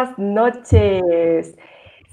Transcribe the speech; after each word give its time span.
buenas 0.00 0.18
noches. 0.18 1.54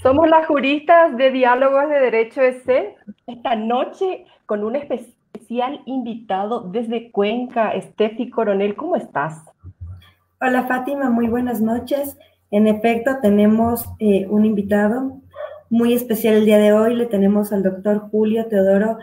Somos 0.02 0.28
las 0.30 0.46
juristas 0.46 1.16
de 1.16 1.32
Diálogos 1.32 1.90
de 1.90 2.00
Derecho 2.00 2.42
EC. 2.42 2.96
Esta 3.28 3.56
noche 3.56 4.26
con 4.46 4.64
un 4.64 4.76
especial 4.76 5.82
invitado 5.86 6.62
desde 6.62 7.12
Cuenca, 7.12 7.72
Estefi 7.72 8.30
Coronel. 8.30 8.76
¿Cómo 8.76 8.96
estás? 8.96 9.42
Hola 10.42 10.64
Fátima, 10.64 11.10
muy 11.10 11.28
buenas 11.28 11.62
noches. 11.62 12.18
En 12.52 12.68
efecto, 12.68 13.20
tenemos 13.22 13.86
eh, 14.00 14.28
un 14.30 14.46
invitado 14.46 15.22
muy 15.70 15.94
especial 15.94 16.36
el 16.36 16.46
día 16.46 16.58
de 16.58 16.74
hoy. 16.74 16.94
Le 16.94 17.06
tenemos 17.06 17.54
al 17.54 17.64
doctor 17.64 18.10
Julio 18.12 18.48
Teodoro 18.48 18.98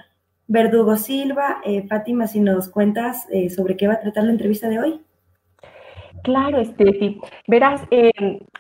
Verdugo 0.47 0.97
Silva. 0.97 1.61
Eh, 1.64 1.87
Fátima, 1.89 2.27
si 2.27 2.41
nos 2.41 2.69
cuentas 2.69 3.27
eh, 3.30 3.48
sobre 3.48 3.77
qué 3.77 3.87
va 3.87 3.95
a 3.95 4.01
tratar 4.01 4.25
la 4.25 4.33
entrevista 4.33 4.69
de 4.69 4.78
hoy. 4.78 5.01
Claro, 6.24 6.64
Steffi. 6.64 7.20
Verás, 7.46 7.83
eh, 7.91 8.10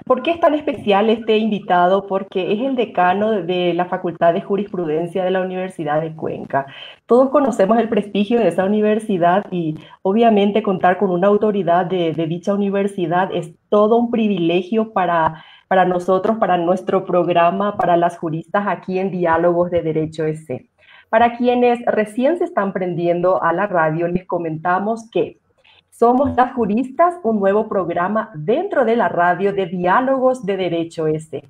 ¿por 0.04 0.22
qué 0.22 0.32
es 0.32 0.40
tan 0.40 0.52
especial 0.52 1.08
este 1.08 1.38
invitado? 1.38 2.06
Porque 2.06 2.52
es 2.52 2.60
el 2.60 2.76
decano 2.76 3.32
de 3.32 3.72
la 3.72 3.86
Facultad 3.86 4.34
de 4.34 4.42
Jurisprudencia 4.42 5.24
de 5.24 5.30
la 5.30 5.40
Universidad 5.40 6.02
de 6.02 6.14
Cuenca. 6.14 6.66
Todos 7.06 7.30
conocemos 7.30 7.78
el 7.78 7.88
prestigio 7.88 8.38
de 8.38 8.48
esa 8.48 8.66
universidad 8.66 9.46
y 9.50 9.76
obviamente 10.02 10.62
contar 10.62 10.98
con 10.98 11.08
una 11.10 11.28
autoridad 11.28 11.86
de, 11.86 12.12
dicha 12.28 12.52
universidad 12.52 13.30
es 13.32 13.54
todo 13.70 13.96
un 13.96 14.10
privilegio 14.10 14.92
para, 14.92 15.42
para 15.66 15.86
nosotros, 15.86 16.36
para 16.36 16.58
nuestro 16.58 17.06
programa, 17.06 17.78
para 17.78 17.96
las 17.96 18.18
juristas 18.18 18.66
aquí 18.66 18.98
en 18.98 19.10
Diálogos 19.10 19.70
de 19.70 19.80
Derecho 19.80 20.26
EC. 20.26 20.68
Para 21.08 21.38
quienes 21.38 21.78
recién 21.86 22.36
se 22.36 22.44
están 22.44 22.74
prendiendo 22.74 23.42
a 23.42 23.54
la 23.54 23.66
radio, 23.66 24.06
les 24.06 24.26
comentamos 24.26 25.08
que 25.10 25.38
somos 25.98 26.34
las 26.34 26.52
juristas, 26.54 27.14
un 27.22 27.38
nuevo 27.38 27.68
programa 27.68 28.30
dentro 28.34 28.84
de 28.84 28.96
la 28.96 29.08
radio 29.08 29.52
de 29.52 29.66
diálogos 29.66 30.44
de 30.44 30.56
derecho 30.56 31.06
este. 31.06 31.44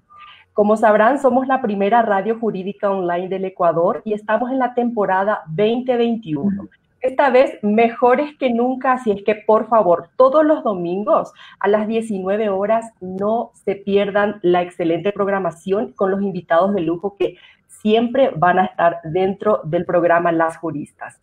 Como 0.52 0.76
sabrán, 0.76 1.18
somos 1.18 1.46
la 1.46 1.62
primera 1.62 2.02
radio 2.02 2.38
jurídica 2.38 2.90
online 2.90 3.28
del 3.28 3.46
Ecuador 3.46 4.02
y 4.04 4.12
estamos 4.12 4.50
en 4.50 4.58
la 4.58 4.74
temporada 4.74 5.42
2021. 5.46 6.68
Esta 7.00 7.30
vez 7.30 7.58
mejores 7.62 8.36
que 8.36 8.50
nunca, 8.50 8.92
así 8.92 9.10
es 9.12 9.22
que 9.24 9.34
por 9.34 9.66
favor, 9.68 10.10
todos 10.16 10.44
los 10.44 10.62
domingos 10.62 11.32
a 11.58 11.68
las 11.68 11.88
19 11.88 12.50
horas 12.50 12.92
no 13.00 13.50
se 13.64 13.76
pierdan 13.76 14.40
la 14.42 14.62
excelente 14.62 15.10
programación 15.12 15.92
con 15.92 16.10
los 16.10 16.20
invitados 16.22 16.74
de 16.74 16.82
lujo 16.82 17.16
que 17.18 17.36
siempre 17.66 18.30
van 18.36 18.58
a 18.58 18.66
estar 18.66 19.00
dentro 19.04 19.62
del 19.64 19.86
programa 19.86 20.32
Las 20.32 20.58
Juristas. 20.58 21.18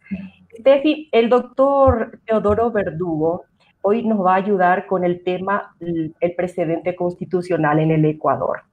Steffi, 0.59 1.09
el 1.11 1.29
doctor 1.29 2.19
Teodoro 2.25 2.71
Verdugo 2.71 3.45
hoy 3.81 4.03
nos 4.03 4.23
va 4.23 4.33
a 4.33 4.37
ayudar 4.37 4.85
con 4.85 5.03
el 5.03 5.23
tema 5.23 5.75
el 5.79 6.13
precedente 6.35 6.95
constitucional 6.95 7.79
en 7.79 7.91
el 7.91 8.05
Ecuador. 8.05 8.63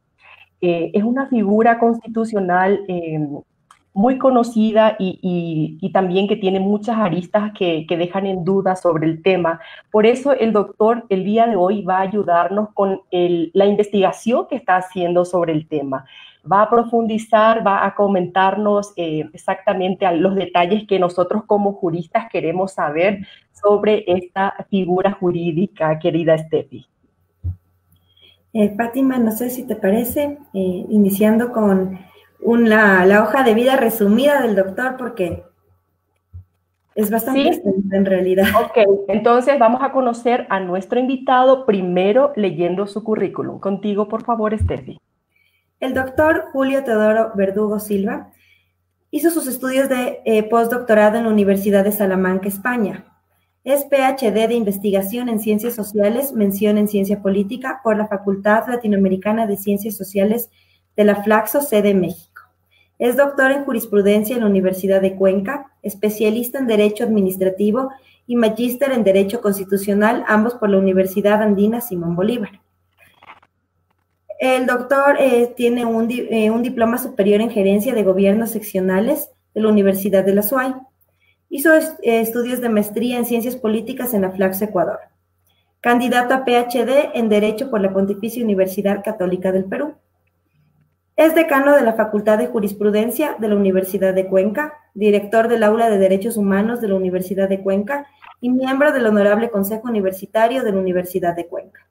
Eh, 0.61 0.91
es 0.93 1.03
una 1.03 1.29
figura 1.29 1.79
constitucional 1.79 2.84
eh, 2.89 3.27
muy 3.95 4.19
conocida 4.19 4.97
y, 4.99 5.91
también 5.93 6.29
que 6.29 6.37
tiene 6.37 6.61
muchas 6.61 6.99
aristas 6.99 7.53
que, 7.56 7.87
dejan 7.89 8.27
en 8.27 8.45
duda 8.45 8.77
sobre 8.77 9.06
el 9.06 9.23
tema. 9.23 9.61
Por 9.91 10.05
eso 10.06 10.33
el 10.33 10.53
doctor 10.53 11.06
el 11.09 11.25
día 11.25 11.47
de 11.47 11.56
hoy 11.56 11.83
va 11.83 11.99
a 11.99 12.03
ayudarnos 12.03 12.69
con 12.75 13.00
la 13.11 13.67
investigación 13.67 14.47
que 14.49 14.56
está 14.56 14.77
haciendo 14.77 15.25
sobre 15.25 15.53
el 15.53 15.67
tema 15.67 16.05
va 16.50 16.62
a 16.62 16.70
profundizar, 16.70 17.66
va 17.66 17.84
a 17.84 17.94
comentarnos 17.94 18.92
eh, 18.97 19.28
exactamente 19.32 20.10
los 20.16 20.34
detalles 20.34 20.86
que 20.86 20.98
nosotros 20.98 21.42
como 21.47 21.75
juristas 21.75 22.28
queremos 22.31 22.72
saber 22.72 23.26
sobre 23.53 24.04
esta 24.06 24.54
figura 24.70 25.12
jurídica, 25.12 25.98
querida 25.98 26.38
Steffi. 26.38 26.87
Eh, 28.53 28.75
Fátima, 28.76 29.19
no 29.19 29.31
sé 29.31 29.50
si 29.50 29.66
te 29.66 29.76
parece, 29.76 30.38
eh, 30.54 30.87
iniciando 30.88 31.53
con 31.53 31.98
la 32.41 33.22
hoja 33.22 33.42
de 33.42 33.54
vida 33.54 33.76
resumida 33.76 34.41
del 34.42 34.56
doctor, 34.56 34.97
porque 34.97 35.44
es 36.98 37.12
bastante 37.12 37.62
en 37.92 38.04
realidad. 38.04 38.47
Ok, 38.60 38.78
entonces 39.06 39.56
vamos 39.56 39.82
a 39.84 39.92
conocer 39.92 40.48
a 40.50 40.58
nuestro 40.58 40.98
invitado 40.98 41.64
primero 41.64 42.32
leyendo 42.34 42.88
su 42.88 43.04
currículum. 43.04 43.60
Contigo, 43.60 44.08
por 44.08 44.25
favor, 44.25 44.58
Steffi. 44.58 44.98
El 45.81 45.94
doctor 45.94 46.47
Julio 46.53 46.83
Teodoro 46.83 47.31
Verdugo 47.37 47.78
Silva 47.78 48.33
hizo 49.12 49.31
sus 49.31 49.47
estudios 49.47 49.89
de 49.89 50.21
eh, 50.25 50.43
postdoctorado 50.43 51.19
en 51.19 51.25
la 51.25 51.31
Universidad 51.31 51.84
de 51.84 51.93
Salamanca, 51.93 52.49
España. 52.49 53.05
Es 53.62 53.84
PhD 53.84 54.49
de 54.49 54.55
investigación 54.55 55.28
en 55.28 55.38
ciencias 55.38 55.77
sociales, 55.77 56.33
mención 56.33 56.78
en 56.78 56.88
ciencia 56.88 57.22
política 57.22 57.81
por 57.84 57.97
la 57.97 58.09
Facultad 58.09 58.67
Latinoamericana 58.67 59.47
de 59.47 59.56
Ciencias 59.56 59.97
Sociales 59.97 60.50
de 60.97 61.05
la 61.05 61.22
Flaxo, 61.22 61.61
sede 61.61 61.94
México. 61.94 62.43
Es 62.99 63.17
doctor 63.17 63.53
en 63.53 63.65
jurisprudencia 63.65 64.34
en 64.34 64.41
la 64.41 64.49
Universidad 64.49 65.00
de 65.00 65.15
Cuenca, 65.15 65.71
especialista 65.83 66.59
en 66.59 66.67
Derecho 66.67 67.05
Administrativo 67.05 67.91
y 68.27 68.34
magíster 68.34 68.91
en 68.91 69.05
Derecho 69.05 69.41
Constitucional, 69.41 70.25
ambos 70.27 70.56
por 70.56 70.71
la 70.71 70.78
Universidad 70.78 71.41
Andina 71.41 71.81
Simón 71.81 72.17
Bolívar. 72.17 72.61
El 74.38 74.66
doctor 74.66 75.16
eh, 75.19 75.53
tiene 75.56 75.82
eh, 75.82 76.50
un, 76.50 76.62
diploma 76.62 76.99
superior 76.99 77.41
en 77.41 77.50
gerencia 77.50 77.93
de 77.93 78.04
gobiernos 78.04 78.50
seccionales 78.50 79.31
de 79.53 79.60
la 79.60 79.69
Universidad 79.69 80.25
de 80.25 80.34
la 80.34 80.43
SUAY. 80.43 80.75
Hizo 81.50 81.72
estudios 82.03 82.60
de 82.60 82.69
maestría 82.69 83.19
en 83.19 83.25
ciencias 83.25 83.56
políticas 83.56 84.15
en 84.15 84.22
la 84.22 84.31
Flax, 84.31 84.62
Ecuador. 84.62 85.00
Candidato 85.81 86.34
a 86.34 86.44
PhD 86.44 87.10
en 87.15 87.28
Derecho 87.28 87.69
por 87.69 87.81
la 87.81 87.93
Pontificia 87.93 88.44
Universidad 88.44 89.03
Católica 89.03 89.50
del 89.50 89.65
Perú. 89.65 89.94
Es 91.16 91.34
decano 91.34 91.75
de 91.75 91.82
la 91.82 91.94
Facultad 91.94 92.38
de 92.38 92.47
Jurisprudencia 92.47 93.34
de 93.41 93.49
la 93.49 93.56
Universidad 93.56 94.15
de 94.15 94.28
Cuenca, 94.28 94.72
director 94.94 95.49
del 95.49 95.65
Aula 95.65 95.91
de 95.91 95.99
Derechos 95.99 96.37
Humanos 96.37 96.81
de 96.81 96.87
la 96.87 96.94
Universidad 96.94 97.49
de 97.49 97.60
Cuenca 97.60 98.06
y 98.41 98.50
miembro 98.50 98.93
del 98.93 99.06
Honorable 99.06 99.50
Consejo 99.50 99.88
Universitario 99.88 100.62
de 100.62 100.70
la 100.70 100.78
Universidad 100.78 101.34
de 101.34 101.49
Cuenca. 101.49 101.88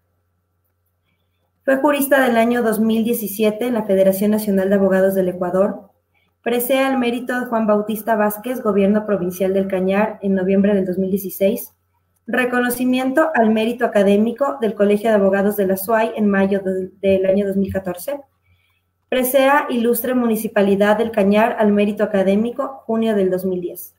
Fue 1.67 1.75
jurista 1.75 2.25
del 2.25 2.37
año 2.37 2.63
2017 2.63 3.65
en 3.65 3.73
la 3.73 3.83
Federación 3.83 4.31
Nacional 4.31 4.69
de 4.69 4.75
Abogados 4.75 5.15
del 5.15 5.27
Ecuador. 5.27 5.91
Presea 6.41 6.89
el 6.89 6.97
mérito 6.97 7.37
de 7.37 7.47
Juan 7.47 7.67
Bautista 7.67 8.15
Vázquez, 8.15 8.63
Gobierno 8.63 9.05
Provincial 9.05 9.53
del 9.53 9.67
Cañar, 9.67 10.17
en 10.21 10.33
noviembre 10.33 10.73
del 10.73 10.85
2016. 10.85 11.73
Reconocimiento 12.25 13.31
al 13.35 13.49
mérito 13.49 13.83
académico 13.83 14.57
del 14.61 14.75
Colegio 14.75 15.09
de 15.09 15.17
Abogados 15.17 15.57
de 15.57 15.67
la 15.67 15.75
SUAY 15.75 16.13
en 16.15 16.29
mayo 16.29 16.61
del 17.01 17.25
año 17.25 17.45
2014. 17.45 18.21
Presea 19.09 19.67
Ilustre 19.69 20.13
Municipalidad 20.13 20.97
del 20.97 21.11
Cañar 21.11 21.57
al 21.59 21.73
mérito 21.73 22.05
académico, 22.05 22.81
junio 22.85 23.13
del 23.13 23.29
2010. 23.29 23.93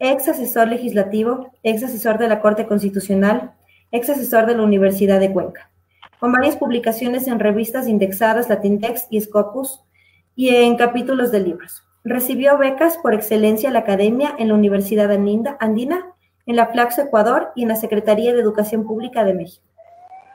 Ex 0.00 0.28
asesor 0.28 0.66
legislativo, 0.66 1.52
ex 1.62 1.84
asesor 1.84 2.18
de 2.18 2.26
la 2.26 2.40
Corte 2.40 2.66
Constitucional, 2.66 3.52
ex 3.92 4.10
asesor 4.10 4.46
de 4.46 4.56
la 4.56 4.64
Universidad 4.64 5.20
de 5.20 5.32
Cuenca 5.32 5.70
con 6.18 6.32
varias 6.32 6.56
publicaciones 6.56 7.26
en 7.26 7.38
revistas 7.38 7.88
indexadas 7.88 8.48
Latindex 8.48 9.06
y 9.10 9.20
Scopus 9.20 9.82
y 10.34 10.50
en 10.50 10.76
capítulos 10.76 11.30
de 11.32 11.40
libros. 11.40 11.82
Recibió 12.04 12.56
becas 12.58 12.98
por 12.98 13.14
excelencia 13.14 13.66
en 13.68 13.72
la 13.72 13.80
academia 13.80 14.34
en 14.38 14.48
la 14.48 14.54
Universidad 14.54 15.10
Andina, 15.10 16.06
en 16.46 16.56
la 16.56 16.66
Flaxo 16.66 17.02
Ecuador 17.02 17.52
y 17.56 17.62
en 17.62 17.68
la 17.68 17.76
Secretaría 17.76 18.32
de 18.32 18.40
Educación 18.40 18.86
Pública 18.86 19.24
de 19.24 19.34
México. 19.34 19.64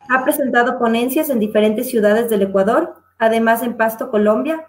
Ha 0.09 0.23
presentado 0.23 0.77
ponencias 0.77 1.29
en 1.29 1.39
diferentes 1.39 1.89
ciudades 1.89 2.29
del 2.29 2.41
Ecuador, 2.41 2.95
además 3.17 3.63
en 3.63 3.77
Pasto, 3.77 4.11
Colombia, 4.11 4.67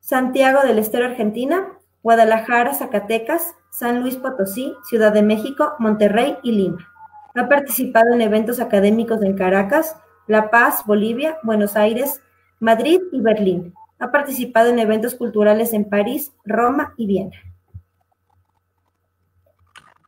Santiago 0.00 0.62
del 0.62 0.78
Estero, 0.78 1.06
Argentina, 1.06 1.68
Guadalajara, 2.02 2.74
Zacatecas, 2.74 3.54
San 3.70 4.00
Luis 4.00 4.16
Potosí, 4.16 4.74
Ciudad 4.88 5.12
de 5.12 5.22
México, 5.22 5.74
Monterrey 5.78 6.36
y 6.42 6.52
Lima. 6.52 6.88
Ha 7.34 7.48
participado 7.48 8.12
en 8.12 8.20
eventos 8.20 8.60
académicos 8.60 9.22
en 9.22 9.36
Caracas, 9.36 9.96
la 10.30 10.48
Paz, 10.48 10.84
Bolivia, 10.86 11.38
Buenos 11.42 11.74
Aires, 11.74 12.22
Madrid 12.60 13.00
y 13.10 13.20
Berlín. 13.20 13.74
Ha 13.98 14.12
participado 14.12 14.70
en 14.70 14.78
eventos 14.78 15.16
culturales 15.16 15.72
en 15.72 15.90
París, 15.90 16.32
Roma 16.44 16.94
y 16.96 17.06
Viena. 17.08 17.36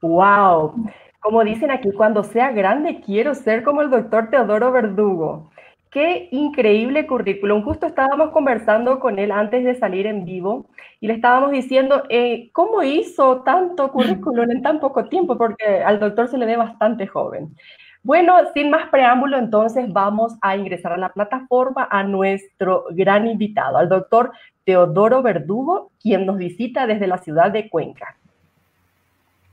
¡Wow! 0.00 0.74
Como 1.20 1.42
dicen 1.42 1.72
aquí, 1.72 1.90
cuando 1.90 2.22
sea 2.22 2.52
grande 2.52 3.00
quiero 3.04 3.34
ser 3.34 3.64
como 3.64 3.82
el 3.82 3.90
doctor 3.90 4.30
Teodoro 4.30 4.70
Verdugo. 4.70 5.50
Qué 5.90 6.28
increíble 6.30 7.04
currículum. 7.08 7.64
Justo 7.64 7.86
estábamos 7.86 8.30
conversando 8.30 9.00
con 9.00 9.18
él 9.18 9.32
antes 9.32 9.64
de 9.64 9.74
salir 9.74 10.06
en 10.06 10.24
vivo 10.24 10.66
y 11.00 11.08
le 11.08 11.14
estábamos 11.14 11.50
diciendo, 11.50 12.04
eh, 12.10 12.48
¿cómo 12.52 12.84
hizo 12.84 13.42
tanto 13.42 13.90
currículum 13.90 14.48
en 14.52 14.62
tan 14.62 14.78
poco 14.78 15.06
tiempo? 15.06 15.36
Porque 15.36 15.82
al 15.84 15.98
doctor 15.98 16.28
se 16.28 16.38
le 16.38 16.46
ve 16.46 16.56
bastante 16.56 17.08
joven. 17.08 17.56
Bueno, 18.04 18.34
sin 18.52 18.68
más 18.68 18.90
preámbulo, 18.90 19.38
entonces 19.38 19.92
vamos 19.92 20.32
a 20.40 20.56
ingresar 20.56 20.92
a 20.92 20.96
la 20.96 21.12
plataforma 21.12 21.86
a 21.88 22.02
nuestro 22.02 22.86
gran 22.90 23.28
invitado, 23.28 23.76
al 23.76 23.88
doctor 23.88 24.32
Teodoro 24.64 25.22
Verdugo, 25.22 25.92
quien 26.00 26.26
nos 26.26 26.36
visita 26.36 26.88
desde 26.88 27.06
la 27.06 27.18
ciudad 27.18 27.52
de 27.52 27.70
Cuenca. 27.70 28.16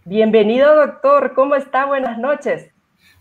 Bienvenido, 0.03 0.75
doctor. 0.75 1.33
¿Cómo 1.35 1.53
está? 1.53 1.85
Buenas 1.85 2.17
noches. 2.17 2.71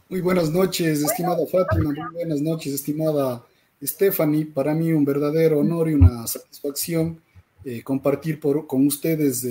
Muy 0.09 0.23
buenas 0.23 0.51
noches, 0.51 1.03
estimada 1.03 1.47
Fátima, 1.47 1.91
muy 1.91 2.15
buenas 2.15 2.41
noches, 2.41 2.73
estimada 2.73 3.43
Stephanie. 3.83 4.47
Para 4.47 4.73
mí 4.73 4.93
un 4.95 5.05
verdadero 5.05 5.59
honor 5.59 5.91
y 5.91 5.95
una 5.95 6.27
satisfacción 6.27 7.21
eh, 7.67 7.83
compartir 7.83 8.41
con 8.41 8.87
ustedes 8.87 9.47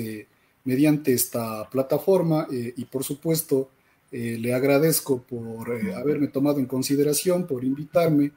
mediante 0.64 1.14
esta 1.14 1.70
plataforma 1.70 2.48
eh, 2.52 2.74
y 2.76 2.86
por 2.86 3.04
supuesto 3.04 3.70
eh, 4.12 4.38
le 4.40 4.54
agradezco 4.54 5.22
por 5.22 5.72
haberme 5.96 6.28
tomado 6.28 6.60
en 6.60 6.66
consideración, 6.66 7.46
por 7.46 7.64
invitarme. 7.64 8.32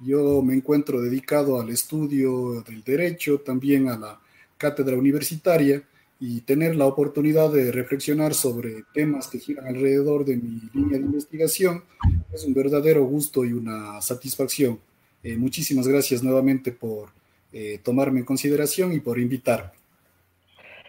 Yo 0.00 0.42
me 0.42 0.54
encuentro 0.54 1.00
dedicado 1.00 1.60
al 1.60 1.70
estudio 1.70 2.62
del 2.62 2.82
derecho, 2.84 3.40
también 3.40 3.88
a 3.88 3.98
la 3.98 4.20
cátedra 4.58 4.96
universitaria 4.96 5.82
y 6.18 6.40
tener 6.40 6.76
la 6.76 6.86
oportunidad 6.86 7.52
de 7.52 7.70
reflexionar 7.70 8.32
sobre 8.34 8.84
temas 8.94 9.28
que 9.28 9.38
giran 9.38 9.66
alrededor 9.66 10.24
de 10.24 10.36
mi 10.36 10.60
línea 10.72 10.98
de 10.98 11.04
investigación 11.04 11.84
es 12.32 12.44
un 12.44 12.54
verdadero 12.54 13.04
gusto 13.04 13.44
y 13.44 13.52
una 13.52 14.00
satisfacción. 14.00 14.78
Eh, 15.22 15.36
muchísimas 15.36 15.86
gracias 15.86 16.22
nuevamente 16.22 16.72
por 16.72 17.10
eh, 17.52 17.80
tomarme 17.82 18.20
en 18.20 18.24
consideración 18.24 18.92
y 18.92 19.00
por 19.00 19.18
invitarme. 19.18 19.70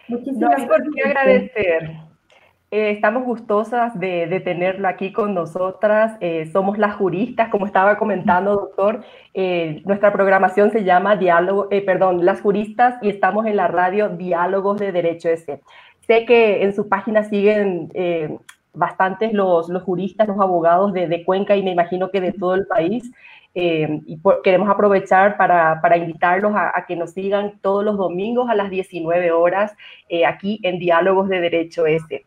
no 0.08 0.50
hay 0.50 0.66
por 0.66 0.94
qué 0.94 1.02
agradecer. 1.02 2.07
Eh, 2.70 2.90
estamos 2.90 3.24
gustosas 3.24 3.98
de, 3.98 4.26
de, 4.26 4.40
tenerlo 4.40 4.88
aquí 4.88 5.12
con 5.12 5.34
nosotras. 5.34 6.18
somos 6.52 6.76
las 6.78 6.96
juristas, 6.96 7.48
como 7.48 7.66
estaba 7.66 7.96
comentando, 7.96 8.54
doctor. 8.56 9.04
nuestra 9.84 10.12
programación 10.12 10.70
se 10.70 10.84
llama 10.84 11.16
Diálogo, 11.16 11.68
perdón, 11.86 12.24
las 12.24 12.40
juristas 12.40 12.96
y 13.02 13.08
estamos 13.08 13.46
en 13.46 13.56
la 13.56 13.68
radio 13.68 14.10
Diálogos 14.10 14.78
de 14.78 14.92
Derecho 14.92 15.30
S. 15.30 15.60
Sé 16.06 16.24
que 16.26 16.62
en 16.62 16.74
su 16.74 16.88
página 16.88 17.24
siguen 17.24 17.90
bastantes 18.74 19.32
los, 19.32 19.68
los, 19.68 19.82
juristas, 19.82 20.28
los 20.28 20.38
abogados 20.38 20.92
de, 20.92 21.08
de, 21.08 21.24
Cuenca 21.24 21.56
y 21.56 21.62
me 21.62 21.72
imagino 21.72 22.10
que 22.10 22.20
de 22.20 22.32
todo 22.32 22.54
el 22.54 22.66
país. 22.66 23.10
Eh, 23.54 24.02
y 24.06 24.20
queremos 24.44 24.68
aprovechar 24.68 25.36
para, 25.36 25.80
para 25.80 25.96
invitarlos 25.96 26.52
a, 26.54 26.84
que 26.86 26.94
nos 26.94 27.12
sigan 27.12 27.58
todos 27.60 27.84
los 27.84 27.96
domingos 27.96 28.48
a 28.48 28.54
las 28.54 28.70
19 28.70 29.32
horas 29.32 29.74
eh, 30.08 30.26
aquí 30.26 30.60
en 30.62 30.78
Diálogos 30.78 31.28
de 31.28 31.40
Derecho 31.40 31.86
Este. 31.86 32.24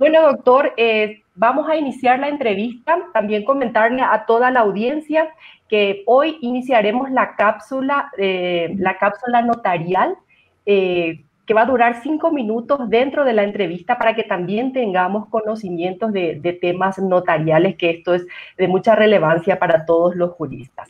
Bueno, 0.00 0.22
doctor, 0.22 0.72
eh, 0.78 1.24
vamos 1.34 1.68
a 1.68 1.76
iniciar 1.76 2.18
la 2.20 2.28
entrevista. 2.28 2.98
También 3.12 3.44
comentarle 3.44 4.00
a 4.00 4.24
toda 4.24 4.50
la 4.50 4.60
audiencia 4.60 5.28
que 5.68 6.04
hoy 6.06 6.38
iniciaremos 6.40 7.10
la 7.10 7.36
cápsula, 7.36 8.10
la 8.16 8.96
cápsula 8.96 9.42
notarial 9.42 10.16
que 10.64 11.54
va 11.54 11.62
a 11.62 11.66
durar 11.66 12.00
cinco 12.02 12.32
minutos 12.32 12.88
dentro 12.88 13.26
de 13.26 13.34
la 13.34 13.42
entrevista 13.42 13.98
para 13.98 14.14
que 14.14 14.22
también 14.22 14.72
tengamos 14.72 15.28
conocimientos 15.28 16.14
de, 16.14 16.58
temas 16.62 16.98
notariales, 16.98 17.76
que 17.76 17.90
esto 17.90 18.14
es 18.14 18.26
de 18.56 18.68
mucha 18.68 18.96
relevancia 18.96 19.58
para 19.58 19.84
todos 19.84 20.16
los 20.16 20.30
juristas. 20.30 20.88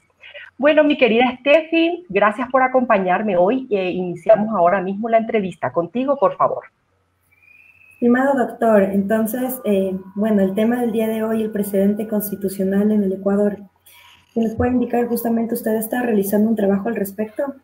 Bueno, 0.56 0.84
mi 0.84 0.96
querida 0.96 1.36
Steffi, 1.40 2.06
gracias 2.08 2.48
por 2.48 2.62
acompañarme 2.62 3.36
hoy. 3.36 3.66
iniciamos 3.70 4.54
ahora 4.54 4.80
mismo 4.80 5.08
la 5.08 5.18
entrevista. 5.18 5.72
Contigo, 5.72 6.16
por 6.16 6.36
favor. 6.36 6.64
Estimado 8.00 8.32
doctor, 8.34 8.82
entonces, 8.84 9.56
eh, 9.66 9.94
bueno, 10.14 10.40
el 10.40 10.54
tema 10.54 10.80
del 10.80 10.90
día 10.90 11.06
de 11.06 11.22
hoy, 11.22 11.42
el 11.42 11.50
precedente 11.50 12.08
constitucional 12.08 12.90
en 12.90 13.02
el 13.02 13.12
Ecuador. 13.12 13.58
¿Nos 14.34 14.54
puede 14.54 14.70
indicar 14.70 15.06
justamente 15.06 15.52
usted 15.52 15.74
está 15.74 16.00
realizando 16.00 16.48
un 16.48 16.56
trabajo 16.56 16.88
al 16.88 16.96
respecto? 16.96 17.56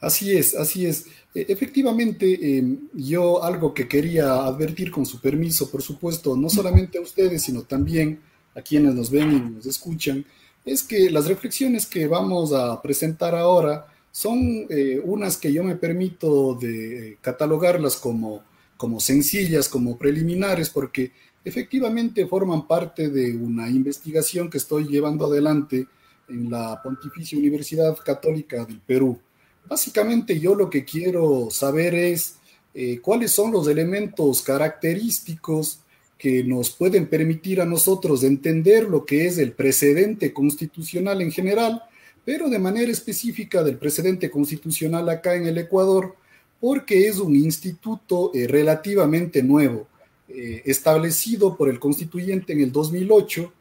Así 0.00 0.34
es, 0.34 0.56
así 0.56 0.86
es. 0.86 1.04
E, 1.34 1.44
efectivamente, 1.50 2.56
em, 2.56 2.88
yo 2.94 3.44
algo 3.44 3.74
que 3.74 3.86
quería 3.86 4.36
advertir 4.36 4.90
con 4.90 5.04
su 5.04 5.20
permiso, 5.20 5.70
por 5.70 5.82
supuesto, 5.82 6.34
no 6.34 6.48
solamente 6.48 6.96
a 6.96 7.02
ustedes, 7.02 7.42
sino 7.42 7.60
también 7.60 8.20
a 8.54 8.62
quienes 8.62 8.94
nos 8.94 9.10
ven 9.10 9.32
y 9.32 9.54
nos 9.56 9.66
escuchan, 9.66 10.24
es 10.64 10.82
que 10.82 11.10
las 11.10 11.26
reflexiones 11.26 11.84
que 11.84 12.06
vamos 12.06 12.54
a 12.54 12.80
presentar 12.80 13.34
ahora 13.34 13.84
son 14.10 14.40
eh, 14.70 14.98
unas 15.04 15.36
que 15.36 15.52
yo 15.52 15.62
me 15.62 15.76
permito 15.76 16.54
de 16.54 17.18
catalogarlas 17.20 17.96
como, 17.96 18.40
como 18.82 18.98
sencillas, 18.98 19.68
como 19.68 19.96
preliminares, 19.96 20.68
porque 20.68 21.12
efectivamente 21.44 22.26
forman 22.26 22.66
parte 22.66 23.10
de 23.10 23.36
una 23.36 23.70
investigación 23.70 24.50
que 24.50 24.58
estoy 24.58 24.88
llevando 24.88 25.26
adelante 25.26 25.86
en 26.28 26.50
la 26.50 26.82
Pontificia 26.82 27.38
Universidad 27.38 27.96
Católica 28.04 28.64
del 28.64 28.80
Perú. 28.80 29.20
Básicamente 29.68 30.40
yo 30.40 30.56
lo 30.56 30.68
que 30.68 30.84
quiero 30.84 31.48
saber 31.52 31.94
es 31.94 32.38
eh, 32.74 32.98
cuáles 33.00 33.30
son 33.30 33.52
los 33.52 33.68
elementos 33.68 34.42
característicos 34.42 35.78
que 36.18 36.42
nos 36.42 36.70
pueden 36.70 37.06
permitir 37.06 37.60
a 37.60 37.64
nosotros 37.64 38.24
entender 38.24 38.88
lo 38.88 39.06
que 39.06 39.28
es 39.28 39.38
el 39.38 39.52
precedente 39.52 40.32
constitucional 40.32 41.22
en 41.22 41.30
general, 41.30 41.84
pero 42.24 42.48
de 42.48 42.58
manera 42.58 42.90
específica 42.90 43.62
del 43.62 43.78
precedente 43.78 44.28
constitucional 44.28 45.08
acá 45.08 45.36
en 45.36 45.46
el 45.46 45.58
Ecuador, 45.58 46.16
porque 46.62 47.08
es 47.08 47.18
un 47.18 47.36
instituto 47.36 48.30
eh, 48.32 48.46
relativamente 48.46 49.42
nuevo, 49.42 49.86
eh, 50.28 50.62
establecido 50.64 51.58
por 51.58 51.68
el 51.68 51.78
constituyente 51.78 52.54
en 52.54 52.60
el 52.62 52.72
2008, 52.72 53.52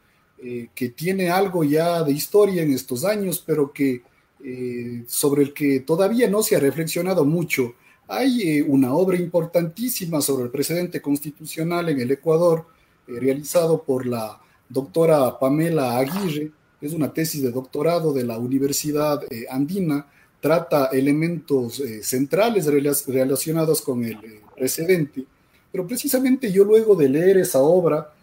que 0.74 0.89
tiene 0.89 1.30
algo 1.30 1.63
ya 1.63 2.01
de 2.01 2.13
historia 2.13 2.63
en 2.63 2.74
estos 2.74 3.06
años, 3.06 3.44
pero 3.45 3.71
que 3.71 4.01
eh, 4.44 5.03
sobre 5.07 5.44
el 5.44 5.53
que 5.53 5.81
todavía 5.81 6.27
no 6.27 6.42
se 6.42 6.56
ha 6.56 6.59
reflexionado 6.59 7.25
mucho. 7.25 7.75
Hay 8.07 8.42
eh, 8.42 8.63
una 8.63 8.94
obra 8.94 9.15
importantísima 9.18 10.19
sobre 10.19 10.45
el 10.45 10.50
precedente 10.50 11.00
constitucional 11.00 11.89
en 11.89 12.00
el 12.00 12.09
Ecuador, 12.09 12.65
eh, 13.07 13.19
realizado 13.19 13.83
por 13.83 14.07
la 14.07 14.42
doctora 14.68 15.38
Pamela 15.38 15.97
Aguirre, 15.97 16.51
es 16.81 16.94
una 16.94 17.13
tesis 17.13 17.44
de 17.44 17.51
doctorado 17.51 18.13
de 18.13 18.24
la 18.24 18.39
Universidad 18.39 19.21
Andina, 19.51 20.07
trata 20.41 20.88
elementos 20.88 21.81
centrales 22.01 22.65
relacionados 23.05 23.81
con 23.81 24.03
el 24.03 24.17
precedente, 24.56 25.23
pero 25.71 25.87
precisamente 25.87 26.51
yo 26.51 26.66
luego 26.66 26.95
de 26.95 27.07
leer 27.07 27.37
esa 27.37 27.59
obra, 27.59 28.13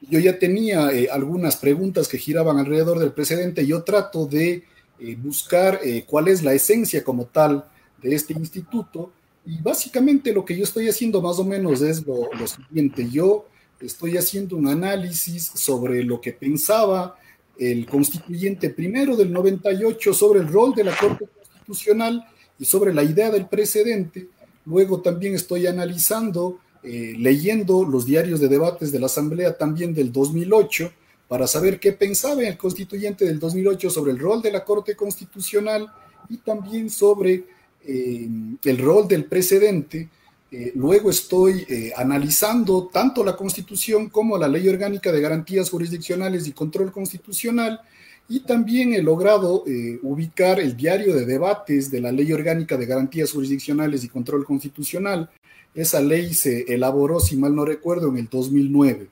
yo 0.00 0.18
ya 0.18 0.38
tenía 0.38 0.90
algunas 1.12 1.56
preguntas 1.56 2.08
que 2.08 2.18
giraban 2.18 2.58
alrededor 2.58 2.98
del 2.98 3.12
precedente, 3.12 3.66
yo 3.66 3.82
trato 3.82 4.26
de 4.26 4.64
eh, 5.00 5.16
buscar 5.16 5.80
eh, 5.82 6.04
cuál 6.06 6.28
es 6.28 6.42
la 6.42 6.54
esencia 6.54 7.02
como 7.02 7.26
tal 7.26 7.64
de 8.00 8.14
este 8.14 8.32
instituto. 8.32 9.12
Y 9.44 9.60
básicamente 9.60 10.32
lo 10.32 10.44
que 10.44 10.56
yo 10.56 10.64
estoy 10.64 10.88
haciendo 10.88 11.20
más 11.20 11.38
o 11.38 11.44
menos 11.44 11.82
es 11.82 12.06
lo, 12.06 12.28
siguiente. 12.46 13.08
Yo 13.10 13.46
estoy 13.80 14.16
haciendo 14.16 14.56
un 14.56 14.68
análisis 14.68 15.50
sobre 15.54 16.04
lo 16.04 16.20
que 16.20 16.32
pensaba 16.32 17.18
el 17.58 17.86
constituyente 17.86 18.70
primero 18.70 19.16
del 19.16 19.32
98 19.32 20.12
sobre 20.12 20.40
el 20.40 20.48
rol 20.48 20.74
de 20.74 20.84
la 20.84 20.96
Corte 20.96 21.26
Constitucional 21.26 22.26
y 22.58 22.64
sobre 22.64 22.92
la 22.92 23.02
idea 23.02 23.30
del 23.30 23.46
precedente. 23.46 24.28
Luego 24.66 25.00
también 25.00 25.34
estoy 25.34 25.66
analizando, 25.66 26.58
eh, 26.82 27.14
leyendo 27.18 27.84
los 27.84 28.06
diarios 28.06 28.40
de 28.40 28.48
debates 28.48 28.92
de 28.92 29.00
la 29.00 29.06
Asamblea 29.06 29.56
también 29.56 29.94
del 29.94 30.12
2008 30.12 30.92
para 31.28 31.46
saber 31.46 31.80
qué 31.80 31.92
pensaba 31.92 32.42
el 32.42 32.56
constituyente 32.58 33.24
del 33.24 33.38
2008 33.38 33.90
sobre 33.90 34.12
el 34.12 34.18
rol 34.18 34.42
de 34.42 34.52
la 34.52 34.64
Corte 34.64 34.94
Constitucional 34.94 35.86
y 36.28 36.38
también 36.38 36.90
sobre 36.90 37.44
eh, 37.86 38.28
el 38.64 38.78
rol 38.78 39.08
del 39.08 39.24
precedente. 39.26 40.08
Eh, 40.50 40.72
luego 40.74 41.10
estoy 41.10 41.66
eh, 41.68 41.92
analizando 41.96 42.88
tanto 42.92 43.24
la 43.24 43.36
Constitución 43.36 44.08
como 44.08 44.38
la 44.38 44.46
Ley 44.46 44.68
Orgánica 44.68 45.10
de 45.10 45.20
Garantías 45.20 45.70
Jurisdiccionales 45.70 46.46
y 46.46 46.52
Control 46.52 46.92
Constitucional 46.92 47.80
y 48.28 48.40
también 48.40 48.94
he 48.94 49.02
logrado 49.02 49.64
ubicar 50.02 50.58
el 50.58 50.74
diario 50.74 51.14
de 51.14 51.26
debates 51.26 51.90
de 51.90 52.00
la 52.00 52.10
Ley 52.10 52.32
Orgánica 52.32 52.78
de 52.78 52.86
Garantías 52.86 53.32
Jurisdiccionales 53.32 54.02
y 54.02 54.08
Control 54.08 54.46
Constitucional. 54.46 55.28
Esa 55.74 56.00
ley 56.00 56.32
se 56.32 56.62
elaboró, 56.72 57.20
si 57.20 57.36
mal 57.36 57.54
no 57.54 57.66
recuerdo, 57.66 58.08
en 58.08 58.16
el 58.16 58.28
2009 58.30 59.08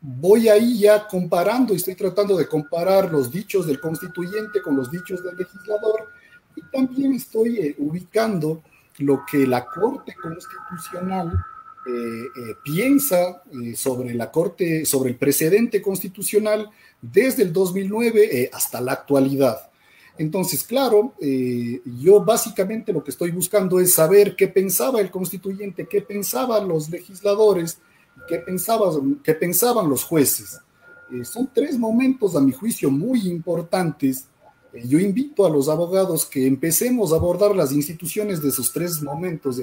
voy 0.00 0.48
ahí 0.48 0.78
ya 0.78 1.06
comparando 1.08 1.72
y 1.72 1.76
estoy 1.76 1.96
tratando 1.96 2.36
de 2.36 2.46
comparar 2.46 3.10
los 3.10 3.30
dichos 3.30 3.66
del 3.66 3.80
constituyente 3.80 4.62
con 4.62 4.76
los 4.76 4.90
dichos 4.90 5.22
del 5.24 5.36
legislador 5.36 6.08
y 6.54 6.62
también 6.70 7.12
estoy 7.12 7.58
eh, 7.58 7.74
ubicando 7.78 8.62
lo 8.98 9.24
que 9.30 9.46
la 9.46 9.66
Corte 9.66 10.14
Constitucional 10.14 11.32
eh, 11.86 11.90
eh, 11.90 12.54
piensa 12.64 13.42
sobre 13.74 14.14
la 14.14 14.30
Corte, 14.30 14.84
sobre 14.84 15.10
el 15.10 15.16
precedente 15.16 15.80
constitucional 15.80 16.68
desde 17.00 17.42
el 17.44 17.52
2009 17.52 18.50
hasta 18.52 18.80
la 18.80 18.92
actualidad. 18.92 19.70
Entonces, 20.18 20.64
claro, 20.64 21.14
yo 21.20 22.24
básicamente 22.24 22.90
lo 22.90 23.04
que 23.04 23.10
estoy 23.10 23.32
buscando 23.32 23.78
es 23.78 23.92
saber 23.92 24.34
qué 24.34 24.48
pensaba 24.48 25.02
el 25.02 25.10
constituyente, 25.10 25.86
qué 25.86 26.00
pensaban 26.00 26.66
los 26.66 26.88
legisladores, 26.88 27.80
¿Qué, 28.26 28.42
qué 29.22 29.34
pensaban 29.34 29.88
los 29.88 30.04
jueces? 30.04 30.60
Eh, 31.12 31.24
son 31.24 31.48
tres 31.52 31.78
momentos, 31.78 32.34
a 32.34 32.40
mi 32.40 32.52
juicio, 32.52 32.90
muy 32.90 33.28
importantes. 33.28 34.28
Yo 34.84 34.98
invito 34.98 35.46
a 35.46 35.50
los 35.50 35.68
abogados 35.68 36.26
que 36.26 36.46
empecemos 36.46 37.12
a 37.12 37.16
abordar 37.16 37.54
las 37.54 37.72
instituciones 37.72 38.42
de 38.42 38.48
esos 38.48 38.72
tres 38.72 39.02
momentos. 39.02 39.60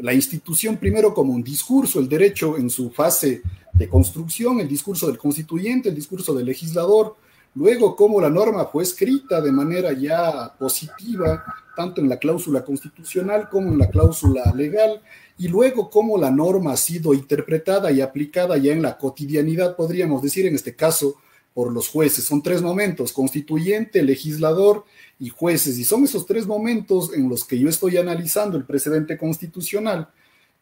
la 0.00 0.12
institución 0.12 0.76
primero 0.76 1.14
como 1.14 1.32
un 1.32 1.42
discurso, 1.42 2.00
el 2.00 2.08
derecho 2.08 2.56
en 2.56 2.70
su 2.70 2.90
fase 2.90 3.42
de 3.72 3.88
construcción, 3.88 4.60
el 4.60 4.68
discurso 4.68 5.06
del 5.06 5.18
constituyente, 5.18 5.88
el 5.88 5.94
discurso 5.94 6.34
del 6.34 6.46
legislador, 6.46 7.16
luego 7.54 7.96
cómo 7.96 8.20
la 8.20 8.30
norma 8.30 8.66
fue 8.66 8.82
escrita 8.82 9.40
de 9.40 9.52
manera 9.52 9.92
ya 9.92 10.54
positiva, 10.58 11.44
tanto 11.74 12.00
en 12.00 12.08
la 12.08 12.18
cláusula 12.18 12.64
constitucional 12.64 13.48
como 13.50 13.68
en 13.68 13.78
la 13.78 13.88
cláusula 13.88 14.52
legal, 14.54 15.00
y 15.38 15.48
luego 15.48 15.90
cómo 15.90 16.16
la 16.16 16.30
norma 16.30 16.72
ha 16.72 16.76
sido 16.76 17.12
interpretada 17.12 17.90
y 17.92 18.00
aplicada 18.00 18.56
ya 18.56 18.72
en 18.72 18.82
la 18.82 18.96
cotidianidad, 18.96 19.76
podríamos 19.76 20.22
decir 20.22 20.46
en 20.46 20.54
este 20.54 20.74
caso, 20.74 21.16
por 21.56 21.72
los 21.72 21.88
jueces. 21.88 22.24
Son 22.24 22.42
tres 22.42 22.60
momentos, 22.60 23.14
constituyente, 23.14 24.02
legislador 24.02 24.84
y 25.18 25.30
jueces, 25.30 25.78
y 25.78 25.84
son 25.84 26.04
esos 26.04 26.26
tres 26.26 26.46
momentos 26.46 27.14
en 27.14 27.30
los 27.30 27.46
que 27.46 27.58
yo 27.58 27.70
estoy 27.70 27.96
analizando 27.96 28.58
el 28.58 28.66
precedente 28.66 29.16
constitucional. 29.16 30.10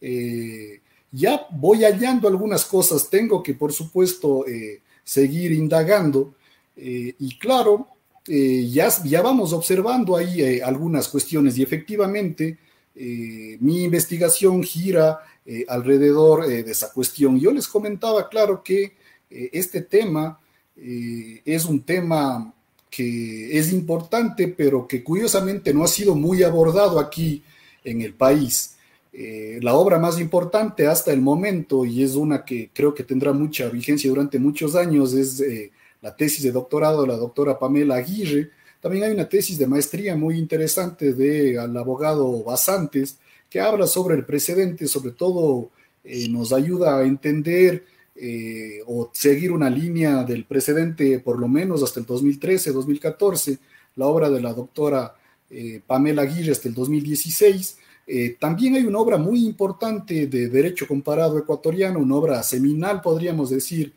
Eh, 0.01 0.83
ya 1.11 1.49
voy 1.51 1.83
hallando 1.83 2.29
algunas 2.29 2.65
cosas, 2.65 3.11
tengo 3.11 3.43
que, 3.43 3.55
por 3.55 3.73
supuesto, 3.73 4.47
eh, 4.47 4.83
seguir 5.03 5.51
indagando, 5.51 6.37
eh, 6.77 7.17
y 7.19 7.39
claro, 7.39 7.89
ya, 8.25 8.89
ya 9.05 9.21
vamos 9.21 9.53
observando 9.53 10.17
ahí 10.17 10.61
algunas 10.61 11.09
cuestiones, 11.09 11.59
y 11.59 11.63
efectivamente, 11.65 12.57
mi 12.95 13.83
investigación 13.83 14.63
gira 14.63 15.19
alrededor 15.67 16.47
de 16.47 16.71
esa 16.71 16.93
cuestión. 16.93 17.39
Yo 17.41 17.51
les 17.51 17.67
comentaba, 17.67 18.29
claro, 18.29 18.63
que 18.63 18.95
este 19.29 19.83
tema 19.83 20.39
es 20.77 21.65
un 21.65 21.81
tema 21.83 22.53
que 22.91 23.59
es 23.59 23.73
importante, 23.73 24.49
pero 24.49 24.87
que 24.87 25.03
curiosamente 25.03 25.75
no 25.75 25.83
ha 25.83 25.89
sido 25.89 26.15
muy 26.15 26.43
abordado 26.43 27.01
aquí 27.01 27.43
en 27.83 28.03
el 28.03 28.15
país. 28.15 28.77
Eh, 29.13 29.61
la 29.63 29.75
obra 29.75 29.99
más 29.99 30.21
importante 30.21 30.87
hasta 30.87 31.13
el 31.13 31.21
momento, 31.21 31.85
y 31.85 32.03
es 32.03 32.15
una 32.15 32.45
que 32.45 32.71
creo 32.73 32.95
que 32.95 33.05
tendrá 33.05 33.33
mucha 33.33 33.69
vigencia 33.69 34.11
durante 34.11 34.39
muchos 34.39 34.75
años, 34.75 35.13
es 35.15 35.41
eh, 35.41 35.71
la 36.03 36.15
tesis 36.17 36.43
de 36.43 36.53
doctorado 36.53 37.03
de 37.03 37.09
la 37.09 37.17
doctora 37.17 37.59
Pamela 37.59 37.97
Aguirre. 37.97 38.51
También 38.81 39.05
hay 39.05 39.13
una 39.13 39.29
tesis 39.29 39.57
de 39.59 39.67
maestría 39.67 40.17
muy 40.17 40.37
interesante 40.37 41.13
del 41.15 41.77
abogado 41.77 42.43
Basantes, 42.43 43.19
que 43.49 43.61
habla 43.61 43.87
sobre 43.87 44.17
el 44.17 44.25
precedente, 44.25 44.89
sobre 44.89 45.13
todo 45.13 45.71
eh, 46.03 46.29
nos 46.29 46.53
ayuda 46.53 46.99
a 46.99 47.05
entender 47.05 47.85
eh, 48.17 48.81
o 48.87 49.11
seguir 49.13 49.51
una 49.51 49.69
línea 49.69 50.23
del 50.23 50.45
precedente 50.45 51.19
por 51.19 51.37
lo 51.37 51.49
menos 51.49 51.83
hasta 51.83 51.99
el 51.99 52.07
2013, 52.07 52.71
2014, 52.71 53.59
la 53.97 54.07
obra 54.07 54.31
de 54.31 54.41
la 54.41 54.53
doctora 54.53 55.17
eh, 55.51 55.81
Pamela 55.85 56.23
Aguirre 56.23 56.53
hasta 56.53 56.69
el 56.69 56.75
2016. 56.75 57.79
Eh, 58.07 58.37
también 58.39 58.77
hay 58.77 58.85
una 58.85 59.01
obra 59.01 59.19
muy 59.19 59.45
importante 59.45 60.29
de 60.29 60.49
derecho 60.49 60.87
comparado 60.87 61.39
ecuatoriano, 61.39 61.99
una 61.99 62.15
obra 62.15 62.43
seminal, 62.45 63.01
podríamos 63.01 63.51
decir, 63.51 63.93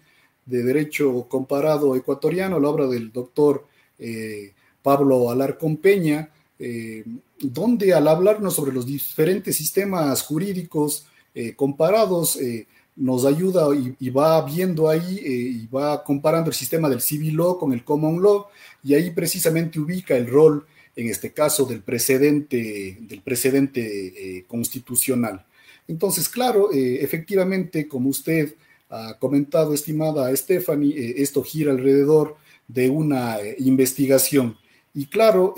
de 0.48 0.64
derecho 0.64 1.28
comparado 1.30 1.96
ecuatoriano, 1.96 2.60
la 2.60 2.70
obra 2.70 2.88
del 2.88 3.12
doctor 3.12 3.68
Pablo 4.82 5.30
Alarcón 5.30 5.78
Peña, 5.78 6.30
donde 7.40 7.94
al 7.94 8.08
hablarnos 8.08 8.56
sobre 8.56 8.72
los 8.72 8.86
diferentes 8.86 9.58
sistemas 9.58 10.22
jurídicos 10.22 11.06
comparados, 11.58 12.40
nos 12.98 13.26
ayuda 13.26 13.68
y, 14.00 14.10
va 14.10 14.44
viendo 14.44 14.90
ahí 14.90 15.20
eh, 15.20 15.30
y 15.30 15.68
va 15.68 16.04
comparando 16.04 16.50
el 16.50 16.56
sistema 16.56 16.90
del 16.90 17.00
civil 17.00 17.36
law 17.36 17.58
con 17.58 17.72
el 17.72 17.84
common 17.84 18.22
law 18.22 18.48
y 18.84 18.96
ahí 18.96 19.12
precisamente 19.12 19.80
ubica 19.80 20.18
el 20.18 20.28
rol, 20.28 20.66
en 20.96 21.08
este 21.08 21.32
caso, 21.32 21.66
del 21.66 21.82
precedente, 21.82 22.98
del 23.02 23.22
precedente 23.22 24.38
eh, 24.40 24.46
constitucional. 24.48 25.46
Entonces, 25.88 26.28
claro, 26.28 26.74
eh, 26.74 26.98
efectivamente, 27.02 27.88
como 27.88 28.10
usted 28.10 28.56
ha 28.90 29.16
comentado, 29.20 29.74
estimada 29.74 30.36
Stephanie, 30.36 31.14
esto 31.18 31.44
gira 31.44 31.72
alrededor 31.72 32.36
de 32.68 32.90
una 32.90 33.38
investigación. 33.60 34.58
Y 34.94 35.06
claro, 35.06 35.54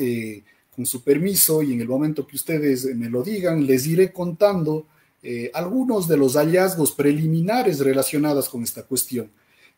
con 0.76 0.86
su 0.86 1.04
permiso 1.04 1.62
y 1.62 1.74
en 1.74 1.82
el 1.82 1.88
momento 1.88 2.26
que 2.26 2.36
ustedes 2.36 2.86
me 2.96 3.10
lo 3.10 3.22
digan, 3.24 3.66
les 3.66 3.86
iré 3.86 4.12
contando 4.12 4.88
eh, 5.22 5.52
algunos 5.54 6.08
de 6.08 6.16
los 6.16 6.36
hallazgos 6.36 6.94
preliminares 6.94 7.80
relacionados 7.80 8.48
con 8.48 8.64
esta 8.64 8.84
cuestión. 8.84 9.30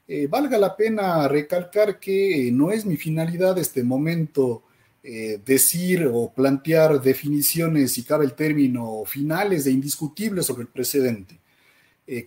Eh, 0.07 0.27
valga 0.27 0.57
la 0.57 0.75
pena 0.75 1.27
recalcar 1.27 1.99
que 1.99 2.47
eh, 2.47 2.51
no 2.51 2.71
es 2.71 2.85
mi 2.85 2.97
finalidad 2.97 3.57
este 3.57 3.83
momento 3.83 4.63
decir 5.43 6.07
o 6.13 6.31
plantear 6.31 7.01
definiciones, 7.01 7.93
si 7.93 8.03
cabe 8.03 8.23
el 8.23 8.33
término, 8.33 9.01
finales 9.03 9.65
e 9.65 9.71
indiscutibles 9.71 10.45
sobre 10.45 10.61
el 10.61 10.67
precedente. 10.67 11.39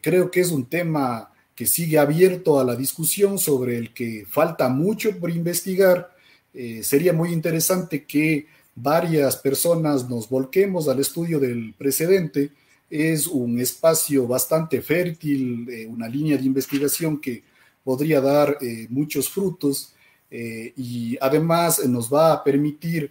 creo 0.03 0.29
que 0.29 0.41
es 0.41 0.51
un 0.51 0.67
tema 0.67 1.31
que 1.55 1.67
sigue 1.67 2.01
abierto 2.01 2.59
a 2.59 2.65
la 2.65 2.75
discusión 2.75 3.39
sobre 3.39 3.79
el 3.79 3.95
que 3.95 4.27
falta 4.29 4.69
mucho 4.69 5.17
por 5.21 5.31
investigar. 5.31 6.17
sería 6.83 7.13
muy 7.13 7.33
interesante 7.33 8.05
que 8.07 8.49
varias 8.75 9.37
personas 9.37 10.09
nos 10.09 10.29
volquemos 10.29 10.89
al 10.89 10.99
estudio 10.99 11.39
del 11.39 11.75
precedente 11.79 12.51
es 12.91 13.27
un 13.27 13.59
espacio 13.59 14.27
bastante 14.27 14.81
fértil, 14.83 15.69
eh, 15.69 15.87
una 15.87 16.09
línea 16.09 16.37
de 16.37 16.45
investigación 16.45 17.21
que 17.21 17.43
podría 17.83 18.21
dar 18.21 18.59
eh, 18.61 18.87
muchos 18.91 19.29
frutos 19.29 19.95
eh, 20.31 20.73
y 20.77 21.17
además 21.21 21.85
nos 21.87 22.13
va 22.13 22.33
a 22.33 22.45
permitir 22.45 23.11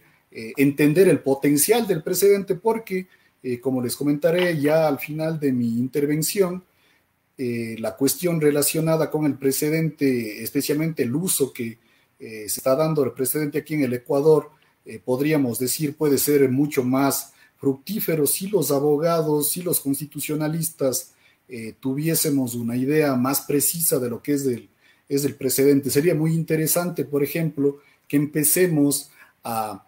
entender 0.56 1.06
el 1.06 1.20
potencial 1.20 1.86
del 1.86 2.02
precedente 2.02 2.56
porque, 2.56 3.06
como 3.60 3.80
les 3.80 3.94
comentaré 3.94 4.60
ya 4.60 4.88
al 4.88 4.98
final 4.98 5.38
de 5.38 5.52
mi 5.52 5.78
intervención, 5.78 6.64
la 7.36 7.94
cuestión 7.94 8.40
relacionada 8.40 9.12
con 9.12 9.26
el 9.26 9.38
precedente, 9.38 10.42
especialmente 10.42 11.04
el 11.04 11.14
uso 11.14 11.52
que 11.52 11.78
se 12.18 12.46
está 12.46 12.74
dando 12.74 13.02
del 13.04 13.12
precedente 13.12 13.58
aquí 13.58 13.74
en 13.74 13.84
el 13.84 13.92
Ecuador, 13.92 14.50
podríamos 15.04 15.60
decir 15.60 15.94
puede 15.96 16.18
ser 16.18 16.48
mucho 16.48 16.82
más 16.82 17.33
fructífero 17.56 18.26
si 18.26 18.48
los 18.48 18.70
abogados, 18.70 19.50
si 19.50 19.62
los 19.62 19.80
constitucionalistas 19.80 21.12
eh, 21.48 21.74
tuviésemos 21.78 22.54
una 22.54 22.76
idea 22.76 23.14
más 23.16 23.42
precisa 23.42 23.98
de 23.98 24.10
lo 24.10 24.22
que 24.22 24.32
es 24.32 24.46
el, 24.46 24.68
es 25.08 25.30
precedente. 25.32 25.90
Sería 25.90 26.14
muy 26.14 26.32
interesante, 26.32 27.04
por 27.04 27.22
ejemplo, 27.22 27.78
que 28.08 28.16
empecemos 28.16 29.10
a 29.42 29.86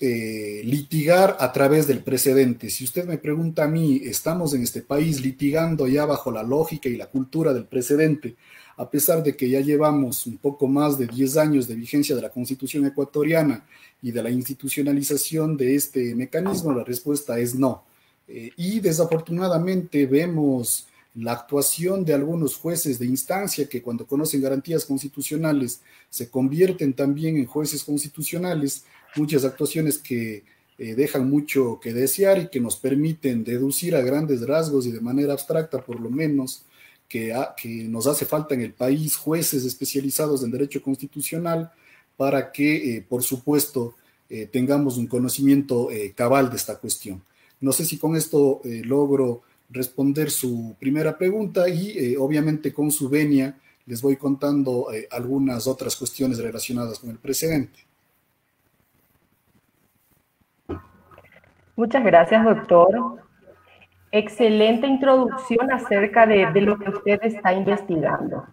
eh, 0.00 0.62
litigar 0.64 1.36
a 1.40 1.52
través 1.52 1.86
del 1.86 2.02
precedente. 2.02 2.70
Si 2.70 2.84
usted 2.84 3.06
me 3.06 3.18
pregunta 3.18 3.64
a 3.64 3.68
mí, 3.68 4.02
estamos 4.04 4.54
en 4.54 4.62
este 4.62 4.82
país 4.82 5.20
litigando 5.20 5.86
ya 5.86 6.04
bajo 6.04 6.30
la 6.30 6.42
lógica 6.42 6.88
y 6.88 6.96
la 6.96 7.06
cultura 7.06 7.52
del 7.52 7.66
precedente, 7.66 8.36
a 8.76 8.90
pesar 8.90 9.22
de 9.22 9.36
que 9.36 9.48
ya 9.48 9.60
llevamos 9.60 10.26
un 10.26 10.36
poco 10.38 10.66
más 10.66 10.98
de 10.98 11.06
10 11.06 11.36
años 11.36 11.68
de 11.68 11.74
vigencia 11.74 12.16
de 12.16 12.22
la 12.22 12.30
Constitución 12.30 12.86
ecuatoriana 12.86 13.64
y 14.02 14.10
de 14.10 14.22
la 14.22 14.30
institucionalización 14.30 15.56
de 15.56 15.74
este 15.76 16.14
mecanismo, 16.14 16.72
la 16.72 16.84
respuesta 16.84 17.38
es 17.38 17.54
no. 17.54 17.84
Eh, 18.26 18.50
y 18.56 18.80
desafortunadamente 18.80 20.06
vemos 20.06 20.86
la 21.14 21.32
actuación 21.32 22.04
de 22.04 22.14
algunos 22.14 22.56
jueces 22.56 22.98
de 22.98 23.06
instancia 23.06 23.68
que 23.68 23.82
cuando 23.82 24.06
conocen 24.06 24.42
garantías 24.42 24.84
constitucionales 24.84 25.80
se 26.10 26.28
convierten 26.28 26.92
también 26.92 27.36
en 27.36 27.46
jueces 27.46 27.84
constitucionales, 27.84 28.84
muchas 29.14 29.44
actuaciones 29.44 29.98
que 29.98 30.42
eh, 30.76 30.94
dejan 30.96 31.30
mucho 31.30 31.78
que 31.80 31.92
desear 31.92 32.38
y 32.38 32.48
que 32.48 32.60
nos 32.60 32.76
permiten 32.76 33.44
deducir 33.44 33.94
a 33.94 34.00
grandes 34.00 34.44
rasgos 34.44 34.86
y 34.86 34.90
de 34.90 35.00
manera 35.00 35.32
abstracta 35.32 35.80
por 35.80 36.00
lo 36.00 36.10
menos 36.10 36.64
que, 37.56 37.86
nos 37.88 38.08
hace 38.08 38.24
falta 38.24 38.54
en 38.54 38.62
el 38.62 38.72
país 38.72 39.16
jueces 39.16 39.64
especializados 39.64 40.42
en 40.42 40.50
derecho 40.50 40.82
constitucional 40.82 41.70
para 42.16 42.50
que, 42.50 42.96
eh, 42.96 43.06
por 43.08 43.22
supuesto, 43.22 43.94
eh, 44.28 44.46
tengamos 44.46 44.96
un 44.96 45.06
conocimiento 45.06 45.90
eh, 45.90 46.12
cabal 46.16 46.50
de 46.50 46.56
esta 46.56 46.76
cuestión. 46.76 47.22
No 47.60 47.72
sé 47.72 47.84
si 47.84 47.98
con 47.98 48.16
esto 48.16 48.60
logro 48.64 49.42
responder 49.70 50.30
su 50.30 50.74
primera 50.78 51.16
pregunta 51.16 51.68
y 51.68 52.14
obviamente 52.16 52.74
con 52.74 52.90
su 52.90 53.08
venia 53.08 53.58
les 53.86 54.02
voy 54.02 54.16
contando 54.16 54.88
algunas 55.10 55.66
otras 55.66 55.96
cuestiones 55.96 56.38
relacionadas 56.38 56.98
con 56.98 57.10
el 57.10 57.16
precedente. 57.16 57.78
Muchas 61.76 62.04
gracias, 62.04 62.44
doctor. 62.44 63.23
Excelente 64.16 64.86
introducción 64.86 65.72
acerca 65.72 66.24
de, 66.24 66.60
lo 66.60 66.78
que 66.78 66.88
usted 66.88 67.18
está 67.24 67.52
investigando. 67.52 68.44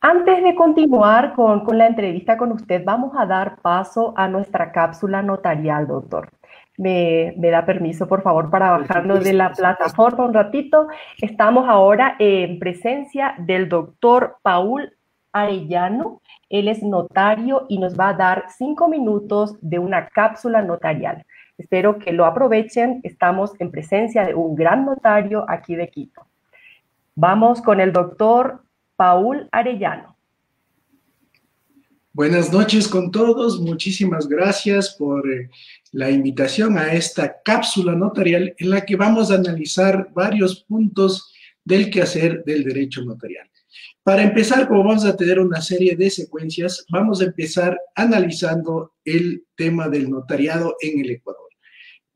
Antes 0.00 0.44
de 0.44 0.54
continuar 0.54 1.34
con, 1.34 1.64
la 1.76 1.88
entrevista 1.88 2.36
con 2.36 2.52
usted, 2.52 2.84
vamos 2.84 3.16
a 3.18 3.26
dar 3.26 3.56
paso 3.62 4.14
a 4.16 4.28
nuestra 4.28 4.70
cápsula 4.70 5.22
notarial, 5.22 5.88
doctor. 5.88 6.30
Me, 6.76 7.34
da 7.36 7.66
permiso, 7.66 8.06
por 8.06 8.22
favor, 8.22 8.48
para 8.48 8.70
bajarnos 8.70 9.24
de 9.24 9.32
la 9.32 9.50
plataforma 9.50 10.26
un 10.26 10.34
ratito. 10.34 10.86
Estamos 11.20 11.68
ahora 11.68 12.14
en 12.20 12.60
presencia 12.60 13.34
del 13.38 13.68
doctor 13.68 14.36
Paul 14.42 14.96
Arellano. 15.32 16.20
Él 16.48 16.68
es 16.68 16.80
notario 16.80 17.66
y 17.68 17.78
nos 17.78 17.98
va 17.98 18.10
a 18.10 18.14
dar 18.14 18.44
cinco 18.56 18.86
minutos 18.86 19.58
de 19.60 19.80
una 19.80 20.06
cápsula 20.06 20.62
notarial. 20.62 21.24
Espero 21.56 21.98
que 21.98 22.12
lo 22.12 22.24
aprovechen. 22.24 23.00
Estamos 23.02 23.52
en 23.58 23.70
presencia 23.70 24.24
de 24.24 24.34
un 24.34 24.54
gran 24.54 24.84
notario 24.84 25.44
aquí 25.48 25.76
de 25.76 25.88
Quito. 25.88 26.26
Vamos 27.14 27.62
con 27.62 27.80
el 27.80 27.92
doctor 27.92 28.64
Paul 28.96 29.48
Arellano. 29.52 30.16
Buenas 32.12 32.52
noches 32.52 32.86
con 32.86 33.10
todos. 33.10 33.60
Muchísimas 33.60 34.28
gracias 34.28 34.94
por 34.96 35.28
eh, 35.28 35.50
la 35.90 36.10
invitación 36.10 36.78
a 36.78 36.92
esta 36.92 37.40
cápsula 37.44 37.94
notarial 37.94 38.54
en 38.56 38.70
la 38.70 38.84
que 38.84 38.94
vamos 38.94 39.30
a 39.30 39.34
analizar 39.34 40.10
varios 40.14 40.64
puntos 40.64 41.32
del 41.64 41.90
quehacer 41.90 42.44
del 42.44 42.62
derecho 42.62 43.02
notarial. 43.02 43.48
Para 44.04 44.22
empezar, 44.22 44.68
como 44.68 44.84
vamos 44.84 45.04
a 45.04 45.16
tener 45.16 45.40
una 45.40 45.60
serie 45.60 45.96
de 45.96 46.10
secuencias, 46.10 46.84
vamos 46.90 47.20
a 47.20 47.24
empezar 47.24 47.78
analizando 47.94 48.92
el 49.04 49.46
tema 49.56 49.88
del 49.88 50.10
notariado 50.10 50.76
en 50.80 51.00
el 51.00 51.10
Ecuador. 51.10 51.43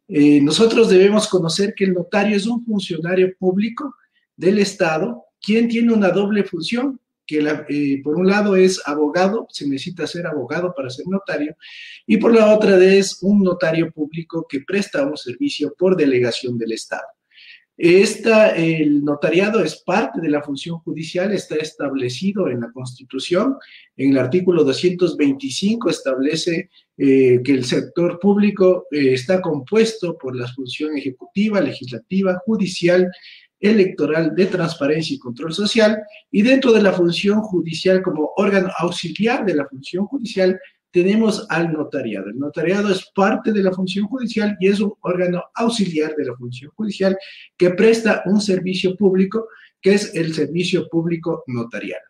Eh, 0.08 0.40
nosotros 0.40 0.88
debemos 0.88 1.28
conocer 1.28 1.74
que 1.74 1.84
el 1.84 1.92
notario 1.92 2.36
es 2.36 2.46
un 2.46 2.64
funcionario 2.64 3.34
público 3.38 3.94
del 4.34 4.58
Estado, 4.58 5.24
quien 5.40 5.68
tiene 5.68 5.92
una 5.92 6.08
doble 6.08 6.44
función, 6.44 6.98
que 7.26 7.40
eh, 7.68 8.00
por 8.02 8.16
un 8.16 8.26
lado 8.26 8.56
es 8.56 8.80
abogado, 8.86 9.46
se 9.50 9.68
necesita 9.68 10.06
ser 10.06 10.26
abogado 10.26 10.72
para 10.74 10.88
ser 10.88 11.06
notario, 11.06 11.54
y 12.06 12.16
por 12.16 12.34
la 12.34 12.54
otra 12.54 12.82
es 12.82 13.22
un 13.22 13.42
notario 13.42 13.92
público 13.92 14.46
que 14.48 14.60
presta 14.60 15.04
un 15.04 15.16
servicio 15.16 15.74
por 15.78 15.94
delegación 15.94 16.56
del 16.56 16.72
Estado. 16.72 17.06
Esta, 17.78 18.56
el 18.56 19.04
notariado 19.04 19.62
es 19.62 19.76
parte 19.76 20.20
de 20.20 20.28
la 20.28 20.42
función 20.42 20.80
judicial, 20.80 21.32
está 21.32 21.54
establecido 21.54 22.48
en 22.48 22.60
la 22.60 22.72
Constitución. 22.72 23.54
En 23.96 24.10
el 24.10 24.18
artículo 24.18 24.64
225 24.64 25.88
establece 25.88 26.70
eh, 26.96 27.40
que 27.44 27.52
el 27.52 27.64
sector 27.64 28.18
público 28.18 28.88
eh, 28.90 29.14
está 29.14 29.40
compuesto 29.40 30.18
por 30.18 30.34
la 30.34 30.48
función 30.48 30.98
ejecutiva, 30.98 31.60
legislativa, 31.60 32.42
judicial 32.44 33.08
electoral 33.60 34.34
de 34.34 34.46
transparencia 34.46 35.14
y 35.14 35.18
control 35.20 35.52
social 35.52 36.02
y 36.32 36.42
dentro 36.42 36.72
de 36.72 36.82
la 36.82 36.92
función 36.92 37.42
judicial 37.42 38.02
como 38.02 38.32
órgano 38.36 38.70
auxiliar 38.76 39.44
de 39.44 39.54
la 39.54 39.66
función 39.66 40.06
judicial 40.06 40.58
tenemos 40.90 41.46
al 41.48 41.72
notariado. 41.72 42.28
El 42.28 42.38
notariado 42.38 42.90
es 42.90 43.04
parte 43.14 43.52
de 43.52 43.62
la 43.62 43.72
función 43.72 44.06
judicial 44.06 44.56
y 44.60 44.68
es 44.68 44.80
un 44.80 44.94
órgano 45.00 45.44
auxiliar 45.54 46.14
de 46.16 46.26
la 46.26 46.36
función 46.36 46.70
judicial 46.74 47.16
que 47.56 47.70
presta 47.70 48.22
un 48.26 48.40
servicio 48.40 48.96
público 48.96 49.48
que 49.80 49.94
es 49.94 50.14
el 50.14 50.34
servicio 50.34 50.88
público 50.88 51.44
notarial. 51.46 52.00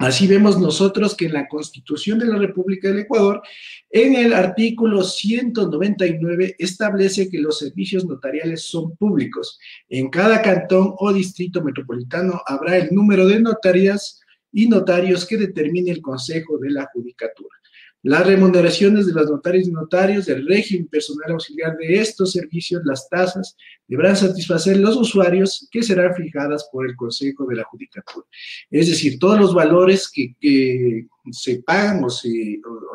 Así 0.00 0.26
vemos 0.26 0.58
nosotros 0.58 1.14
que 1.14 1.26
en 1.26 1.34
la 1.34 1.46
Constitución 1.46 2.18
de 2.18 2.24
la 2.24 2.38
República 2.38 2.88
del 2.88 3.00
Ecuador, 3.00 3.42
en 3.90 4.14
el 4.14 4.32
artículo 4.32 5.04
199, 5.04 6.56
establece 6.58 7.28
que 7.28 7.38
los 7.38 7.58
servicios 7.58 8.06
notariales 8.06 8.62
son 8.62 8.96
públicos. 8.96 9.58
En 9.90 10.08
cada 10.08 10.40
cantón 10.40 10.94
o 10.96 11.12
distrito 11.12 11.62
metropolitano 11.62 12.40
habrá 12.46 12.78
el 12.78 12.94
número 12.94 13.26
de 13.26 13.40
notarias 13.40 14.19
y 14.52 14.68
notarios 14.68 15.26
que 15.26 15.36
determine 15.36 15.90
el 15.90 16.00
Consejo 16.00 16.58
de 16.58 16.70
la 16.70 16.88
Judicatura. 16.92 17.56
Las 18.02 18.26
remuneraciones 18.26 19.06
de 19.06 19.12
los 19.12 19.28
notarios 19.28 19.68
y 19.68 19.72
notarios, 19.72 20.24
del 20.24 20.46
régimen 20.46 20.88
personal 20.88 21.32
auxiliar 21.32 21.76
de 21.76 22.00
estos 22.00 22.32
servicios, 22.32 22.80
las 22.86 23.06
tasas, 23.10 23.56
deberán 23.86 24.16
satisfacer 24.16 24.78
los 24.78 24.96
usuarios 24.96 25.68
que 25.70 25.82
serán 25.82 26.14
fijadas 26.14 26.66
por 26.72 26.88
el 26.88 26.96
Consejo 26.96 27.46
de 27.46 27.56
la 27.56 27.64
Judicatura. 27.64 28.26
Es 28.70 28.88
decir, 28.88 29.18
todos 29.18 29.38
los 29.38 29.54
valores 29.54 30.10
que, 30.10 31.06
se 31.30 31.62
pagan 31.62 32.02
o, 32.04 32.08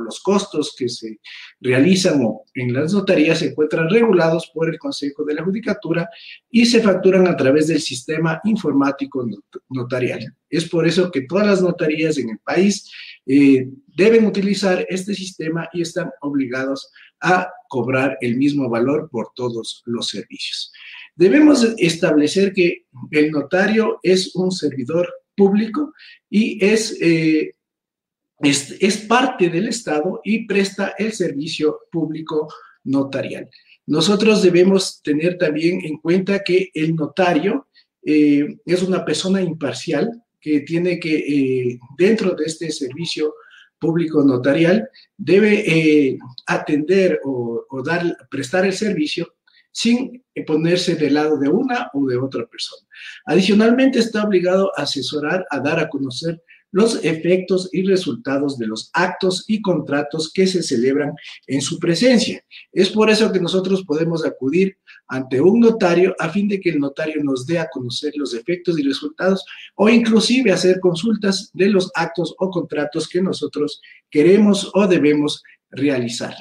los 0.03 0.19
costos 0.21 0.75
que 0.77 0.87
se 0.89 1.19
realizan 1.59 2.21
en 2.53 2.73
las 2.73 2.93
notarías 2.93 3.39
se 3.39 3.47
encuentran 3.47 3.89
regulados 3.89 4.51
por 4.53 4.69
el 4.69 4.77
Consejo 4.77 5.23
de 5.23 5.33
la 5.33 5.43
Judicatura 5.43 6.09
y 6.49 6.65
se 6.65 6.81
facturan 6.81 7.27
a 7.27 7.35
través 7.35 7.67
del 7.67 7.81
sistema 7.81 8.39
informático 8.43 9.27
notarial. 9.69 10.35
Es 10.49 10.69
por 10.69 10.87
eso 10.87 11.11
que 11.11 11.21
todas 11.21 11.47
las 11.47 11.61
notarías 11.61 12.17
en 12.17 12.29
el 12.29 12.39
país 12.39 12.91
eh, 13.25 13.67
deben 13.95 14.25
utilizar 14.25 14.85
este 14.89 15.15
sistema 15.15 15.67
y 15.73 15.81
están 15.81 16.11
obligados 16.21 16.91
a 17.21 17.49
cobrar 17.67 18.17
el 18.21 18.37
mismo 18.37 18.69
valor 18.69 19.09
por 19.09 19.31
todos 19.35 19.81
los 19.85 20.07
servicios. 20.09 20.71
Debemos 21.15 21.65
establecer 21.77 22.53
que 22.53 22.85
el 23.11 23.31
notario 23.31 23.99
es 24.03 24.35
un 24.35 24.51
servidor 24.51 25.11
público 25.35 25.93
y 26.29 26.63
es, 26.63 26.97
eh, 27.01 27.53
es, 28.49 28.97
parte 29.07 29.49
del 29.49 29.67
Estado 29.67 30.21
y 30.23 30.45
presta 30.45 30.93
el 30.97 31.13
servicio 31.13 31.81
público 31.91 32.47
notarial. 32.83 33.49
Nosotros 33.87 34.41
debemos 34.41 35.01
tener 35.01 35.37
también 35.37 35.81
en 35.83 35.97
cuenta 35.97 36.43
que 36.43 36.69
el 36.73 36.95
notario 36.95 37.67
eh, 38.03 38.57
es 38.65 38.81
una 38.83 39.03
persona 39.05 39.41
imparcial 39.41 40.23
que 40.39 40.61
tiene 40.61 40.99
que, 40.99 41.15
eh, 41.15 41.79
dentro 41.97 42.35
de 42.35 42.45
este 42.45 42.71
servicio 42.71 43.33
público 43.79 44.23
notarial, 44.23 44.89
debe 45.17 45.63
eh, 45.67 46.17
atender 46.47 47.19
o, 47.23 47.65
dar, 47.83 48.17
prestar 48.29 48.65
el 48.65 48.73
servicio 48.73 49.35
sin 49.71 50.23
ponerse 50.47 50.95
del 50.95 51.15
lado 51.15 51.37
de 51.37 51.49
una 51.49 51.89
o 51.93 52.05
de 52.05 52.17
otra 52.17 52.45
persona. 52.45 52.87
Adicionalmente, 53.25 53.99
está 53.99 54.23
obligado 54.23 54.71
a 54.77 54.83
asesorar, 54.83 55.45
a 55.49 55.59
dar 55.59 55.79
a 55.79 55.89
conocer 55.89 56.41
los 56.71 57.03
efectos 57.05 57.69
y 57.71 57.83
resultados 57.83 58.57
de 58.57 58.67
los 58.67 58.89
actos 58.93 59.45
y 59.47 59.61
contratos 59.61 60.31
que 60.33 60.45
se 60.45 60.61
celebran 60.61 61.13
en 61.47 61.61
su 61.61 61.79
presencia. 61.79 62.43
Es 62.71 62.89
por 62.89 63.09
eso 63.09 63.31
que 63.31 63.39
nosotros 63.39 63.83
podemos 63.85 64.25
acudir 64.25 64.77
ante 65.07 65.39
un 65.39 65.59
notario 65.59 66.15
a 66.19 66.29
fin 66.29 66.47
de 66.47 66.59
que 66.59 66.69
el 66.69 66.79
notario 66.79 67.23
nos 67.23 67.45
dé 67.45 67.59
a 67.59 67.69
conocer 67.69 68.13
los 68.15 68.33
efectos 68.33 68.77
y 68.79 68.83
resultados 68.83 69.45
o 69.75 69.87
inclusive 69.89 70.51
hacer 70.51 70.79
consultas 70.79 71.49
de 71.53 71.69
los 71.69 71.91
actos 71.95 72.35
o 72.39 72.49
contratos 72.49 73.07
que 73.07 73.21
nosotros 73.21 73.81
queremos 74.09 74.71
o 74.73 74.87
debemos 74.87 75.43
realizar. 75.69 76.35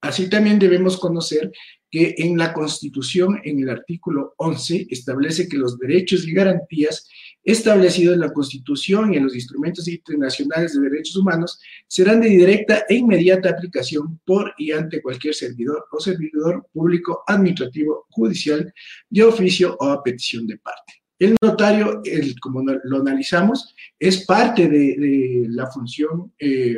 Así 0.00 0.30
también 0.30 0.58
debemos 0.58 0.96
conocer 0.96 1.50
que 1.90 2.14
en 2.18 2.36
la 2.36 2.52
Constitución, 2.52 3.40
en 3.44 3.60
el 3.60 3.70
artículo 3.70 4.34
11, 4.36 4.86
establece 4.90 5.48
que 5.48 5.56
los 5.56 5.78
derechos 5.78 6.26
y 6.26 6.32
garantías 6.32 7.08
establecidos 7.52 8.12
en 8.12 8.20
la 8.20 8.32
Constitución 8.32 9.12
y 9.12 9.16
en 9.16 9.24
los 9.24 9.34
instrumentos 9.34 9.88
internacionales 9.88 10.74
de 10.74 10.90
derechos 10.90 11.16
humanos 11.16 11.58
serán 11.86 12.20
de 12.20 12.28
directa 12.28 12.84
e 12.86 12.96
inmediata 12.96 13.48
aplicación 13.48 14.20
por 14.26 14.52
y 14.58 14.70
ante 14.72 15.00
cualquier 15.00 15.34
servidor 15.34 15.86
o 15.90 15.98
servidor 15.98 16.66
público, 16.70 17.24
administrativo, 17.26 18.06
judicial, 18.10 18.70
de 19.08 19.24
oficio 19.24 19.78
o 19.80 19.86
a 19.86 20.02
petición 20.02 20.46
de 20.46 20.58
parte. 20.58 20.92
El 21.18 21.36
notario, 21.40 22.02
como 22.38 22.62
lo 22.62 23.00
analizamos, 23.00 23.74
es 23.98 24.26
parte 24.26 24.68
de, 24.68 25.46
la 25.48 25.68
función 25.68 26.34
eh, 26.38 26.76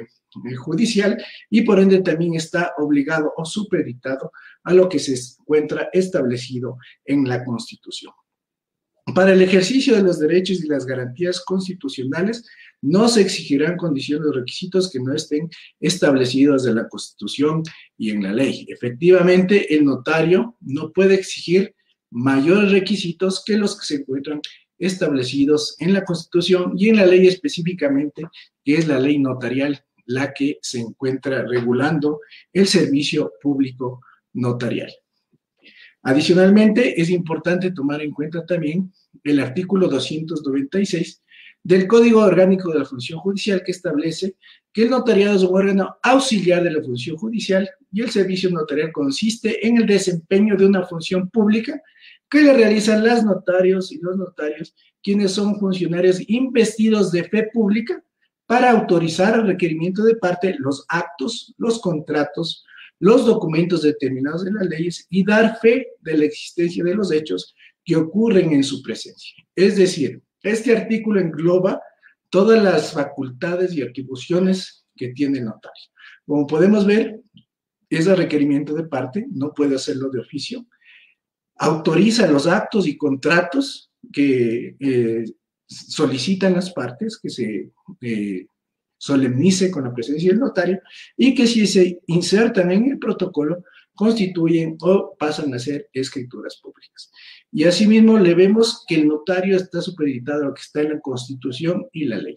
judicial 0.57 1.21
y 1.51 1.63
por 1.63 1.81
ende 1.81 2.01
también 2.01 2.35
está 2.35 2.75
obligado 2.79 3.33
o 3.37 3.45
supeditado 3.45 4.31
a 4.63 4.73
lo 4.73 4.89
que 4.89 5.01
se 5.01 5.15
encuentra 5.41 5.91
establecido 5.93 6.79
en 7.05 7.29
la 7.29 7.45
Constitución. 7.45 8.13
Para 9.15 9.33
el 9.33 9.43
ejercicio 9.43 9.95
de 9.95 10.03
los 10.03 10.19
derechos 10.19 10.63
y 10.63 10.69
las 10.69 10.85
garantías 10.87 11.41
constitucionales, 11.41 12.45
no 12.83 13.09
se 13.09 13.21
exigirán 13.21 13.77
condiciones 13.77 14.29
o 14.29 14.33
requisitos 14.33 14.91
que 14.91 15.01
no 15.01 15.15
estén 15.15 15.49
establecidos 15.81 16.67
en 16.67 16.77
la 16.77 16.89
Constitución 16.89 17.63
y 17.97 18.11
en 18.11 18.23
la 18.23 18.33
ley. 18.33 18.67
Efectivamente, 18.69 19.75
el 19.75 19.85
notario 19.85 20.57
no 20.61 20.93
puede 20.93 21.15
exigir 21.15 21.75
mayores 22.11 22.73
requisitos 22.73 23.43
que 23.45 23.57
los 23.57 23.79
que 23.79 23.87
se 23.87 23.95
encuentran 23.97 24.41
establecidos 24.79 25.77
en 25.79 25.93
la 25.93 26.05
Constitución 26.05 26.73
y 26.77 26.89
en 26.89 26.97
la 26.97 27.07
ley 27.07 27.27
específicamente, 27.27 28.25
que 28.65 28.75
es 28.75 28.89
la 28.89 28.99
ley 28.99 29.19
notarial, 29.19 29.85
la 30.07 30.33
que 30.33 30.59
se 30.63 30.81
encuentra 30.81 31.47
regulando 31.47 32.21
el 32.53 32.67
servicio 32.67 33.33
público 33.41 34.01
notarial. 34.33 34.91
Adicionalmente, 36.03 37.01
es 37.01 37.11
importante 37.11 37.73
tomar 37.73 38.01
en 38.01 38.11
cuenta 38.11 38.45
también 38.47 38.91
el 39.25 39.41
artículo 39.41 39.89
296 39.89 41.23
del 41.63 41.87
Código 41.87 42.21
Orgánico 42.21 42.73
de 42.73 42.79
la 42.79 42.85
Función 42.85 43.21
Judicial 43.21 43.63
que 43.65 43.73
establece 43.73 44.37
que 44.73 44.85
el 44.85 44.91
notariado 44.91 45.37
es 45.37 45.43
un 45.43 45.55
órgano 45.55 45.97
auxiliar 46.03 46.63
de 46.63 46.71
la 46.71 46.83
función 46.83 47.17
judicial 47.17 47.69
y 47.93 48.03
el 48.03 48.11
servicio 48.11 48.51
notarial 48.51 48.93
consiste 48.93 49.67
en 49.67 49.77
el 49.77 49.87
desempeño 49.87 50.57
de 50.57 50.67
una 50.67 50.85
función 50.85 51.29
pública 51.29 51.83
que 52.29 52.43
le 52.43 52.53
realizan 52.53 53.05
las 53.05 53.25
notarios 53.25 53.91
y 53.91 53.99
los 53.99 54.17
notarios, 54.17 54.75
quienes 55.03 55.33
son 55.33 55.59
funcionarios 55.59 56.21
investidos 56.29 57.11
de 57.11 57.25
fe 57.25 57.49
pública 57.53 58.03
para 58.47 58.71
autorizar 58.71 59.35
el 59.35 59.47
requerimiento 59.47 60.05
de 60.05 60.17
parte 60.17 60.55
los 60.59 60.85
actos, 60.89 61.55
los 61.59 61.81
contratos, 61.81 62.65
los 63.01 63.27
documentos 63.27 63.83
determinados 63.83 64.47
en 64.47 64.55
las 64.55 64.67
leyes 64.67 65.07
y 65.11 65.25
dar 65.25 65.59
fe 65.59 65.89
de 66.01 66.17
la 66.17 66.25
existencia 66.25 66.85
de 66.85 66.95
los 66.95 67.11
hechos 67.11 67.55
ocurren 67.95 68.53
en 68.53 68.65
su 68.65 68.83
presencia. 68.83 69.35
Es 69.55 69.77
decir, 69.77 70.23
este 70.43 70.77
artículo 70.77 71.21
engloba 71.21 71.81
todas 72.29 72.63
las 72.63 72.93
facultades 72.93 73.75
y 73.75 73.83
atribuciones 73.83 74.87
que 74.97 75.09
tiene 75.09 75.39
el 75.39 75.47
notario. 75.47 75.85
Como 76.27 76.47
podemos 76.47 76.87
ver, 76.87 77.21
es 77.89 78.07
el 78.07 78.17
requerimiento 78.17 78.75
de 78.75 78.85
parte, 78.85 79.27
no 79.33 79.53
puede 79.53 79.75
hacerlo 79.75 80.11
de 80.11 80.21
oficio. 80.21 80.67
Autoriza 81.57 82.27
los 82.31 82.47
actos 82.47 82.87
y 82.87 82.97
contratos 82.97 83.91
que 84.13 84.77
eh, 84.79 85.25
solicitan 85.67 86.55
las 86.55 86.73
partes 86.73 87.19
que 87.21 87.31
se 87.31 87.73
eh, 88.01 88.47
solemnice 88.97 89.71
con 89.71 89.85
la 89.85 89.95
presencia 89.95 90.31
del 90.31 90.41
notario 90.41 90.81
y 91.17 91.35
que 91.35 91.47
si 91.47 91.67
se 91.67 92.01
insertan 92.07 92.71
en 92.71 92.93
el 92.93 92.99
protocolo 92.99 93.65
constituyen 94.01 94.79
o 94.81 95.15
pasan 95.19 95.53
a 95.53 95.59
ser 95.59 95.91
escrituras 95.93 96.59
públicas. 96.63 97.13
Y 97.53 97.65
asimismo 97.65 98.19
le 98.19 98.35
vemos 98.35 98.83
que 98.89 98.95
el 98.95 99.07
notario 99.07 99.59
está 99.59 99.83
supeditado 99.83 100.41
a 100.41 100.47
lo 100.47 100.55
que 100.55 100.63
está 100.63 100.81
en 100.81 100.95
la 100.95 101.01
Constitución 101.01 101.87
y 101.93 102.07
la 102.07 102.17
ley. 102.17 102.35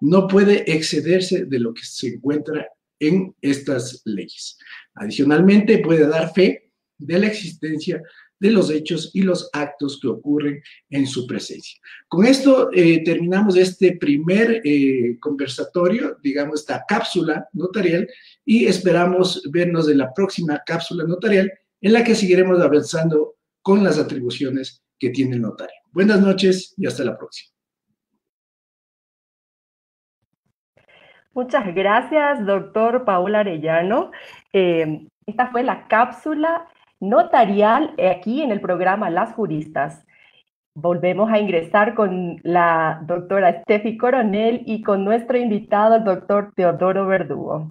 No 0.00 0.26
puede 0.26 0.68
excederse 0.68 1.44
de 1.44 1.60
lo 1.60 1.72
que 1.72 1.84
se 1.84 2.08
encuentra 2.08 2.66
en 2.98 3.32
estas 3.40 4.02
leyes. 4.04 4.58
Adicionalmente, 4.96 5.78
puede 5.78 6.08
dar 6.08 6.34
fe 6.34 6.72
de 6.98 7.18
la 7.20 7.28
existencia 7.28 8.02
de 8.38 8.50
los 8.50 8.70
hechos 8.70 9.10
y 9.14 9.22
los 9.22 9.48
actos 9.52 9.98
que 10.00 10.08
ocurren 10.08 10.62
en 10.90 11.06
su 11.06 11.26
presencia. 11.26 11.80
Con 12.08 12.26
esto 12.26 12.70
eh, 12.72 13.02
terminamos 13.04 13.56
este 13.56 13.96
primer 13.96 14.60
eh, 14.64 15.18
conversatorio, 15.20 16.18
digamos, 16.22 16.60
esta 16.60 16.84
cápsula 16.86 17.48
notarial, 17.52 18.08
y 18.44 18.66
esperamos 18.66 19.42
vernos 19.50 19.88
en 19.88 19.98
la 19.98 20.12
próxima 20.12 20.62
cápsula 20.64 21.04
notarial 21.04 21.50
en 21.80 21.92
la 21.92 22.04
que 22.04 22.14
seguiremos 22.14 22.60
avanzando 22.60 23.36
con 23.62 23.82
las 23.82 23.98
atribuciones 23.98 24.82
que 24.98 25.10
tiene 25.10 25.36
el 25.36 25.42
notario. 25.42 25.76
Buenas 25.92 26.20
noches 26.20 26.74
y 26.76 26.86
hasta 26.86 27.04
la 27.04 27.16
próxima. 27.16 27.52
Muchas 31.32 31.74
gracias, 31.74 32.46
doctor 32.46 33.04
Paul 33.04 33.34
Arellano. 33.34 34.10
Eh, 34.54 35.06
esta 35.26 35.48
fue 35.48 35.62
la 35.62 35.86
cápsula 35.86 36.66
notarial 37.00 37.94
aquí 37.98 38.42
en 38.42 38.50
el 38.50 38.60
programa 38.60 39.10
Las 39.10 39.34
Juristas. 39.34 40.04
Volvemos 40.74 41.30
a 41.30 41.38
ingresar 41.38 41.94
con 41.94 42.40
la 42.42 43.00
doctora 43.04 43.62
Steffi 43.62 43.96
Coronel 43.96 44.62
y 44.66 44.82
con 44.82 45.04
nuestro 45.04 45.38
invitado, 45.38 45.96
el 45.96 46.04
doctor 46.04 46.52
Teodoro 46.54 47.06
Verdugo. 47.06 47.70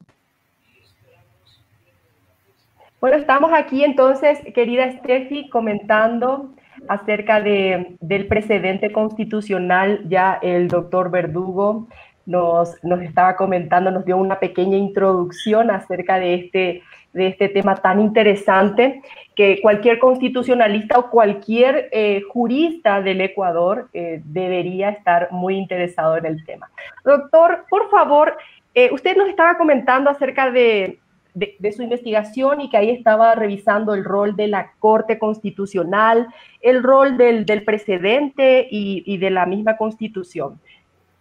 Bueno, 3.00 3.18
estamos 3.18 3.52
aquí 3.54 3.84
entonces, 3.84 4.40
querida 4.56 4.92
Steffi, 4.94 5.50
comentando 5.50 6.50
acerca 6.88 7.40
de, 7.42 7.96
del 8.00 8.26
precedente 8.28 8.92
constitucional. 8.92 10.02
Ya 10.10 10.40
el 10.42 10.68
doctor 10.68 11.12
Verdugo 11.12 11.88
nos, 12.26 12.84
nos 12.84 13.02
estaba 13.02 13.36
comentando, 13.36 13.92
nos 13.92 14.06
dio 14.06 14.18
una 14.18 14.40
pequeña 14.40 14.78
introducción 14.78 15.70
acerca 15.70 16.18
de 16.18 16.34
este 16.34 16.82
de 17.16 17.28
este 17.28 17.48
tema 17.48 17.76
tan 17.76 18.02
interesante 18.02 19.02
que 19.36 19.62
cualquier 19.62 20.00
constitucionalista 20.00 21.00
o 21.00 21.10
cualquier 21.10 21.88
eh, 21.94 22.22
jurista 22.30 23.02
del 23.02 23.22
Ecuador 23.22 23.90
eh, 23.94 24.22
debería 24.26 24.90
estar 24.90 25.30
muy 25.32 25.56
interesado 25.56 26.18
en 26.18 26.26
el 26.26 26.46
tema. 26.46 26.70
Doctor, 27.06 27.66
por 27.70 27.90
favor, 27.90 28.38
eh, 28.74 28.90
usted 28.92 29.16
nos 29.16 29.30
estaba 29.30 29.58
comentando 29.58 30.10
acerca 30.10 30.52
de, 30.52 31.00
de, 31.34 31.72
su 31.72 31.84
investigación 31.84 32.60
y 32.60 32.70
que 32.70 32.76
ahí 32.76 32.90
estaba 32.90 33.34
revisando 33.34 33.94
el 33.94 34.04
rol 34.04 34.36
de 34.36 34.50
la 34.50 34.74
Corte 34.80 35.18
Constitucional, 35.18 36.28
el 36.60 36.84
rol 36.84 37.16
del, 37.16 37.46
del 37.46 37.64
precedente 37.64 38.68
y, 38.70 39.04
y 39.06 39.18
de 39.20 39.30
la 39.30 39.46
misma 39.46 39.78
Constitución. 39.78 40.60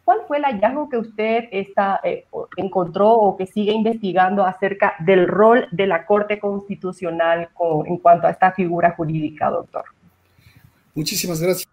¿Cuál 0.05 0.19
fue 0.29 0.37
el 0.37 0.45
hallazgo 0.45 0.91
que 0.91 0.99
usted 0.99 1.45
está, 1.51 1.99
eh, 2.05 2.27
encontró 2.57 3.11
o 3.13 3.37
que 3.39 3.47
sigue 3.47 3.73
investigando 3.73 4.45
acerca 4.45 4.95
del 5.01 5.27
rol 5.27 5.67
de 5.73 5.87
la 5.87 6.05
Corte 6.05 6.39
Constitucional 6.39 7.49
en 7.87 7.97
cuanto 7.97 8.27
a 8.27 8.31
esta 8.31 8.53
figura 8.53 8.95
jurídica, 8.95 9.49
doctor? 9.49 9.85
Muchísimas 10.95 11.41
gracias. 11.41 11.69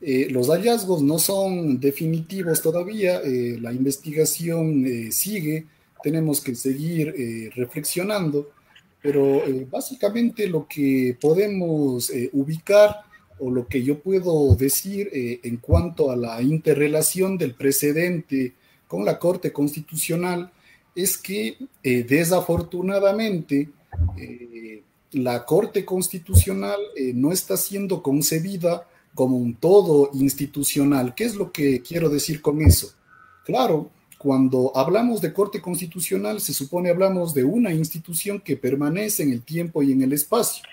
Eh, 0.00 0.28
los 0.30 0.48
hallazgos 0.48 1.02
no 1.02 1.18
son 1.18 1.78
definitivos 1.78 2.62
todavía, 2.62 3.20
eh, 3.22 3.58
la 3.60 3.72
investigación 3.72 4.84
sigue, 5.10 5.66
tenemos 6.02 6.40
que 6.42 6.54
seguir 6.54 7.52
reflexionando, 7.56 8.50
pero 9.02 9.42
básicamente 9.70 10.46
lo 10.46 10.66
que 10.66 11.16
podemos 11.20 12.12
ubicar 12.32 12.96
o 13.38 13.50
lo 13.50 13.66
que 13.66 13.82
yo 13.82 13.98
puedo 13.98 14.54
decir 14.54 15.10
eh, 15.12 15.40
en 15.42 15.56
cuanto 15.56 16.10
a 16.10 16.16
la 16.16 16.40
interrelación 16.42 17.36
del 17.36 17.54
precedente 17.54 18.54
con 18.86 19.04
la 19.04 19.18
Corte 19.18 19.52
Constitucional 19.52 20.52
es 20.94 21.18
que 21.18 21.56
eh, 21.82 22.04
desafortunadamente 22.04 23.68
eh, 24.16 24.82
la 25.12 25.44
Corte 25.44 25.84
Constitucional 25.84 26.80
no 27.14 27.32
está 27.32 27.56
siendo 27.56 28.02
concebida 28.02 28.88
como 29.14 29.36
un 29.36 29.54
todo 29.54 30.10
institucional. 30.12 31.14
¿Qué 31.14 31.24
es 31.24 31.36
lo 31.36 31.52
que 31.52 31.80
quiero 31.82 32.08
decir 32.08 32.42
con 32.42 32.60
eso? 32.60 32.92
Claro, 33.44 33.90
cuando 34.18 34.72
hablamos 34.74 35.20
de 35.20 35.32
Corte 35.32 35.60
Constitucional 35.60 36.40
se 36.40 36.54
supone 36.54 36.90
hablamos 36.90 37.34
de 37.34 37.44
una 37.44 37.72
institución 37.72 38.40
que 38.40 38.56
permanece 38.56 39.22
en 39.22 39.32
el 39.32 39.42
tiempo 39.42 39.82
y 39.82 39.92
en 39.92 40.02
el 40.02 40.12
espacio. 40.12 40.64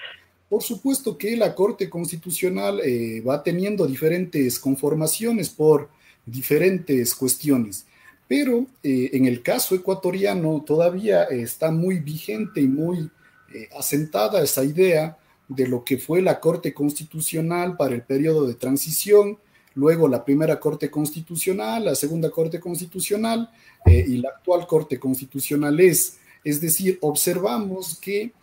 Por 0.51 0.63
supuesto 0.63 1.17
que 1.17 1.37
la 1.37 1.55
Corte 1.55 1.89
Constitucional 1.89 2.81
eh, 2.83 3.21
va 3.21 3.41
teniendo 3.41 3.87
diferentes 3.87 4.59
conformaciones 4.59 5.47
por 5.47 5.87
diferentes 6.25 7.15
cuestiones, 7.15 7.85
pero 8.27 8.65
eh, 8.83 9.11
en 9.13 9.27
el 9.27 9.43
caso 9.43 9.75
ecuatoriano 9.75 10.61
todavía 10.67 11.23
está 11.23 11.71
muy 11.71 11.99
vigente 11.99 12.59
y 12.59 12.67
muy 12.67 13.09
eh, 13.53 13.69
asentada 13.79 14.43
esa 14.43 14.65
idea 14.65 15.17
de 15.47 15.69
lo 15.69 15.85
que 15.85 15.97
fue 15.97 16.21
la 16.21 16.41
Corte 16.41 16.73
Constitucional 16.73 17.77
para 17.77 17.95
el 17.95 18.01
periodo 18.01 18.45
de 18.45 18.55
transición, 18.55 19.37
luego 19.73 20.09
la 20.09 20.25
primera 20.25 20.59
Corte 20.59 20.91
Constitucional, 20.91 21.85
la 21.85 21.95
segunda 21.95 22.29
Corte 22.29 22.59
Constitucional 22.59 23.49
y 23.85 24.17
la 24.17 24.31
actual 24.31 24.67
Corte 24.67 24.99
Constitucional 24.99 25.79
es. 25.79 26.17
Es 26.43 26.59
decir, 26.59 26.97
observamos 27.01 27.97
que, 28.01 28.33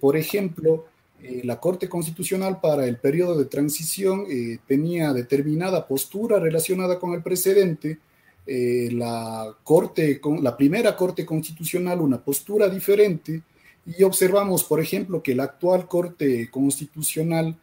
por 0.00 0.16
ejemplo, 0.16 0.86
eh, 1.22 1.40
la 1.42 1.58
Corte 1.58 1.88
Constitucional 1.88 2.60
para 2.60 2.86
el 2.86 2.98
periodo 2.98 3.38
de 3.38 3.46
transición 3.46 4.26
eh, 4.28 4.58
tenía 4.66 5.12
determinada 5.14 5.86
postura 5.86 6.38
relacionada 6.38 6.98
con 6.98 7.14
el 7.14 7.22
precedente, 7.22 7.98
eh, 8.46 8.90
la, 8.92 9.56
corte, 9.62 10.20
la 10.42 10.54
primera 10.54 10.94
Corte 10.94 11.24
Constitucional 11.24 12.02
una 12.02 12.22
postura 12.22 12.68
diferente, 12.68 13.40
y 13.86 14.02
observamos, 14.02 14.64
por 14.64 14.80
ejemplo, 14.80 15.22
que 15.22 15.34
la 15.34 15.44
actual 15.44 15.88
Corte 15.88 16.50
Constitucional 16.50 17.56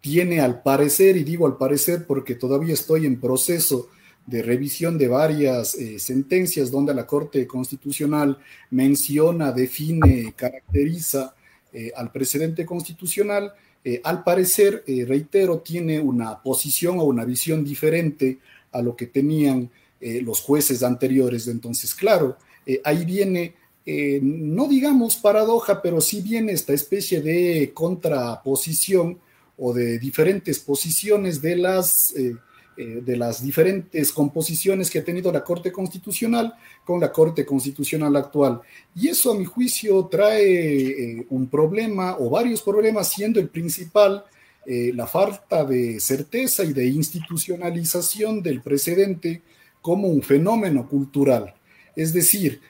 tiene 0.00 0.40
al 0.40 0.62
parecer, 0.62 1.16
y 1.16 1.24
digo 1.24 1.46
al 1.46 1.56
parecer 1.56 2.04
porque 2.06 2.34
todavía 2.36 2.74
estoy 2.74 3.06
en 3.06 3.20
proceso 3.20 3.88
de 4.24 4.42
revisión 4.42 4.98
de 4.98 5.08
varias 5.08 5.76
sentencias 5.98 6.70
donde 6.70 6.94
la 6.94 7.06
Corte 7.06 7.46
Constitucional 7.46 8.38
menciona, 8.70 9.52
define, 9.52 10.32
caracteriza 10.36 11.35
eh, 11.78 11.92
al 11.94 12.10
precedente 12.10 12.64
constitucional, 12.64 13.52
eh, 13.84 14.00
al 14.02 14.24
parecer, 14.24 14.82
eh, 14.86 15.04
reitero, 15.06 15.58
tiene 15.58 16.00
una 16.00 16.42
posición 16.42 16.98
o 16.98 17.04
una 17.04 17.22
visión 17.26 17.62
diferente 17.62 18.38
a 18.72 18.80
lo 18.80 18.96
que 18.96 19.06
tenían 19.06 19.70
los 20.00 20.40
jueces 20.40 20.82
anteriores. 20.82 21.48
Entonces, 21.48 21.94
claro, 21.94 22.36
ahí 22.84 23.04
viene, 23.04 23.54
no 24.22 24.68
digamos 24.68 25.16
paradoja, 25.16 25.82
pero 25.82 26.00
sí 26.00 26.20
viene 26.20 26.52
esta 26.52 26.74
especie 26.74 27.20
de 27.22 27.72
contraposición 27.74 29.18
o 29.56 29.72
de 29.72 29.98
diferentes 29.98 30.58
posiciones 30.60 31.40
de 31.40 31.56
las 31.56 32.14
eh, 32.78 33.00
de 33.02 33.16
las 33.16 33.42
diferentes 33.42 34.12
composiciones 34.12 34.90
que 34.90 34.98
ha 34.98 35.04
tenido 35.04 35.32
la 35.32 35.42
Corte 35.42 35.72
Constitucional 35.72 36.54
con 36.84 37.00
la 37.00 37.10
Corte 37.10 37.46
Constitucional 37.46 38.14
actual. 38.16 38.60
Y 38.94 39.08
eso, 39.08 39.32
a 39.32 39.34
mi 39.34 39.46
juicio, 39.46 40.04
trae 40.06 40.88
eh, 40.88 41.26
un 41.30 41.48
problema 41.48 42.16
o 42.18 42.28
varios 42.28 42.60
problemas, 42.60 43.08
siendo 43.08 43.40
el 43.40 43.48
principal 43.48 44.24
eh, 44.66 44.92
la 44.94 45.06
falta 45.06 45.64
de 45.64 45.98
certeza 46.00 46.64
y 46.64 46.74
de 46.74 46.86
institucionalización 46.86 48.42
del 48.42 48.60
precedente 48.60 49.40
como 49.80 50.08
un 50.08 50.20
fenómeno 50.22 50.86
cultural. 50.86 51.54
Es 51.94 52.12
decir, 52.12 52.60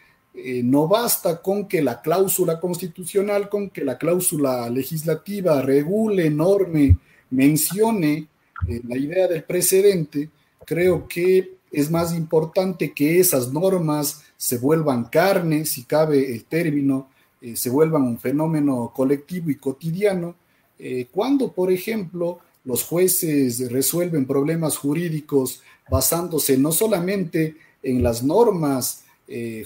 no 0.64 0.86
basta 0.86 1.40
con 1.40 1.66
que 1.66 1.80
la 1.82 2.02
cláusula 2.02 2.60
constitucional, 2.60 3.48
con 3.48 3.70
que 3.70 3.82
la 3.82 3.96
cláusula 3.96 4.68
legislativa 4.68 5.62
regule, 5.62 6.28
norme, 6.28 6.98
mencione 7.30 8.28
eh, 8.68 8.80
la 8.86 8.96
idea 8.96 9.28
del 9.28 9.44
precedente, 9.44 10.30
creo 10.64 11.06
que 11.06 11.56
es 11.70 11.90
más 11.90 12.14
importante 12.14 12.92
que 12.92 13.20
esas 13.20 13.52
normas 13.52 14.22
se 14.36 14.58
vuelvan 14.58 15.04
carne, 15.04 15.64
si 15.66 15.84
cabe 15.84 16.32
el 16.32 16.44
término, 16.44 17.08
eh, 17.40 17.56
se 17.56 17.70
vuelvan 17.70 18.02
un 18.02 18.18
fenómeno 18.18 18.92
colectivo 18.94 19.50
y 19.50 19.56
cotidiano, 19.56 20.34
eh, 20.78 21.06
cuando, 21.10 21.52
por 21.52 21.70
ejemplo, 21.70 22.40
los 22.64 22.82
jueces 22.82 23.70
resuelven 23.70 24.26
problemas 24.26 24.76
jurídicos 24.76 25.62
basándose 25.88 26.58
no 26.58 26.72
solamente 26.72 27.56
en 27.82 28.02
las 28.02 28.22
normas 28.22 29.02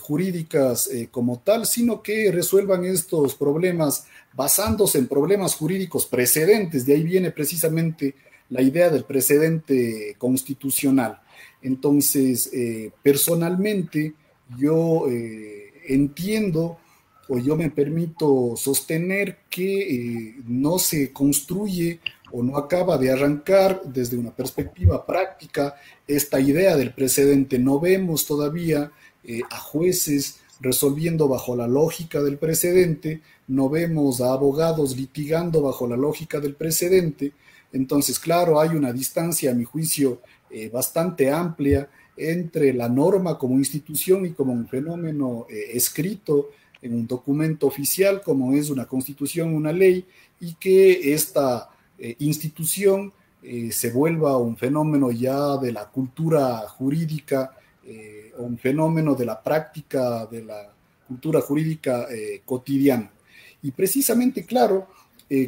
jurídicas 0.01 0.89
como 1.11 1.39
tal, 1.41 1.67
sino 1.67 2.03
que 2.03 2.33
resuelvan 2.33 2.87
estos 2.87 3.35
problemas 3.35 4.07
basándose 4.33 4.97
en 4.97 5.07
problemas 5.07 5.55
jurídicos 5.55 6.07
precedentes. 6.07 6.87
De 6.87 6.95
ahí 6.95 7.03
viene 7.03 7.31
precisamente 7.31 8.15
la 8.51 8.63
idea 8.63 8.91
del 8.91 9.05
precedente 9.05 10.15
constitucional. 10.19 11.21
Entonces, 11.63 12.51
personalmente, 13.03 14.15
yo 14.59 15.07
entiendo 15.87 16.79
o 17.29 17.39
yo 17.39 17.57
me 17.57 17.71
permito 17.71 18.55
sostener 18.57 19.39
que 19.49 20.35
no 20.47 20.79
se 20.79 21.13
construye 21.13 22.01
o 22.33 22.43
no 22.43 22.57
acaba 22.57 22.99
de 22.99 23.11
arrancar 23.11 23.83
desde 23.85 24.17
una 24.17 24.35
perspectiva 24.35 25.05
práctica 25.07 25.77
esta 26.07 26.41
idea 26.41 26.77
del 26.77 26.93
precedente. 26.93 27.59
No 27.59 27.81
vemos 27.81 28.27
todavía 28.27 28.93
eh, 29.25 29.43
a 29.51 29.59
jueces 29.59 30.41
resolviendo 30.61 31.27
bajo 31.27 31.57
la 31.57 31.67
lógica 31.67 32.23
del 32.23 32.37
precedente, 32.37 33.23
no 33.49 33.71
vemos 33.71 34.21
a 34.21 34.33
abogados 34.33 34.97
litigando 34.97 35.63
bajo 35.63 35.89
la 35.89 35.97
lógica 35.97 36.39
del 36.39 36.55
precedente. 36.55 37.33
Entonces, 37.73 38.19
claro, 38.19 38.61
hay 38.61 38.71
una 38.71 38.93
distancia, 38.93 39.51
a 39.51 39.55
mi 39.55 39.65
juicio, 39.65 40.21
eh, 40.51 40.69
bastante 40.69 41.31
amplia 41.31 41.89
entre 42.17 42.75
la 42.75 42.89
norma 42.89 43.39
como 43.39 43.55
institución 43.55 44.27
y 44.27 44.31
como 44.31 44.53
un 44.53 44.69
fenómeno 44.69 45.47
eh, 45.49 45.71
escrito 45.75 46.51
en 46.83 46.95
un 46.95 47.07
documento 47.07 47.67
oficial 47.67 48.23
como 48.23 48.53
es 48.55 48.71
una 48.71 48.87
constitución, 48.87 49.55
una 49.55 49.73
ley, 49.73 50.05
y 50.41 50.55
que 50.55 51.13
esta 51.13 51.71
eh, 51.99 52.17
institución 52.19 53.13
se 53.71 53.91
vuelva 53.91 54.37
un 54.37 54.55
fenómeno 54.55 55.11
ya 55.11 55.57
de 55.57 55.73
la 55.73 55.89
cultura 55.89 56.59
jurídica, 56.69 57.57
un 58.37 58.59
fenómeno 58.59 59.15
de 59.15 59.25
la 59.25 59.43
práctica 59.43 60.27
de 60.27 60.45
la 60.45 60.71
cultura 61.09 61.41
jurídica 61.41 62.07
cotidiana. 62.45 63.11
Y 63.63 63.71
precisamente, 63.71 64.45
claro, 64.45 64.89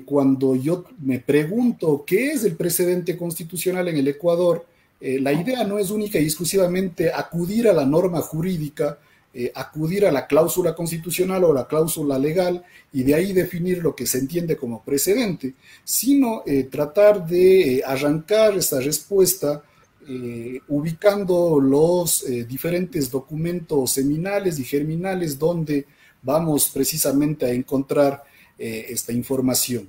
cuando 0.05 0.55
yo 0.55 0.85
me 1.01 1.19
pregunto 1.19 2.05
qué 2.07 2.31
es 2.31 2.45
el 2.45 2.55
precedente 2.55 3.17
constitucional 3.17 3.89
en 3.89 3.97
el 3.97 4.07
Ecuador, 4.07 4.65
la 5.01 5.33
idea 5.33 5.65
no 5.65 5.79
es 5.79 5.91
única 5.91 6.21
y 6.21 6.25
exclusivamente 6.25 7.11
acudir 7.13 7.67
a 7.67 7.73
la 7.73 7.85
norma 7.85 8.21
jurídica, 8.21 8.99
eh, 9.35 9.51
acudir 9.55 10.05
a 10.05 10.13
la 10.13 10.27
cláusula 10.27 10.75
constitucional 10.75 11.43
o 11.45 11.55
la 11.55 11.67
cláusula 11.67 12.19
legal 12.19 12.63
y 12.93 13.03
de 13.03 13.15
ahí 13.15 13.33
definir 13.33 13.79
lo 13.79 13.97
que 13.97 14.05
se 14.05 14.19
entiende 14.19 14.59
como 14.59 14.83
precedente, 14.83 15.55
sino 15.85 16.43
eh, 16.45 16.65
tratar 16.65 17.27
de 17.27 17.77
eh, 17.79 17.83
arrancar 17.85 18.55
esa 18.59 18.81
respuesta 18.81 19.63
ubicando 20.67 21.61
los 21.61 22.27
diferentes 22.49 23.09
documentos 23.09 23.93
seminales 23.93 24.59
y 24.59 24.65
germinales 24.65 25.39
donde 25.39 25.87
vamos 26.21 26.69
precisamente 26.71 27.47
a 27.47 27.53
encontrar 27.53 28.25
esta 28.65 29.13
información. 29.13 29.89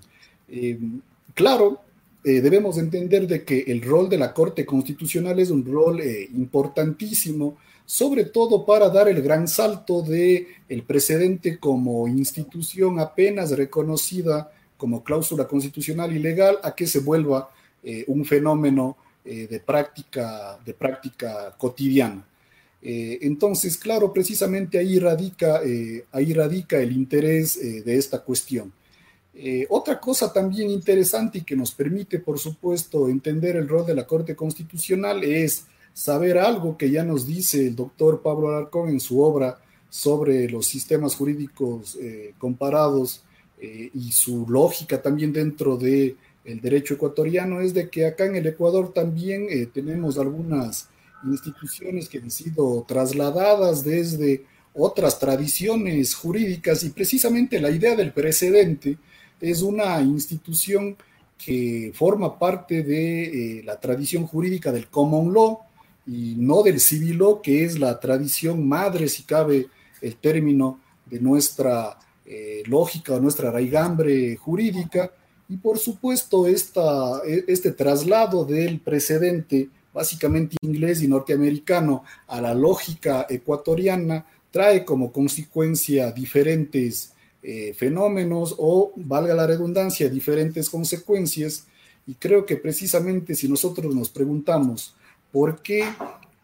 claro, 1.34 1.82
debemos 2.24 2.78
entender 2.78 3.28
de 3.28 3.44
que 3.44 3.66
el 3.68 3.82
rol 3.82 4.10
de 4.10 4.18
la 4.18 4.34
Corte 4.34 4.66
Constitucional 4.66 5.40
es 5.40 5.52
un 5.52 5.64
rol 5.64 6.02
importantísimo 6.02 7.58
sobre 7.86 8.26
todo 8.26 8.66
para 8.66 8.90
dar 8.90 9.08
el 9.08 9.22
gran 9.22 9.48
salto 9.48 10.02
de 10.02 10.48
el 10.70 10.84
precedente 10.84 11.60
como 11.60 12.08
institución 12.08 13.00
apenas 13.00 13.52
reconocida 13.52 14.52
como 14.78 15.04
cláusula 15.04 15.48
constitucional 15.48 16.16
y 16.16 16.20
legal 16.20 16.60
a 16.64 16.76
que 16.76 16.88
se 16.88 17.00
vuelva 17.00 17.50
eh, 17.84 18.04
un 18.08 18.26
fenómeno 18.26 18.98
eh, 19.26 19.48
de, 19.50 19.60
práctica, 19.60 20.60
de 20.66 20.74
práctica 20.74 21.56
cotidiana. 21.58 22.26
Eh, 22.84 23.20
entonces, 23.22 23.78
claro, 23.78 24.12
precisamente 24.12 24.78
ahí 24.78 25.00
radica, 25.00 25.62
ahí 26.12 26.34
radica 26.34 26.80
el 26.80 26.92
interés 26.92 27.60
de 27.60 27.98
esta 27.98 28.20
cuestión. 28.20 28.74
otra 29.70 30.00
cosa 30.00 30.32
también 30.32 30.70
interesante 30.70 31.40
y 31.40 31.44
que 31.44 31.56
nos 31.56 31.72
permite, 31.72 32.20
por 32.20 32.38
supuesto, 32.38 33.08
entender 33.08 33.56
el 33.56 33.70
rol 33.70 33.86
de 33.86 33.96
la 33.96 34.06
Corte 34.06 34.36
Constitucional 34.36 35.24
es 35.24 35.66
saber 35.94 36.38
algo 36.38 36.78
que 36.78 36.90
ya 36.90 37.04
nos 37.04 37.26
dice 37.26 37.68
el 37.68 37.76
doctor 37.76 38.22
Pablo 38.22 38.50
Alarcón 38.50 38.90
en 38.90 39.00
su 39.00 39.22
obra 39.22 39.60
sobre 39.90 40.50
los 40.50 40.66
sistemas 40.66 41.16
jurídicos 41.16 41.98
eh, 42.02 42.34
comparados 42.40 43.24
eh, 43.62 43.92
y 43.94 44.12
su 44.12 44.48
lógica 44.50 45.02
también 45.02 45.32
dentro 45.32 45.78
del 45.78 46.18
el 46.46 46.60
derecho 46.60 46.96
ecuatoriano, 46.96 47.62
es 47.62 47.74
de 47.74 47.90
que 47.90 48.08
acá 48.08 48.26
en 48.26 48.36
el 48.36 48.48
Ecuador 48.48 48.92
también 48.92 49.46
eh, 49.50 49.68
tenemos 49.72 50.18
algunas 50.18 50.90
instituciones 51.26 52.10
que 52.10 52.20
han 52.20 52.32
sido 52.32 52.84
trasladadas 52.88 53.84
desde 53.84 54.46
otras 54.74 55.20
tradiciones 55.20 56.16
jurídicas 56.16 56.84
y 56.84 56.90
precisamente 56.90 57.62
la 57.62 57.70
idea 57.70 57.96
del 57.96 58.12
precedente 58.12 58.98
es 59.40 59.62
una 59.62 60.02
institución 60.02 60.96
que 61.38 61.92
forma 61.94 62.40
parte 62.40 62.84
de 62.84 63.62
la 63.66 63.80
tradición 63.80 64.26
jurídica 64.26 64.72
del 64.72 64.88
common 64.88 65.34
law, 65.34 65.60
y 66.06 66.36
no 66.38 66.64
del 66.64 66.80
civil 66.80 67.22
que 67.42 67.64
es 67.64 67.80
la 67.80 68.00
tradición 68.00 68.68
madre, 68.68 69.08
si 69.08 69.24
cabe 69.24 69.68
el 70.02 70.16
término, 70.18 70.80
de 71.06 71.20
nuestra 71.20 71.98
eh, 72.26 72.64
lógica 72.66 73.14
o 73.14 73.20
nuestra 73.20 73.52
raigambre 73.52 74.36
jurídica. 74.36 75.12
Y 75.48 75.58
por 75.58 75.78
supuesto, 75.78 76.48
esta, 76.48 77.22
e, 77.26 77.46
este 77.48 77.72
traslado 77.72 78.46
del 78.46 78.80
precedente, 78.80 79.70
básicamente 79.94 80.58
inglés 80.62 81.02
y 81.04 81.08
norteamericano, 81.08 82.04
a 82.28 82.42
la 82.42 82.54
lógica 82.54 83.28
ecuatoriana, 83.30 84.26
trae 84.52 84.86
como 84.86 85.12
consecuencia 85.12 86.12
diferentes 86.12 87.14
eh, 87.42 87.74
fenómenos 87.74 88.56
o, 88.58 88.94
valga 88.96 89.34
la 89.36 89.46
redundancia, 89.46 90.10
diferentes 90.10 90.70
consecuencias. 90.70 91.66
Y 92.08 92.16
creo 92.16 92.46
que 92.46 92.58
precisamente 92.58 93.36
si 93.36 93.48
nosotros 93.50 93.94
nos 93.94 94.10
preguntamos, 94.10 94.96
¿por 95.32 95.62
qué 95.62 95.86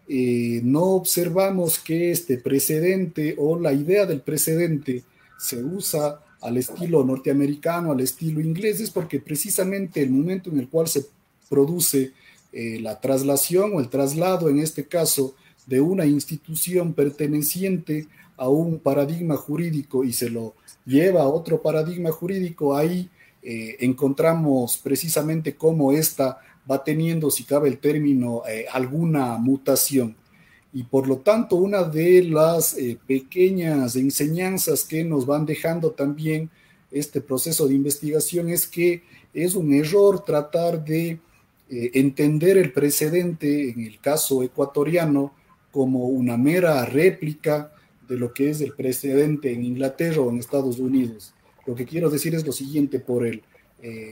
eh, 0.07 0.62
no 0.63 0.83
observamos 0.83 1.79
que 1.79 2.12
este 2.12 2.38
precedente 2.38 3.35
o 3.38 3.59
la 3.59 3.73
idea 3.73 4.05
del 4.05 4.21
precedente 4.21 5.03
se 5.38 5.63
usa 5.63 6.21
al 6.41 6.57
estilo 6.57 7.03
norteamericano, 7.03 7.91
al 7.91 8.01
estilo 8.01 8.41
inglés? 8.41 8.81
Es 8.81 8.89
porque 8.89 9.19
precisamente 9.19 10.01
el 10.01 10.09
momento 10.09 10.49
en 10.49 10.59
el 10.59 10.67
cual 10.67 10.88
se 10.88 11.05
produce 11.47 12.12
eh, 12.51 12.79
la 12.81 12.99
traslación 12.99 13.73
o 13.75 13.79
el 13.79 13.89
traslado, 13.89 14.49
en 14.49 14.59
este 14.59 14.88
caso, 14.88 15.35
de 15.67 15.81
una 15.81 16.05
institución 16.05 16.93
perteneciente 16.93 18.07
a 18.38 18.49
un 18.49 18.79
paradigma 18.79 19.35
jurídico 19.35 20.03
y 20.03 20.13
se 20.13 20.29
lo 20.29 20.55
lleva 20.85 21.21
a 21.21 21.27
otro 21.27 21.62
paradigma 21.62 22.12
jurídico, 22.12 22.75
ahí 22.75 23.09
eh, 23.43 23.77
encontramos 23.81 24.77
precisamente 24.77 25.55
cómo 25.55 25.91
esta 25.91 26.39
va 26.69 26.83
teniendo, 26.83 27.29
si 27.29 27.43
cabe 27.43 27.69
el 27.69 27.77
término, 27.77 28.41
eh, 28.49 28.65
alguna 28.71 29.38
mutación. 29.38 30.15
Y 30.73 30.83
por 30.83 31.07
lo 31.07 31.17
tanto, 31.17 31.55
una 31.55 31.83
de 31.83 32.23
las 32.23 32.75
pequeñas 33.07 33.95
enseñanzas 33.95 34.83
que 34.83 35.03
nos 35.03 35.25
van 35.25 35.45
dejando 35.45 35.91
también 35.91 36.49
este 36.91 37.21
proceso 37.21 37.67
de 37.67 37.73
investigación 37.73 38.49
es 38.49 38.67
que 38.67 39.03
es 39.33 39.55
un 39.55 39.73
error 39.73 40.23
tratar 40.23 40.83
de 40.83 41.19
eh, 41.69 41.91
entender 41.93 42.58
el 42.58 42.71
precedente, 42.71 43.69
en 43.69 43.82
el 43.82 43.99
caso 43.99 44.43
ecuatoriano, 44.43 45.34
como 45.71 46.08
una 46.08 46.38
mera 46.38 46.84
réplica 46.86 47.71
de 48.08 48.17
lo 48.17 48.34
que 48.34 48.49
es 48.49 48.62
el 48.62 48.73
precedente 48.73 49.53
en 49.53 49.63
Inglaterra 49.63 50.21
o 50.21 50.29
en 50.29 50.39
Estados 50.39 50.79
Unidos. 50.79 51.34
Lo 51.65 51.75
que 51.75 51.86
quiero 51.86 52.10
decir 52.10 52.34
es 52.34 52.45
lo 52.45 52.51
siguiente, 52.51 52.99
por 52.99 53.25
el 53.25 53.43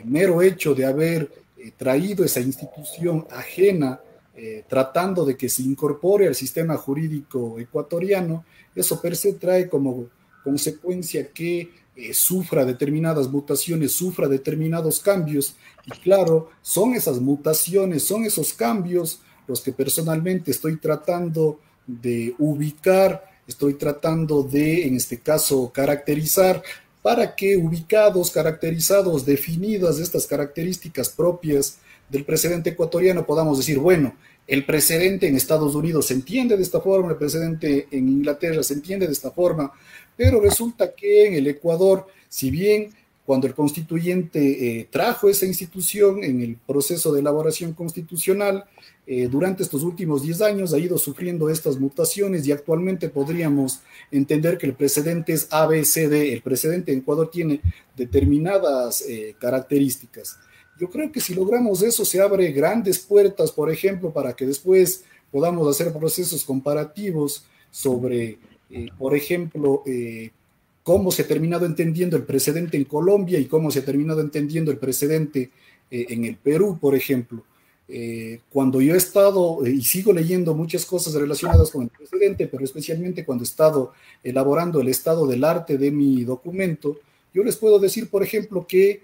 mero 0.06 0.41
hecho 0.41 0.74
de 0.74 0.86
haber 0.86 1.30
eh, 1.58 1.72
traído 1.76 2.24
esa 2.24 2.39
institución 2.39 3.26
ajena, 3.32 4.00
eh, 4.36 4.63
tratando 4.70 5.26
de 5.26 5.36
que 5.36 5.50
se 5.50 5.63
incorpore 5.63 6.28
al 6.28 6.36
sistema 6.36 6.78
jurídico 6.78 7.58
ecuatoriano, 7.58 8.46
eso 8.76 9.02
per 9.02 9.15
se 9.15 9.34
trae 9.34 9.67
como 9.67 10.08
consecuencia 10.43 11.32
que 11.32 11.72
eh, 11.96 12.13
sufra 12.13 12.63
determinadas 12.63 13.28
mutaciones, 13.28 13.91
sufra 13.93 14.28
determinados 14.28 15.00
cambios. 15.00 15.56
Y 15.88 15.91
claro, 16.00 16.50
son 16.62 16.93
esas 16.93 17.19
mutaciones, 17.19 18.04
son 18.04 18.26
esos 18.26 18.54
cambios 18.54 19.21
los 19.47 19.62
que 19.62 19.71
personalmente 19.71 20.52
estoy 20.52 20.78
tratando 20.78 21.60
de 21.88 22.36
ubicar, 22.38 23.23
estoy 23.47 23.76
tratando 23.76 24.43
de, 24.43 24.86
en 24.86 24.97
este 24.97 25.19
caso, 25.19 25.71
caracterizar 25.73 26.62
para 27.02 27.34
que 27.36 27.56
ubicados, 27.56 28.30
caracterizados, 28.30 29.26
definidas 29.26 30.00
estas 30.00 30.28
características 30.28 31.08
propias 31.08 31.78
del 32.10 32.26
precedente 32.26 32.71
ecuatoriano, 32.71 33.26
podamos 33.26 33.58
decir, 33.58 33.80
bueno, 33.80 34.13
el 34.45 34.65
precedente 34.65 35.28
en 35.28 35.36
Estados 35.38 35.76
Unidos 35.76 36.08
se 36.08 36.13
entiende 36.13 36.58
de 36.58 36.63
esta 36.63 36.82
forma, 36.82 37.12
el 37.12 37.17
precedente 37.17 37.88
en 37.91 38.10
Inglaterra 38.10 38.63
se 38.63 38.73
entiende 38.73 39.06
de 39.06 39.13
esta 39.13 39.32
forma, 39.32 39.71
pero 40.17 40.41
resulta 40.41 40.93
que 40.93 41.28
en 41.28 41.36
el 41.36 41.47
Ecuador, 41.47 42.08
si 42.28 42.52
bien 42.52 42.89
cuando 43.28 43.46
el 43.46 43.54
constituyente 43.54 44.80
eh, 44.80 44.88
trajo 44.90 45.28
esa 45.28 45.46
institución 45.46 46.24
en 46.24 46.40
el 46.40 46.56
proceso 46.56 47.12
de 47.12 47.20
elaboración 47.20 47.74
constitucional, 47.74 48.63
eh, 49.06 49.28
durante 49.30 49.63
estos 49.63 49.84
últimos 49.84 50.22
10 50.22 50.42
años 50.44 50.74
ha 50.74 50.80
ido 50.80 50.98
sufriendo 50.98 51.50
estas 51.50 51.78
mutaciones 51.78 52.48
y 52.48 52.54
actualmente 52.54 53.10
podríamos 53.10 53.82
entender 54.12 54.58
que 54.58 54.68
el 54.68 54.76
precedente 54.76 55.34
es 55.34 55.50
ABCD. 55.52 56.32
El 56.32 56.42
precedente 56.42 56.94
en 56.94 57.00
Ecuador 57.00 57.30
tiene 57.30 57.60
determinadas 57.98 59.02
eh, 59.02 59.36
características. 59.38 60.40
Yo 60.80 60.90
creo 60.90 61.12
que 61.12 61.20
si 61.20 61.36
logramos 61.36 61.82
eso 61.82 62.06
se 62.06 62.22
abre 62.22 62.54
grandes 62.54 62.98
puertas, 62.98 63.52
por 63.52 63.70
ejemplo, 63.70 64.13
para 64.13 64.32
que 64.38 64.46
después 64.46 65.04
podamos 65.34 65.68
hacer 65.68 65.92
procesos 65.92 66.46
comparativos 66.46 67.44
sobre, 67.72 68.40
por 68.98 69.18
ejemplo, 69.18 69.84
cómo 70.88 71.12
se 71.12 71.23
ha 71.23 71.28
terminado 71.28 71.65
entendiendo 71.65 72.15
el 72.15 72.23
precedente 72.23 72.78
en 72.78 72.86
Colombia 72.86 73.38
y 73.39 73.47
cómo 73.47 73.71
se 73.71 73.80
ha 73.80 73.84
terminado 73.84 74.21
entendiendo 74.21 74.71
el 74.71 74.78
precedente 74.78 75.52
eh, 75.91 76.06
en 76.08 76.23
el 76.23 76.38
Perú, 76.38 76.78
por 76.80 76.95
ejemplo. 76.95 77.43
Eh, 77.89 78.39
cuando 78.50 78.80
yo 78.80 78.93
he 78.93 78.97
estado 78.97 79.65
eh, 79.65 79.71
y 79.71 79.82
sigo 79.82 80.13
leyendo 80.13 80.54
muchas 80.54 80.86
cosas 80.86 81.13
relacionadas 81.15 81.71
con 81.71 81.84
el 81.84 81.89
precedente, 81.89 82.47
pero 82.47 82.63
especialmente 82.63 83.26
cuando 83.26 83.43
he 83.43 83.47
estado 83.47 83.91
elaborando 84.23 84.80
el 84.80 84.88
estado 84.88 85.28
del 85.28 85.43
arte 85.43 85.78
de 85.78 85.91
mi 85.91 86.23
documento, 86.23 86.97
yo 87.34 87.43
les 87.43 87.58
puedo 87.58 87.80
decir, 87.80 88.10
por 88.10 88.23
ejemplo, 88.23 88.65
que 88.65 89.02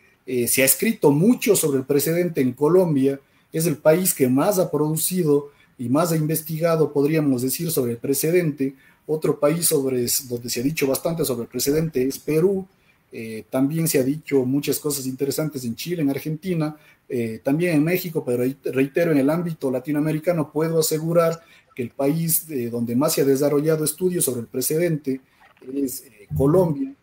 se 0.47 0.61
ha 0.61 0.65
escrito 0.65 1.11
mucho 1.11 1.57
sobre 1.57 1.79
el 1.79 1.85
precedente 1.85 2.39
en 2.39 2.53
Colombia, 2.53 3.19
es 3.51 3.65
el 3.65 3.75
país 3.75 4.13
que 4.13 4.29
más 4.29 4.57
ha 4.57 4.71
producido 4.71 5.51
y 5.77 5.89
más 5.89 6.13
ha 6.13 6.15
investigado, 6.15 6.93
podríamos 6.93 7.41
decir, 7.41 7.71
sobre 7.71 7.91
el 7.91 7.97
precedente, 7.97 8.73
otro 9.05 9.39
país 9.39 9.65
sobre, 9.65 10.05
donde 10.29 10.49
se 10.49 10.59
ha 10.59 10.63
dicho 10.63 10.87
bastante 10.87 11.25
sobre 11.25 11.43
el 11.43 11.49
precedente 11.49 12.07
es 12.07 12.19
Perú. 12.19 12.65
Eh, 13.11 13.43
también 13.49 13.87
se 13.87 13.99
ha 13.99 14.03
dicho 14.03 14.43
muchas 14.43 14.79
cosas 14.79 15.05
interesantes 15.05 15.63
en 15.65 15.75
Chile, 15.75 16.01
en 16.01 16.09
Argentina, 16.09 16.75
eh, 17.07 17.39
también 17.43 17.75
en 17.75 17.83
México, 17.83 18.23
pero 18.25 18.43
reitero, 18.63 19.11
en 19.11 19.19
el 19.19 19.29
ámbito 19.29 19.69
latinoamericano 19.69 20.51
puedo 20.51 20.79
asegurar 20.79 21.39
que 21.75 21.83
el 21.83 21.91
país 21.91 22.47
donde 22.71 22.95
más 22.95 23.13
se 23.13 23.21
ha 23.21 23.25
desarrollado 23.25 23.83
estudios 23.83 24.25
sobre 24.25 24.41
el 24.41 24.47
precedente 24.47 25.21
es 25.73 26.05
eh, 26.05 26.27
Colombia. 26.35 26.93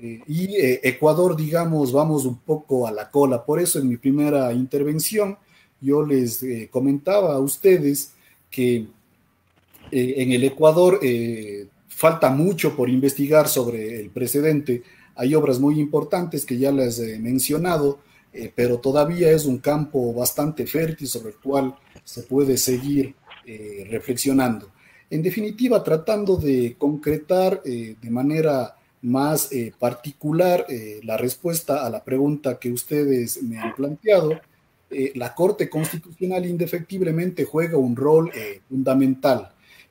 y 0.00 0.54
Ecuador, 0.84 1.34
digamos, 1.34 1.92
vamos 1.92 2.24
un 2.24 2.38
poco 2.38 2.86
a 2.86 2.92
la 2.92 3.10
cola. 3.10 3.44
Por 3.44 3.58
eso 3.58 3.80
en 3.80 3.88
mi 3.88 3.96
primera 3.96 4.52
intervención 4.52 5.36
yo 5.80 6.04
les 6.06 6.44
comentaba 6.70 7.34
a 7.34 7.40
ustedes 7.40 8.12
que 8.48 8.86
eh, 9.90 10.14
en 10.18 10.32
el 10.32 10.44
Ecuador 10.44 10.98
eh, 11.02 11.66
falta 11.88 12.30
mucho 12.30 12.76
por 12.76 12.88
investigar 12.88 13.48
sobre 13.48 14.00
el 14.00 14.10
precedente. 14.10 14.82
Hay 15.16 15.34
obras 15.34 15.58
muy 15.58 15.80
importantes 15.80 16.44
que 16.44 16.58
ya 16.58 16.70
les 16.70 16.98
he 16.98 17.18
mencionado, 17.18 18.00
eh, 18.32 18.52
pero 18.54 18.78
todavía 18.78 19.30
es 19.30 19.46
un 19.46 19.58
campo 19.58 20.12
bastante 20.12 20.66
fértil 20.66 21.08
sobre 21.08 21.30
el 21.30 21.36
cual 21.36 21.74
se 22.04 22.22
puede 22.22 22.56
seguir 22.56 23.14
reflexionando. 23.88 24.70
En 25.08 25.22
definitiva, 25.22 25.82
tratando 25.82 26.36
de 26.36 26.76
concretar 26.76 27.62
de 27.62 28.10
manera 28.10 28.76
más 29.00 29.48
particular 29.78 30.66
la 31.02 31.16
respuesta 31.16 31.86
a 31.86 31.88
la 31.88 32.04
pregunta 32.04 32.58
que 32.58 32.70
ustedes 32.70 33.42
me 33.42 33.58
han 33.58 33.74
planteado, 33.74 34.38
la 35.14 35.34
Corte 35.34 35.70
Constitucional 35.70 36.44
indefectiblemente 36.44 37.46
juega 37.46 37.78
un 37.78 37.96
rol 37.96 38.30
fundamental 38.68 39.48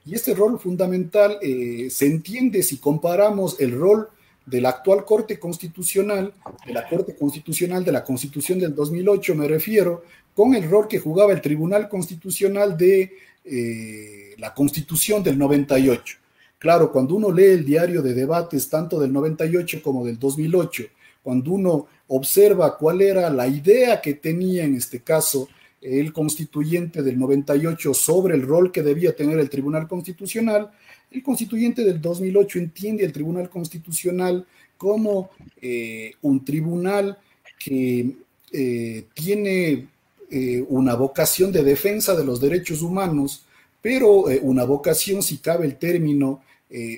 y 0.07 0.15
este 0.15 0.33
rol 0.33 0.57
fundamental 0.57 1.37
eh, 1.41 1.89
se 1.91 2.05
entiende 2.05 2.63
si 2.63 2.77
comparamos 2.77 3.59
el 3.59 3.77
rol 3.77 4.07
de 4.45 4.61
la 4.61 4.69
actual 4.69 5.03
Corte 5.03 5.37
Constitucional, 5.37 6.33
de 6.65 6.73
la 6.73 6.87
Corte 6.87 7.13
Constitucional 7.13 7.83
de 7.83 7.91
la 7.91 8.05
Constitución 8.05 8.57
del 8.57 8.73
2008, 8.73 9.35
me 9.35 9.49
refiero, 9.49 10.03
con 10.33 10.55
el 10.55 10.69
rol 10.69 10.87
que 10.87 10.99
jugaba 10.99 11.33
el 11.33 11.41
Tribunal 11.41 11.89
Constitucional 11.89 12.77
de 12.77 13.11
eh, 13.43 14.35
la 14.37 14.53
Constitución 14.53 15.21
del 15.21 15.37
98. 15.37 16.17
Claro, 16.57 16.89
cuando 16.89 17.15
uno 17.15 17.29
lee 17.29 17.43
el 17.43 17.65
diario 17.65 18.01
de 18.01 18.13
debates 18.13 18.69
tanto 18.69 19.01
del 19.01 19.11
98 19.11 19.81
como 19.83 20.05
del 20.05 20.17
2008, 20.17 20.83
cuando 21.21 21.51
uno 21.51 21.87
observa 22.07 22.77
cuál 22.77 23.01
era 23.01 23.29
la 23.29 23.47
idea 23.47 23.99
que 23.99 24.13
tenía 24.13 24.63
en 24.63 24.75
este 24.75 25.01
caso 25.01 25.49
el 25.81 26.11
constituyente 26.11 27.03
del 27.03 27.19
98 27.19 27.93
sobre 27.93 28.35
el 28.35 28.41
rol 28.41 28.71
que 28.71 28.83
debía 28.83 29.15
tener 29.15 29.39
el 29.39 29.49
Tribunal 29.49 29.87
Constitucional, 29.87 30.71
el 31.11 31.23
constituyente 31.23 31.83
del 31.83 32.01
2008 32.01 32.59
entiende 32.59 33.05
el 33.05 33.13
Tribunal 33.13 33.49
Constitucional 33.49 34.45
como 34.77 35.31
eh, 35.61 36.13
un 36.21 36.43
tribunal 36.43 37.17
que 37.57 38.15
eh, 38.51 39.05
tiene 39.13 39.87
eh, 40.29 40.65
una 40.67 40.95
vocación 40.95 41.51
de 41.51 41.63
defensa 41.63 42.15
de 42.15 42.25
los 42.25 42.39
derechos 42.41 42.81
humanos, 42.81 43.43
pero 43.81 44.25
una 44.41 44.65
vocación, 44.65 45.23
si 45.23 45.37
cabe 45.37 45.65
el 45.65 45.77
término, 45.77 46.41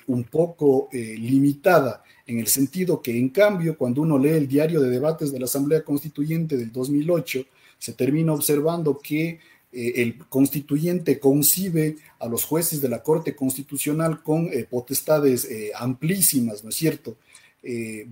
un 0.07 0.23
poco 0.23 0.89
limitada, 0.91 2.03
en 2.25 2.39
el 2.39 2.47
sentido 2.47 2.99
que, 2.99 3.15
en 3.15 3.29
cambio, 3.29 3.77
cuando 3.77 4.01
uno 4.01 4.17
lee 4.17 4.29
el 4.29 4.47
diario 4.47 4.81
de 4.81 4.89
debates 4.89 5.31
de 5.31 5.37
la 5.37 5.45
Asamblea 5.45 5.83
Constituyente 5.83 6.57
del 6.57 6.71
2008, 6.71 7.45
se 7.79 7.93
termina 7.93 8.33
observando 8.33 8.99
que 8.99 9.39
eh, 9.71 9.93
el 9.97 10.17
constituyente 10.27 11.19
concibe 11.19 11.97
a 12.19 12.27
los 12.27 12.43
jueces 12.43 12.81
de 12.81 12.89
la 12.89 13.03
Corte 13.03 13.35
Constitucional 13.35 14.21
con 14.23 14.47
eh, 14.51 14.65
potestades 14.69 15.45
eh, 15.45 15.71
amplísimas, 15.75 16.63
¿no 16.63 16.69
es 16.69 16.75
cierto? 16.75 17.17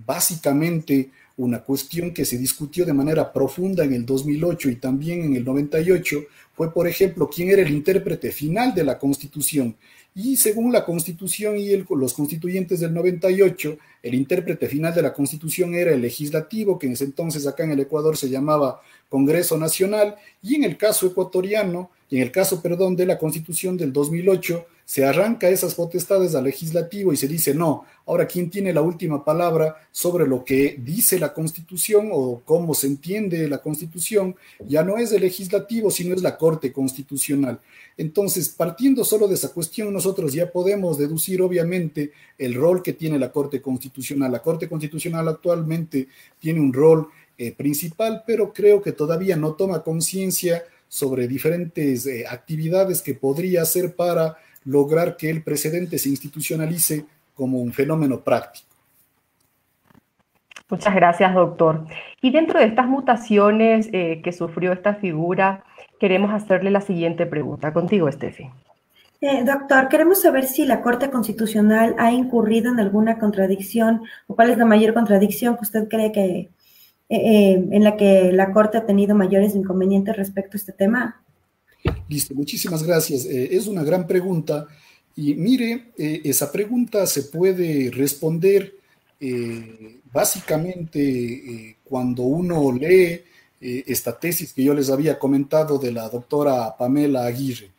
básicamente 0.04 1.08
una 1.38 1.62
cuestión 1.62 2.12
que 2.12 2.26
se 2.26 2.36
discutió 2.36 2.84
de 2.84 2.92
manera 2.92 3.32
profunda 3.32 3.82
en 3.82 3.94
el 3.94 4.04
2008 4.04 4.68
y 4.68 4.76
también 4.76 5.24
en 5.24 5.36
el 5.36 5.44
98 5.44 6.20
fue, 6.52 6.70
por 6.70 6.86
ejemplo, 6.86 7.30
quién 7.34 7.48
era 7.48 7.62
el 7.62 7.70
intérprete 7.70 8.30
final 8.30 8.74
de 8.74 8.84
la 8.84 8.98
Constitución. 8.98 9.74
Y 10.20 10.36
según 10.36 10.72
la 10.72 10.84
Constitución 10.84 11.56
y 11.58 11.76
los 11.76 12.12
constituyentes 12.12 12.80
del 12.80 12.92
98, 12.92 13.78
el 14.02 14.14
intérprete 14.16 14.66
final 14.66 14.92
de 14.92 15.02
la 15.02 15.12
Constitución 15.12 15.76
era 15.76 15.92
el 15.92 16.02
legislativo, 16.02 16.76
que 16.76 16.88
en 16.88 16.94
ese 16.94 17.04
entonces 17.04 17.46
acá 17.46 17.62
en 17.62 17.70
el 17.70 17.78
Ecuador 17.78 18.16
se 18.16 18.28
llamaba 18.28 18.82
Congreso 19.08 19.56
Nacional, 19.56 20.16
y 20.42 20.56
en 20.56 20.64
el 20.64 20.76
caso 20.76 21.06
ecuatoriano, 21.06 21.92
y 22.10 22.16
en 22.16 22.22
el 22.22 22.32
caso, 22.32 22.62
perdón, 22.62 22.96
de 22.96 23.06
la 23.06 23.18
Constitución 23.18 23.76
del 23.76 23.92
2008, 23.92 24.66
se 24.88 25.04
arranca 25.04 25.50
esas 25.50 25.74
potestades 25.74 26.34
al 26.34 26.44
legislativo 26.44 27.12
y 27.12 27.18
se 27.18 27.28
dice, 27.28 27.54
no, 27.54 27.84
ahora 28.06 28.26
quién 28.26 28.48
tiene 28.48 28.72
la 28.72 28.80
última 28.80 29.22
palabra 29.22 29.76
sobre 29.90 30.26
lo 30.26 30.42
que 30.42 30.78
dice 30.82 31.18
la 31.18 31.34
Constitución 31.34 32.08
o 32.10 32.40
cómo 32.42 32.72
se 32.72 32.86
entiende 32.86 33.46
la 33.48 33.58
Constitución, 33.58 34.34
ya 34.66 34.82
no 34.82 34.96
es 34.96 35.12
el 35.12 35.20
legislativo, 35.20 35.90
sino 35.90 36.14
es 36.14 36.22
la 36.22 36.38
Corte 36.38 36.72
Constitucional. 36.72 37.60
Entonces, 37.98 38.48
partiendo 38.48 39.04
solo 39.04 39.28
de 39.28 39.34
esa 39.34 39.52
cuestión, 39.52 39.92
nosotros 39.92 40.32
ya 40.32 40.50
podemos 40.50 40.96
deducir, 40.96 41.42
obviamente, 41.42 42.12
el 42.38 42.54
rol 42.54 42.82
que 42.82 42.94
tiene 42.94 43.18
la 43.18 43.30
Corte 43.30 43.60
Constitucional. 43.60 44.32
La 44.32 44.40
Corte 44.40 44.70
Constitucional 44.70 45.28
actualmente 45.28 46.08
tiene 46.40 46.60
un 46.60 46.72
rol 46.72 47.08
eh, 47.36 47.52
principal, 47.52 48.24
pero 48.26 48.54
creo 48.54 48.80
que 48.80 48.92
todavía 48.92 49.36
no 49.36 49.52
toma 49.52 49.82
conciencia 49.82 50.64
sobre 50.88 51.28
diferentes 51.28 52.06
eh, 52.06 52.24
actividades 52.28 53.02
que 53.02 53.14
podría 53.14 53.62
hacer 53.62 53.94
para 53.94 54.36
lograr 54.64 55.16
que 55.16 55.30
el 55.30 55.42
precedente 55.42 55.98
se 55.98 56.08
institucionalice 56.08 57.04
como 57.34 57.58
un 57.58 57.72
fenómeno 57.72 58.20
práctico. 58.20 58.66
Muchas 60.70 60.94
gracias, 60.94 61.34
doctor. 61.34 61.86
Y 62.20 62.30
dentro 62.30 62.58
de 62.58 62.66
estas 62.66 62.86
mutaciones 62.86 63.88
eh, 63.92 64.20
que 64.22 64.32
sufrió 64.32 64.72
esta 64.72 64.94
figura, 64.94 65.64
queremos 65.98 66.32
hacerle 66.32 66.70
la 66.70 66.82
siguiente 66.82 67.24
pregunta. 67.24 67.72
Contigo, 67.72 68.08
Estefi. 68.08 68.50
doctor, 69.44 69.88
queremos 69.88 70.20
saber 70.20 70.44
si 70.44 70.66
la 70.66 70.82
Corte 70.82 71.10
Constitucional 71.10 71.94
ha 71.98 72.12
incurrido 72.12 72.70
en 72.70 72.80
alguna 72.80 73.18
contradicción 73.18 74.02
o 74.26 74.34
cuál 74.34 74.50
es 74.50 74.58
la 74.58 74.66
mayor 74.66 74.92
contradicción 74.92 75.56
que 75.56 75.62
usted 75.62 75.88
cree 75.88 76.12
que 76.12 76.50
eh, 77.10 77.66
en 77.70 77.84
la 77.84 77.96
que 77.96 78.32
la 78.32 78.52
Corte 78.52 78.76
ha 78.76 78.84
tenido 78.84 79.14
mayores 79.14 79.54
inconvenientes 79.54 80.14
respecto 80.14 80.56
a 80.56 80.58
este 80.58 80.72
tema? 80.72 81.22
Listo, 82.06 82.34
muchísimas 82.34 82.82
gracias. 82.82 83.24
Eh, 83.24 83.56
es 83.56 83.66
una 83.66 83.82
gran 83.82 84.06
pregunta 84.06 84.66
y 85.16 85.34
mire, 85.34 85.92
eh, 85.96 86.20
esa 86.24 86.52
pregunta 86.52 87.06
se 87.06 87.24
puede 87.24 87.90
responder 87.90 88.74
básicamente 90.12 91.76
cuando 91.82 92.22
uno 92.22 92.70
lee 92.70 93.22
esta 93.60 94.16
tesis 94.16 94.52
que 94.52 94.62
yo 94.62 94.74
les 94.74 94.90
había 94.90 95.18
comentado 95.18 95.76
de 95.76 95.90
la 95.90 96.08
doctora 96.08 96.76
Pamela 96.76 97.24
Aguirre. 97.24 97.72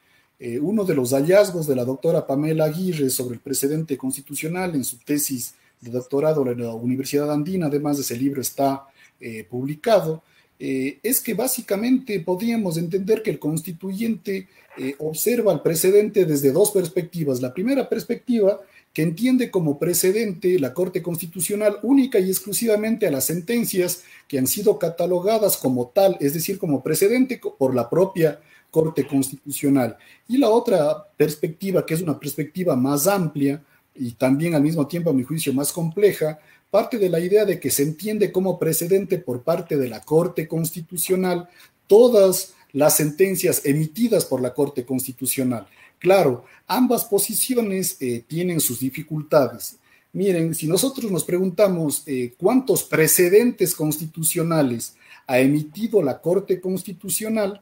uno 0.62 0.84
de 0.84 0.96
los 0.96 1.14
hallazgos 1.14 1.66
de 1.66 1.78
la 1.78 1.86
doctora 1.86 2.28
Pamela 2.28 2.66
Aguirre 2.66 3.10
sobre 3.10 3.36
el 3.36 3.40
precedente 3.40 3.96
constitucional 3.96 4.76
en 4.76 4.84
su 4.84 4.98
tesis 4.98 5.54
de 5.80 5.92
doctorado 5.92 6.46
en 6.52 6.62
la 6.62 6.74
Universidad 6.74 7.32
Andina, 7.32 7.68
además 7.68 7.96
de 7.96 8.04
ese 8.04 8.18
libro 8.18 8.42
está 8.42 8.86
eh, 9.20 9.46
publicado, 9.50 10.24
eh, 10.60 11.00
es 11.04 11.22
que 11.22 11.34
básicamente 11.34 12.20
podríamos 12.20 12.78
entender 12.78 13.24
que 13.24 13.32
el 13.32 13.40
constituyente 13.40 14.50
eh, 14.78 14.96
observa 15.00 15.54
el 15.54 15.62
precedente 15.62 16.26
desde 16.26 16.52
dos 16.52 16.72
perspectivas. 16.72 17.42
La 17.42 17.54
primera 17.54 17.88
perspectiva 17.88 18.60
que 18.94 19.04
entiende 19.04 19.52
como 19.52 19.80
precedente 19.80 20.60
la 20.60 20.74
Corte 20.74 21.02
Constitucional 21.02 21.78
única 21.84 22.20
y 22.20 22.30
exclusivamente 22.30 23.08
a 23.08 23.12
las 23.12 23.26
sentencias 23.26 24.04
que 24.28 24.40
han 24.40 24.48
sido 24.48 24.80
catalogadas 24.80 25.58
como 25.58 25.88
tal, 25.88 26.18
es 26.20 26.34
decir, 26.34 26.58
como 26.58 26.84
precedente 26.84 27.40
por 27.58 27.74
la 27.74 27.90
propia 27.90 28.42
Corte 28.72 29.08
Constitucional. 29.08 29.98
Y 30.28 30.38
la 30.38 30.50
otra 30.50 31.08
perspectiva, 31.16 31.86
que 31.86 31.94
es 31.94 32.02
una 32.02 32.20
perspectiva 32.20 32.76
más 32.76 33.08
amplia 33.08 33.64
y 33.96 34.12
también 34.12 34.56
al 34.56 34.62
mismo 34.62 34.88
tiempo, 34.88 35.10
a 35.10 35.14
mi 35.14 35.24
juicio, 35.24 35.54
más 35.54 35.72
compleja, 35.72 36.40
parte 36.70 36.98
de 36.98 37.10
la 37.10 37.20
idea 37.20 37.46
de 37.46 37.60
que 37.60 37.72
se 37.72 37.84
entiende 37.84 38.32
como 38.32 38.60
precedente 38.60 39.18
por 39.18 39.44
parte 39.44 39.78
de 39.78 39.90
la 39.90 40.02
Corte 40.02 40.48
Constitucional 40.48 41.50
todas 41.88 42.54
las 42.72 42.98
sentencias 42.98 43.66
emitidas 43.66 44.26
por 44.26 44.42
la 44.42 44.54
Corte 44.54 44.86
Constitucional. 44.86 45.68
Claro, 45.98 46.46
ambas 46.68 47.06
posiciones 47.06 47.98
eh, 48.00 48.24
tienen 48.28 48.60
sus 48.62 48.80
dificultades. 48.80 49.78
Miren, 50.14 50.56
si 50.56 50.68
nosotros 50.68 51.12
nos 51.12 51.24
preguntamos 51.24 52.04
eh, 52.06 52.34
cuántos 52.38 52.84
precedentes 52.84 53.76
constitucionales 53.76 54.96
ha 55.28 55.40
emitido 55.40 56.02
la 56.02 56.22
Corte 56.22 56.60
Constitucional, 56.62 57.62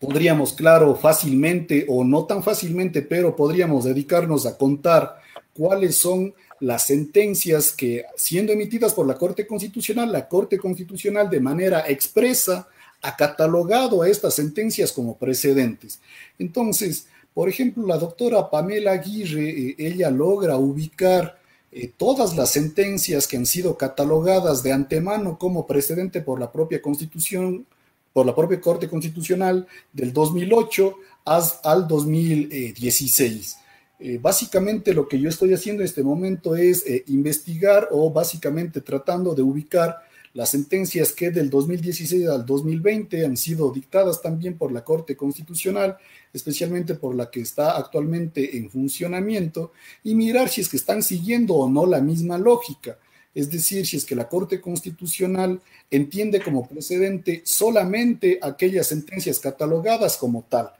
podríamos, 0.00 0.52
claro, 0.52 0.94
fácilmente 0.96 1.86
o 1.88 2.04
no 2.04 2.24
tan 2.24 2.42
fácilmente, 2.42 3.02
pero 3.02 3.36
podríamos 3.36 3.84
dedicarnos 3.84 4.46
a 4.46 4.56
contar 4.56 5.16
cuáles 5.52 5.96
son 5.96 6.34
las 6.60 6.86
sentencias 6.86 7.72
que, 7.72 8.04
siendo 8.16 8.52
emitidas 8.52 8.94
por 8.94 9.06
la 9.06 9.14
Corte 9.14 9.46
Constitucional, 9.46 10.10
la 10.12 10.28
Corte 10.28 10.58
Constitucional 10.58 11.28
de 11.28 11.40
manera 11.40 11.84
expresa 11.88 12.68
ha 13.02 13.16
catalogado 13.16 14.02
a 14.02 14.08
estas 14.08 14.34
sentencias 14.34 14.92
como 14.92 15.16
precedentes. 15.16 16.00
Entonces, 16.38 17.06
por 17.34 17.48
ejemplo, 17.48 17.86
la 17.86 17.98
doctora 17.98 18.48
Pamela 18.48 18.92
Aguirre, 18.92 19.50
eh, 19.50 19.74
ella 19.78 20.10
logra 20.10 20.56
ubicar 20.56 21.38
eh, 21.72 21.90
todas 21.96 22.36
las 22.36 22.52
sentencias 22.52 23.26
que 23.26 23.36
han 23.36 23.46
sido 23.46 23.76
catalogadas 23.76 24.62
de 24.62 24.72
antemano 24.72 25.38
como 25.38 25.66
precedente 25.66 26.20
por 26.20 26.38
la 26.38 26.52
propia 26.52 26.80
Constitución, 26.80 27.66
por 28.12 28.24
la 28.24 28.34
propia 28.34 28.60
Corte 28.60 28.88
Constitucional 28.88 29.66
del 29.92 30.12
2008 30.12 30.96
al 31.24 31.88
2016. 31.88 33.58
Eh, 34.06 34.18
básicamente 34.20 34.92
lo 34.92 35.08
que 35.08 35.18
yo 35.18 35.30
estoy 35.30 35.54
haciendo 35.54 35.80
en 35.80 35.86
este 35.86 36.02
momento 36.02 36.56
es 36.56 36.84
investigar 37.06 37.88
o 37.90 38.10
básicamente 38.10 38.82
tratando 38.82 39.34
de 39.34 39.40
ubicar 39.40 39.96
las 40.34 40.50
sentencias 40.50 41.12
que 41.12 41.30
del 41.30 41.48
2016 41.48 42.28
al 42.28 42.44
2020 42.44 43.24
han 43.24 43.36
sido 43.38 43.72
dictadas 43.72 44.20
también 44.20 44.58
por 44.58 44.72
la 44.72 44.84
Corte 44.84 45.16
Constitucional, 45.16 45.96
especialmente 46.34 46.96
por 46.96 47.14
la 47.14 47.30
que 47.30 47.40
está 47.40 47.78
actualmente 47.78 48.58
en 48.58 48.68
funcionamiento, 48.68 49.72
y 50.02 50.14
mirar 50.14 50.50
si 50.50 50.60
es 50.60 50.68
que 50.68 50.76
están 50.76 51.02
siguiendo 51.02 51.54
o 51.54 51.70
no 51.70 51.86
la 51.86 52.00
misma 52.00 52.36
lógica. 52.36 52.98
Es 53.32 53.50
decir, 53.50 53.86
si 53.86 53.96
es 53.96 54.04
que 54.04 54.14
la 54.14 54.28
Corte 54.28 54.60
Constitucional 54.60 55.62
entiende 55.90 56.42
como 56.42 56.68
precedente 56.68 57.40
solamente 57.46 58.38
aquellas 58.42 58.88
sentencias 58.88 59.38
catalogadas 59.38 60.18
como 60.18 60.42
tal. 60.42 60.70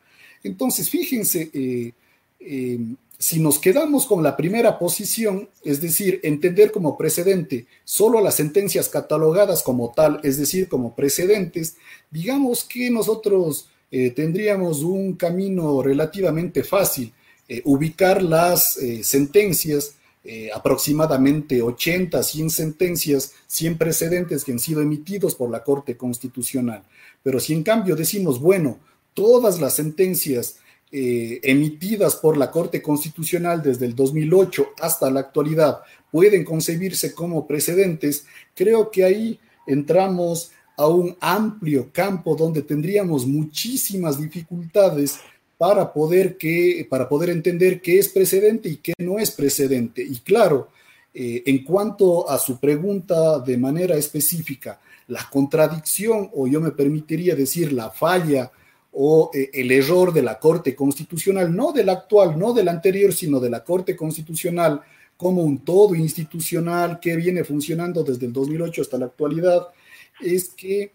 Entonces, 0.43 0.91
fíjense, 0.91 1.51
eh, 1.55 1.93
eh, 2.41 2.79
si 3.19 3.41
nos 3.41 3.59
quedamos 3.59 4.07
con 4.07 4.23
la 4.23 4.37
primera 4.37 4.79
posición, 4.79 5.49
es 5.62 5.81
decir, 5.81 6.21
entender 6.23 6.73
como 6.73 6.97
precedente 6.97 7.67
solo 7.85 8.21
las 8.21 8.35
sentencias 8.35 8.89
catalogadas 8.89 9.62
como 9.62 9.93
tal, 9.95 10.21
es 10.23 10.37
decir, 10.37 10.69
como 10.69 10.95
precedentes, 10.95 11.77
digamos 12.11 12.65
que 12.65 12.91
nosotros 12.91 13.69
eh, 13.91 14.11
tendríamos 14.11 14.83
un 14.83 15.15
camino 15.15 15.81
relativamente 15.81 16.65
fácil, 16.65 17.12
eh, 17.49 17.62
ubicar 17.65 18.23
las 18.23 18.77
eh, 18.79 19.05
sentencias, 19.05 19.97
aproximadamente 20.55 21.61
80, 21.61 22.23
100 22.23 22.49
sentencias, 22.49 23.33
100 23.47 23.77
precedentes 23.77 24.43
que 24.43 24.53
han 24.53 24.59
sido 24.59 24.81
emitidos 24.81 25.35
por 25.35 25.51
la 25.51 25.62
Corte 25.62 25.99
Constitucional. 25.99 26.83
Pero 27.23 27.39
si 27.39 27.53
en 27.53 27.62
cambio 27.62 27.95
decimos, 27.95 28.41
bueno, 28.41 28.79
todas 29.12 29.61
las 29.61 29.77
sentencias 29.77 30.57
eh, 30.97 31.41
emitidas 31.43 32.15
por 32.15 32.37
la 32.37 32.53
Corte 32.53 32.81
Constitucional 32.81 33.61
desde 33.61 33.85
el 33.85 33.97
2008 33.97 34.75
hasta 34.81 35.11
la 35.11 35.19
actualidad 35.19 35.81
pueden 36.13 36.45
concebirse 36.45 37.13
como 37.13 37.49
precedentes, 37.49 38.27
creo 38.55 38.93
que 38.93 39.03
ahí 39.03 39.41
entramos 39.67 40.53
a 40.77 40.87
un 40.87 41.17
amplio 41.21 41.91
campo 41.93 42.37
donde 42.37 42.63
tendríamos 42.63 43.27
muchísimas 43.27 44.21
dificultades 44.21 45.19
para 45.59 45.93
poder, 45.93 46.37
que, 46.37 46.87
para 46.89 47.09
poder 47.09 47.31
entender 47.31 47.81
qué 47.81 47.99
es 47.99 48.09
precedente 48.09 48.69
y 48.69 48.77
qué 48.77 48.93
no 48.99 49.19
es 49.19 49.33
precedente. 49.33 50.01
Y 50.01 50.19
claro, 50.19 50.69
eh, 51.13 51.43
en 51.45 51.65
cuanto 51.65 52.31
a 52.31 52.39
su 52.39 52.61
pregunta 52.61 53.41
de 53.41 53.57
manera 53.57 53.97
específica, 53.97 54.79
la 55.09 55.29
contradicción, 55.29 56.31
o 56.35 56.47
yo 56.47 56.61
me 56.61 56.71
permitiría 56.71 57.35
decir 57.35 57.73
la 57.73 57.91
falla 57.91 58.53
o 58.95 59.31
eh, 59.35 59.51
el 59.53 59.71
error 59.73 60.13
de 60.13 60.23
la 60.23 60.39
Corte 60.39 60.75
Constitucional, 60.75 61.55
no 61.55 61.73
del 61.73 61.89
actual, 61.89 62.39
no 62.39 62.53
del 62.53 62.69
anterior, 62.69 63.13
sino 63.13 63.41
de 63.41 63.51
la 63.51 63.65
Corte 63.65 63.97
Constitucional 63.97 64.81
como 65.17 65.43
un 65.43 65.59
todo 65.59 65.95
institucional 65.95 66.99
que 67.01 67.17
viene 67.17 67.45
funcionando 67.45 68.03
desde 68.03 68.27
el 68.27 68.33
2008 68.33 68.83
hasta 68.83 68.99
la 68.99 69.07
actualidad, 69.07 69.69
es 70.21 70.51
que 70.51 70.93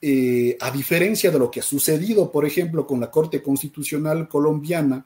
eh, 0.00 0.56
a 0.60 0.70
diferencia 0.70 1.30
de 1.30 1.38
lo 1.38 1.50
que 1.50 1.60
ha 1.60 1.62
sucedido, 1.62 2.30
por 2.30 2.44
ejemplo, 2.44 2.86
con 2.86 3.00
la 3.00 3.10
Corte 3.10 3.42
Constitucional 3.42 4.28
colombiana, 4.28 5.04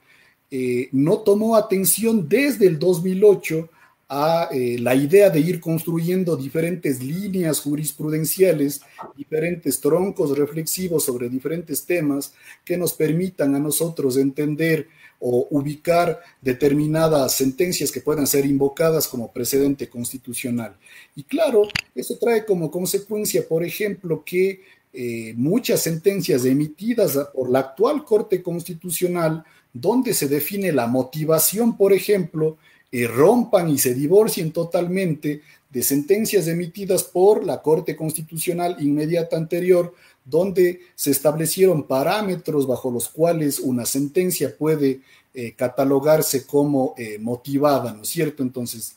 eh, 0.51 0.89
no 0.93 1.19
tomó 1.19 1.57
atención 1.57 2.29
desde 2.29 2.67
el 2.67 2.79
2008 2.79 3.69
a 4.13 4.49
eh, 4.51 4.77
la 4.81 4.97
idea 4.97 5.31
de 5.31 5.39
ir 5.39 5.61
construyendo 5.61 6.37
diferentes 6.37 7.01
líneas 7.01 7.61
jurisprudenciales, 7.61 8.81
diferentes 9.17 9.81
troncos 9.81 10.37
reflexivos 10.37 11.05
sobre 11.05 11.29
diferentes 11.29 11.85
temas 11.85 12.35
que 12.65 12.77
nos 12.77 12.93
permitan 12.93 13.55
a 13.55 13.61
nosotros 13.61 14.17
entender 14.17 14.89
o 15.21 15.47
ubicar 15.51 16.19
determinadas 16.43 17.35
sentencias 17.35 17.93
que 17.93 18.01
puedan 18.01 18.27
ser 18.27 18.47
invocadas 18.47 19.07
como 19.07 19.31
precedente 19.31 19.89
constitucional. 19.89 20.77
Y 21.15 21.23
claro, 21.23 21.69
eso 21.95 22.19
trae 22.19 22.45
como 22.45 22.69
consecuencia, 22.69 23.47
por 23.47 23.63
ejemplo, 23.63 24.25
que 24.25 24.63
eh, 24.93 25.35
muchas 25.37 25.83
sentencias 25.83 26.45
emitidas 26.45 27.17
por 27.33 27.49
la 27.49 27.61
actual 27.61 28.05
Corte 28.05 28.43
Constitucional, 28.43 29.45
donde 29.73 30.15
se 30.15 30.27
define 30.27 30.73
la 30.73 30.89
motivación, 30.89 31.77
por 31.77 31.93
ejemplo, 31.93 32.59
eh, 32.93 33.07
rompan 33.07 33.69
y 33.69 33.79
se 33.79 33.95
divorcien 33.95 34.51
totalmente 34.51 35.43
de 35.71 35.83
sentencias 35.85 36.49
emitidas 36.49 37.05
por 37.05 37.47
la 37.47 37.63
Corte 37.63 37.95
Constitucional 37.95 38.77
inmediata 38.81 39.37
anterior, 39.37 39.95
donde 40.25 40.81
se 40.97 41.13
establecieron 41.13 41.85
parámetros 41.85 42.67
bajo 42.67 42.91
los 42.91 43.09
cuales 43.09 43.61
una 43.61 43.87
sentencia 43.87 44.57
puede 44.57 45.03
eh, 45.33 45.53
catalogarse 45.53 46.47
como 46.47 46.95
eh, 46.99 47.19
motivada, 47.21 47.93
¿no 47.95 48.03
es 48.03 48.09
cierto? 48.09 48.43
Entonces, 48.43 48.97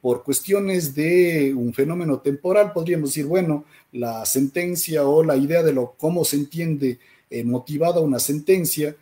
por 0.00 0.24
cuestiones 0.24 0.96
de 0.96 1.54
un 1.54 1.72
fenómeno 1.72 2.18
temporal, 2.18 2.72
podríamos 2.72 3.10
decir, 3.10 3.26
bueno, 3.26 3.66
la 3.92 4.26
sentencia 4.26 5.06
o 5.06 5.22
la 5.22 5.36
idea 5.36 5.62
de 5.62 5.72
lo, 5.72 5.94
cómo 5.96 6.24
se 6.24 6.34
entiende 6.34 6.98
motivada 7.44 8.00
una 8.00 8.18
sentencia, 8.18 8.96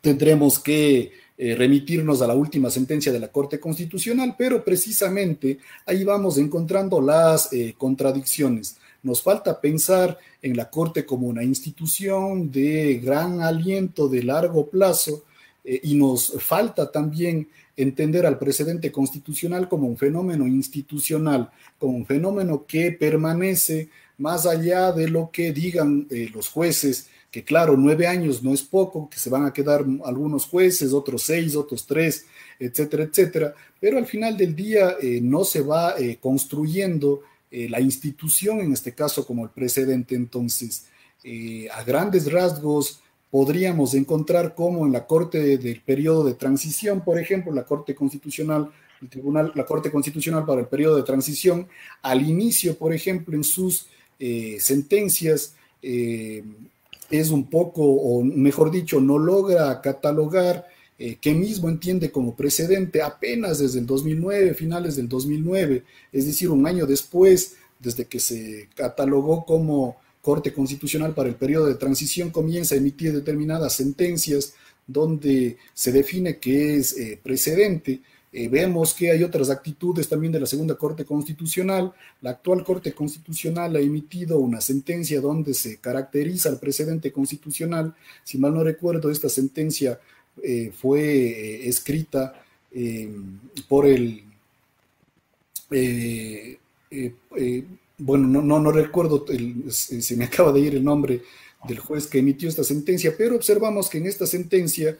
tendremos 0.00 0.58
que 0.58 1.12
eh, 1.38 1.54
remitirnos 1.54 2.22
a 2.22 2.26
la 2.26 2.34
última 2.34 2.70
sentencia 2.70 3.12
de 3.12 3.18
la 3.20 3.28
Corte 3.28 3.60
Constitucional, 3.60 4.34
pero 4.38 4.64
precisamente 4.64 5.58
ahí 5.84 6.02
vamos 6.02 6.38
encontrando 6.38 6.98
las 6.98 7.52
eh, 7.52 7.74
contradicciones. 7.76 8.78
Nos 9.02 9.22
falta 9.22 9.60
pensar 9.60 10.16
en 10.40 10.56
la 10.56 10.70
Corte 10.70 11.04
como 11.04 11.26
una 11.26 11.44
institución 11.44 12.50
de 12.50 13.00
gran 13.04 13.42
aliento 13.42 14.08
de 14.08 14.22
largo 14.22 14.70
plazo 14.70 15.24
eh, 15.62 15.78
y 15.82 15.94
nos 15.94 16.32
falta 16.42 16.90
también 16.90 17.48
entender 17.76 18.24
al 18.24 18.38
precedente 18.38 18.90
constitucional 18.90 19.68
como 19.68 19.88
un 19.88 19.98
fenómeno 19.98 20.46
institucional, 20.46 21.50
como 21.78 21.98
un 21.98 22.06
fenómeno 22.06 22.64
que 22.66 22.92
permanece 22.92 23.90
más 24.16 24.46
allá 24.46 24.90
de 24.90 25.10
lo 25.10 25.30
que 25.30 25.52
digan 25.52 26.08
los 26.32 26.48
jueces 26.48 27.10
que 27.36 27.44
claro, 27.44 27.76
nueve 27.76 28.06
años 28.06 28.42
no 28.42 28.54
es 28.54 28.62
poco, 28.62 29.10
que 29.10 29.18
se 29.18 29.28
van 29.28 29.44
a 29.44 29.52
quedar 29.52 29.84
algunos 30.06 30.46
jueces, 30.46 30.94
otros 30.94 31.20
seis, 31.24 31.54
otros 31.54 31.84
tres, 31.84 32.24
etcétera, 32.58 33.02
etcétera, 33.02 33.54
pero 33.78 33.98
al 33.98 34.06
final 34.06 34.38
del 34.38 34.56
día 34.56 34.96
eh, 35.02 35.20
no 35.22 35.44
se 35.44 35.60
va 35.60 35.98
eh, 35.98 36.16
construyendo 36.18 37.20
eh, 37.50 37.68
la 37.68 37.78
institución, 37.78 38.60
en 38.60 38.72
este 38.72 38.94
caso 38.94 39.26
como 39.26 39.44
el 39.44 39.50
precedente, 39.50 40.14
entonces, 40.14 40.86
a 41.70 41.82
grandes 41.82 42.32
rasgos, 42.32 43.02
podríamos 43.30 43.92
encontrar 43.92 44.54
como 44.54 44.86
en 44.86 44.92
la 44.92 45.06
Corte 45.06 45.58
del 45.58 45.82
periodo 45.82 46.24
de 46.24 46.32
transición, 46.32 47.04
por 47.04 47.18
ejemplo, 47.18 47.52
la 47.52 47.64
Corte 47.64 47.94
Constitucional, 47.94 48.70
el 49.02 49.10
Tribunal, 49.10 49.52
la 49.54 49.66
Corte 49.66 49.90
Constitucional 49.90 50.46
para 50.46 50.62
el 50.62 50.68
periodo 50.68 50.96
de 50.96 51.02
transición, 51.02 51.68
al 52.00 52.26
inicio, 52.26 52.78
por 52.78 52.94
ejemplo, 52.94 53.36
en 53.36 53.44
sus 53.44 53.88
sentencias, 54.58 55.52
es 57.10 57.30
un 57.30 57.48
poco, 57.48 57.82
o 57.82 58.22
mejor 58.24 58.70
dicho, 58.70 59.00
no 59.00 59.18
logra 59.18 59.80
catalogar 59.80 60.66
eh, 60.98 61.16
que 61.20 61.34
mismo 61.34 61.68
entiende 61.68 62.10
como 62.10 62.34
precedente 62.34 63.02
apenas 63.02 63.58
desde 63.58 63.80
el 63.80 63.86
2009, 63.86 64.54
finales 64.54 64.96
del 64.96 65.08
2009, 65.08 65.84
es 66.10 66.26
decir, 66.26 66.50
un 66.50 66.66
año 66.66 66.86
después, 66.86 67.56
desde 67.78 68.06
que 68.06 68.18
se 68.18 68.68
catalogó 68.74 69.44
como 69.44 69.96
Corte 70.22 70.52
Constitucional 70.52 71.14
para 71.14 71.28
el 71.28 71.34
periodo 71.34 71.66
de 71.66 71.74
transición, 71.74 72.30
comienza 72.30 72.74
a 72.74 72.78
emitir 72.78 73.12
determinadas 73.12 73.74
sentencias 73.74 74.54
donde 74.86 75.58
se 75.74 75.92
define 75.92 76.38
que 76.38 76.76
es 76.76 76.96
eh, 76.96 77.18
precedente. 77.22 78.00
Eh, 78.38 78.48
vemos 78.48 78.92
que 78.92 79.10
hay 79.10 79.22
otras 79.22 79.48
actitudes 79.48 80.10
también 80.10 80.30
de 80.30 80.38
la 80.40 80.44
segunda 80.44 80.74
Corte 80.74 81.06
Constitucional. 81.06 81.94
La 82.20 82.32
actual 82.32 82.62
Corte 82.64 82.92
Constitucional 82.92 83.74
ha 83.74 83.80
emitido 83.80 84.38
una 84.40 84.60
sentencia 84.60 85.22
donde 85.22 85.54
se 85.54 85.78
caracteriza 85.78 86.50
el 86.50 86.58
precedente 86.58 87.10
constitucional. 87.12 87.94
Si 88.24 88.36
mal 88.36 88.52
no 88.52 88.62
recuerdo, 88.62 89.10
esta 89.10 89.30
sentencia 89.30 89.98
eh, 90.42 90.70
fue 90.70 91.00
eh, 91.00 91.68
escrita 91.70 92.44
por 93.70 93.86
el... 93.86 94.22
bueno, 97.96 98.42
no, 98.42 98.60
no, 98.60 98.70
recuerdo, 98.70 99.24
se 99.70 100.14
me 100.14 100.24
acaba 100.26 100.52
de 100.52 100.60
ir 100.60 100.74
el 100.74 100.84
nombre 100.84 101.22
del 101.66 101.78
juez 101.78 102.06
que 102.06 102.18
emitió 102.18 102.50
esta 102.50 102.64
sentencia, 102.64 103.14
pero 103.16 103.34
observamos 103.34 103.88
que 103.88 103.96
en 103.96 104.04
esta 104.04 104.26
sentencia 104.26 104.98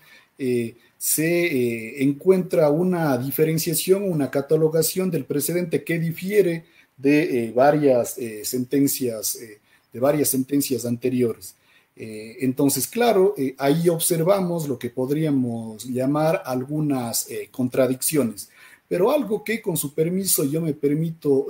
se 0.99 1.47
eh, 1.47 2.03
encuentra 2.03 2.71
una 2.71 3.17
diferenciación, 3.19 4.03
una 4.05 4.31
catalogación 4.31 5.11
del 5.11 5.25
precedente 5.25 5.85
que 5.85 5.99
difiere 5.99 6.65
de 6.97 7.45
eh, 7.45 7.53
varias 7.53 8.17
eh, 8.19 8.45
sentencias, 8.45 9.39
de 9.93 10.01
varias 10.01 10.29
sentencias 10.29 10.85
anteriores. 10.85 11.55
entonces, 11.97 12.87
claro, 12.87 13.35
ahí 13.57 13.89
observamos 13.89 14.69
lo 14.69 14.79
que 14.79 14.91
podríamos 14.91 15.85
llamar 15.85 16.43
algunas 16.45 17.27
contradicciones. 17.51 18.51
Pero 18.89 19.11
algo 19.11 19.43
que 19.43 19.63
con 19.63 19.77
su 19.77 19.95
permiso 19.95 20.45
yo 20.45 20.61
me 20.61 20.75
permito 20.75 21.47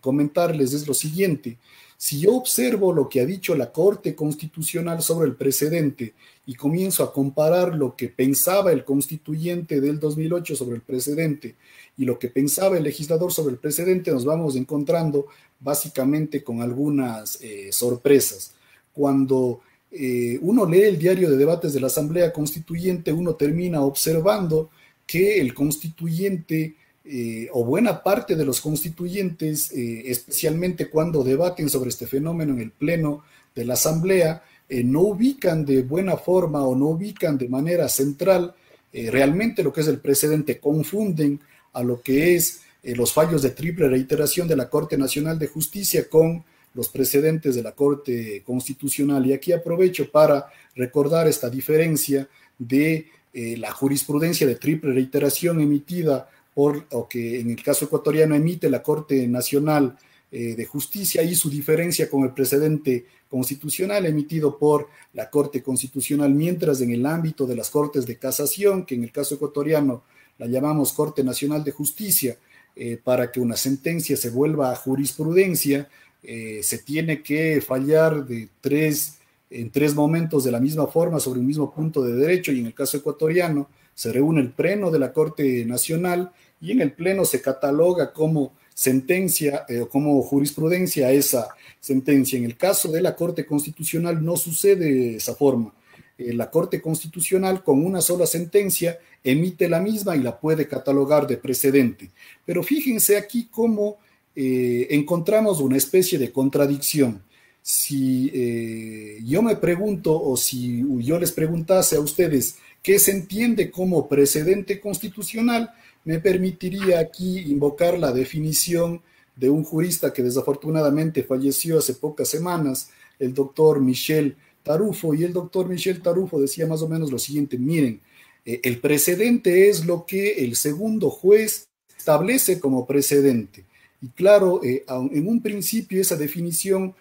comentarles 0.00 0.74
es 0.74 0.86
lo 0.86 0.92
siguiente. 0.92 1.56
Si 2.02 2.18
yo 2.18 2.34
observo 2.34 2.94
lo 2.94 3.10
que 3.10 3.20
ha 3.20 3.26
dicho 3.26 3.54
la 3.54 3.72
Corte 3.72 4.14
Constitucional 4.14 5.02
sobre 5.02 5.28
el 5.28 5.36
precedente 5.36 6.14
y 6.46 6.54
comienzo 6.54 7.04
a 7.04 7.12
comparar 7.12 7.74
lo 7.74 7.94
que 7.94 8.08
pensaba 8.08 8.72
el 8.72 8.86
constituyente 8.86 9.82
del 9.82 10.00
2008 10.00 10.56
sobre 10.56 10.76
el 10.76 10.80
precedente 10.80 11.56
y 11.98 12.06
lo 12.06 12.18
que 12.18 12.28
pensaba 12.28 12.78
el 12.78 12.84
legislador 12.84 13.34
sobre 13.34 13.52
el 13.52 13.58
precedente, 13.58 14.12
nos 14.12 14.24
vamos 14.24 14.56
encontrando 14.56 15.26
básicamente 15.60 16.42
con 16.42 16.62
algunas 16.62 17.38
eh, 17.42 17.68
sorpresas. 17.70 18.54
Cuando 18.94 19.60
eh, 19.90 20.38
uno 20.40 20.64
lee 20.64 20.84
el 20.84 20.98
diario 20.98 21.28
de 21.28 21.36
debates 21.36 21.74
de 21.74 21.80
la 21.80 21.88
Asamblea 21.88 22.32
Constituyente, 22.32 23.12
uno 23.12 23.34
termina 23.34 23.82
observando 23.82 24.70
que 25.06 25.38
el 25.38 25.52
constituyente 25.52 26.76
eh, 27.02 27.48
o 27.52 27.64
buena 27.64 28.02
parte 28.02 28.36
de 28.36 28.44
los 28.44 28.60
constituyentes, 28.60 29.72
eh, 29.72 30.02
especialmente 30.06 30.90
cuando 30.90 31.24
debaten 31.24 31.70
sobre 31.70 31.88
este 31.88 32.06
fenómeno 32.06 32.52
en 32.52 32.60
el 32.60 32.72
Pleno 32.72 33.24
de 33.54 33.64
la 33.64 33.72
Asamblea, 33.72 34.44
eh, 34.68 34.84
no 34.84 35.00
ubican 35.00 35.64
de 35.64 35.82
buena 35.82 36.18
forma 36.18 36.62
o 36.66 36.76
no 36.76 36.88
ubican 36.88 37.38
de 37.38 37.48
manera 37.48 37.88
central 37.88 38.54
realmente 38.92 39.62
lo 39.62 39.72
que 39.72 39.82
es 39.82 39.86
el 39.86 40.00
precedente, 40.00 40.58
confunden 40.58 41.38
a 41.74 41.80
lo 41.84 42.02
que 42.02 42.34
es 42.34 42.62
los 42.82 43.12
fallos 43.12 43.40
de 43.40 43.50
triple 43.50 43.88
reiteración 43.88 44.48
de 44.48 44.56
la 44.56 44.68
Corte 44.68 44.98
Nacional 44.98 45.38
de 45.38 45.46
Justicia 45.46 46.08
con 46.08 46.42
los 46.74 46.88
precedentes 46.88 47.54
de 47.54 47.62
la 47.62 47.70
Corte 47.70 48.42
Constitucional. 48.44 49.24
Y 49.24 49.32
aquí 49.32 49.52
aprovecho 49.52 50.10
para 50.10 50.46
recordar 50.74 51.28
esta 51.28 51.48
diferencia 51.48 52.28
de 52.58 53.06
la 53.32 53.70
jurisprudencia 53.70 54.44
de 54.44 54.56
triple 54.56 54.92
reiteración 54.92 55.60
emitida 55.60 56.28
o 56.54 57.08
que 57.08 57.40
en 57.40 57.50
el 57.50 57.62
caso 57.62 57.86
ecuatoriano 57.86 58.34
emite 58.34 58.68
la 58.68 58.82
Corte 58.82 59.26
Nacional 59.26 59.96
eh, 60.32 60.54
de 60.54 60.64
Justicia 60.64 61.22
y 61.22 61.34
su 61.34 61.50
diferencia 61.50 62.08
con 62.08 62.22
el 62.22 62.30
precedente 62.30 63.06
constitucional 63.28 64.06
emitido 64.06 64.58
por 64.58 64.88
la 65.14 65.30
Corte 65.30 65.62
Constitucional, 65.62 66.34
mientras 66.34 66.80
en 66.80 66.90
el 66.90 67.06
ámbito 67.06 67.46
de 67.46 67.56
las 67.56 67.70
Cortes 67.70 68.06
de 68.06 68.16
Casación, 68.16 68.84
que 68.84 68.96
en 68.96 69.04
el 69.04 69.12
caso 69.12 69.36
ecuatoriano 69.36 70.02
la 70.38 70.46
llamamos 70.46 70.92
Corte 70.92 71.24
Nacional 71.24 71.64
de 71.64 71.72
Justicia, 71.72 72.36
eh, 72.76 72.98
para 73.02 73.30
que 73.32 73.40
una 73.40 73.56
sentencia 73.56 74.16
se 74.16 74.30
vuelva 74.30 74.70
a 74.70 74.76
jurisprudencia, 74.76 75.88
eh, 76.22 76.60
se 76.62 76.78
tiene 76.78 77.22
que 77.22 77.60
fallar 77.60 78.26
de 78.26 78.48
tres, 78.60 79.18
en 79.50 79.70
tres 79.70 79.94
momentos 79.94 80.44
de 80.44 80.52
la 80.52 80.60
misma 80.60 80.86
forma 80.86 81.18
sobre 81.18 81.40
un 81.40 81.46
mismo 81.46 81.72
punto 81.72 82.02
de 82.02 82.14
derecho 82.14 82.52
y 82.52 82.60
en 82.60 82.66
el 82.66 82.74
caso 82.74 82.96
ecuatoriano 82.96 83.68
se 84.00 84.10
reúne 84.14 84.40
el 84.40 84.52
pleno 84.52 84.90
de 84.90 84.98
la 84.98 85.12
Corte 85.12 85.62
Nacional 85.66 86.32
y 86.58 86.70
en 86.70 86.80
el 86.80 86.94
Pleno 86.94 87.26
se 87.26 87.42
cataloga 87.42 88.14
como 88.14 88.54
sentencia 88.72 89.66
o 89.68 89.72
eh, 89.72 89.88
como 89.90 90.22
jurisprudencia 90.22 91.12
esa 91.12 91.48
sentencia. 91.78 92.38
En 92.38 92.46
el 92.46 92.56
caso 92.56 92.90
de 92.90 93.02
la 93.02 93.14
Corte 93.14 93.44
Constitucional 93.44 94.24
no 94.24 94.38
sucede 94.38 94.86
de 94.86 95.16
esa 95.16 95.34
forma. 95.34 95.74
Eh, 96.16 96.32
la 96.32 96.50
Corte 96.50 96.80
Constitucional 96.80 97.62
con 97.62 97.84
una 97.84 98.00
sola 98.00 98.24
sentencia 98.24 98.98
emite 99.22 99.68
la 99.68 99.80
misma 99.80 100.16
y 100.16 100.22
la 100.22 100.40
puede 100.40 100.66
catalogar 100.66 101.26
de 101.26 101.36
precedente. 101.36 102.10
Pero 102.46 102.62
fíjense 102.62 103.18
aquí 103.18 103.48
cómo 103.50 103.98
eh, 104.34 104.86
encontramos 104.92 105.60
una 105.60 105.76
especie 105.76 106.18
de 106.18 106.32
contradicción. 106.32 107.22
Si 107.60 109.20
yo 109.22 109.42
me 109.42 109.54
pregunto 109.56 110.18
o 110.18 110.34
si 110.38 110.82
yo 111.04 111.18
les 111.18 111.30
preguntase 111.30 111.96
a 111.96 112.00
ustedes 112.00 112.56
qué 112.82 112.98
se 112.98 113.12
entiende 113.12 113.70
como 113.70 114.08
precedente 114.08 114.80
constitucional, 114.80 115.72
me 116.04 116.18
permitiría 116.18 116.98
aquí 116.98 117.38
invocar 117.40 117.98
la 117.98 118.12
definición 118.12 119.02
de 119.36 119.50
un 119.50 119.64
jurista 119.64 120.12
que 120.12 120.22
desafortunadamente 120.22 121.22
falleció 121.22 121.78
hace 121.78 121.94
pocas 121.94 122.28
semanas, 122.28 122.90
el 123.18 123.34
doctor 123.34 123.80
Michel 123.80 124.36
Tarufo, 124.62 125.14
y 125.14 125.24
el 125.24 125.32
doctor 125.32 125.68
Michel 125.68 126.02
Tarufo 126.02 126.40
decía 126.40 126.66
más 126.66 126.82
o 126.82 126.88
menos 126.88 127.10
lo 127.10 127.18
siguiente, 127.18 127.58
miren, 127.58 128.00
eh, 128.44 128.60
el 128.64 128.80
precedente 128.80 129.68
es 129.68 129.84
lo 129.84 130.06
que 130.06 130.44
el 130.44 130.56
segundo 130.56 131.10
juez 131.10 131.68
establece 131.96 132.60
como 132.60 132.86
precedente. 132.86 133.64
Y 134.00 134.08
claro, 134.08 134.62
eh, 134.64 134.84
en 134.88 135.28
un 135.28 135.42
principio 135.42 136.00
esa 136.00 136.16
definición 136.16 136.94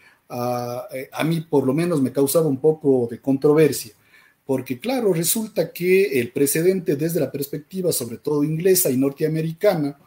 eh, 0.93 1.09
a 1.11 1.23
mí 1.23 1.41
por 1.41 1.65
lo 1.65 1.73
menos 1.73 2.01
me 2.01 2.11
causaba 2.11 2.47
un 2.47 2.59
poco 2.59 3.07
de 3.09 3.19
controversia 3.19 3.93
porque 4.49 4.79
claro, 4.79 5.13
resulta 5.13 5.71
que 5.71 6.19
el 6.19 6.31
precedente 6.31 6.95
desde 6.95 7.19
la 7.19 7.31
perspectiva 7.31 7.91
sobre 7.91 8.17
todo 8.17 8.43
inglesa 8.43 8.89
y 8.89 8.97
norteamericana, 8.97 9.99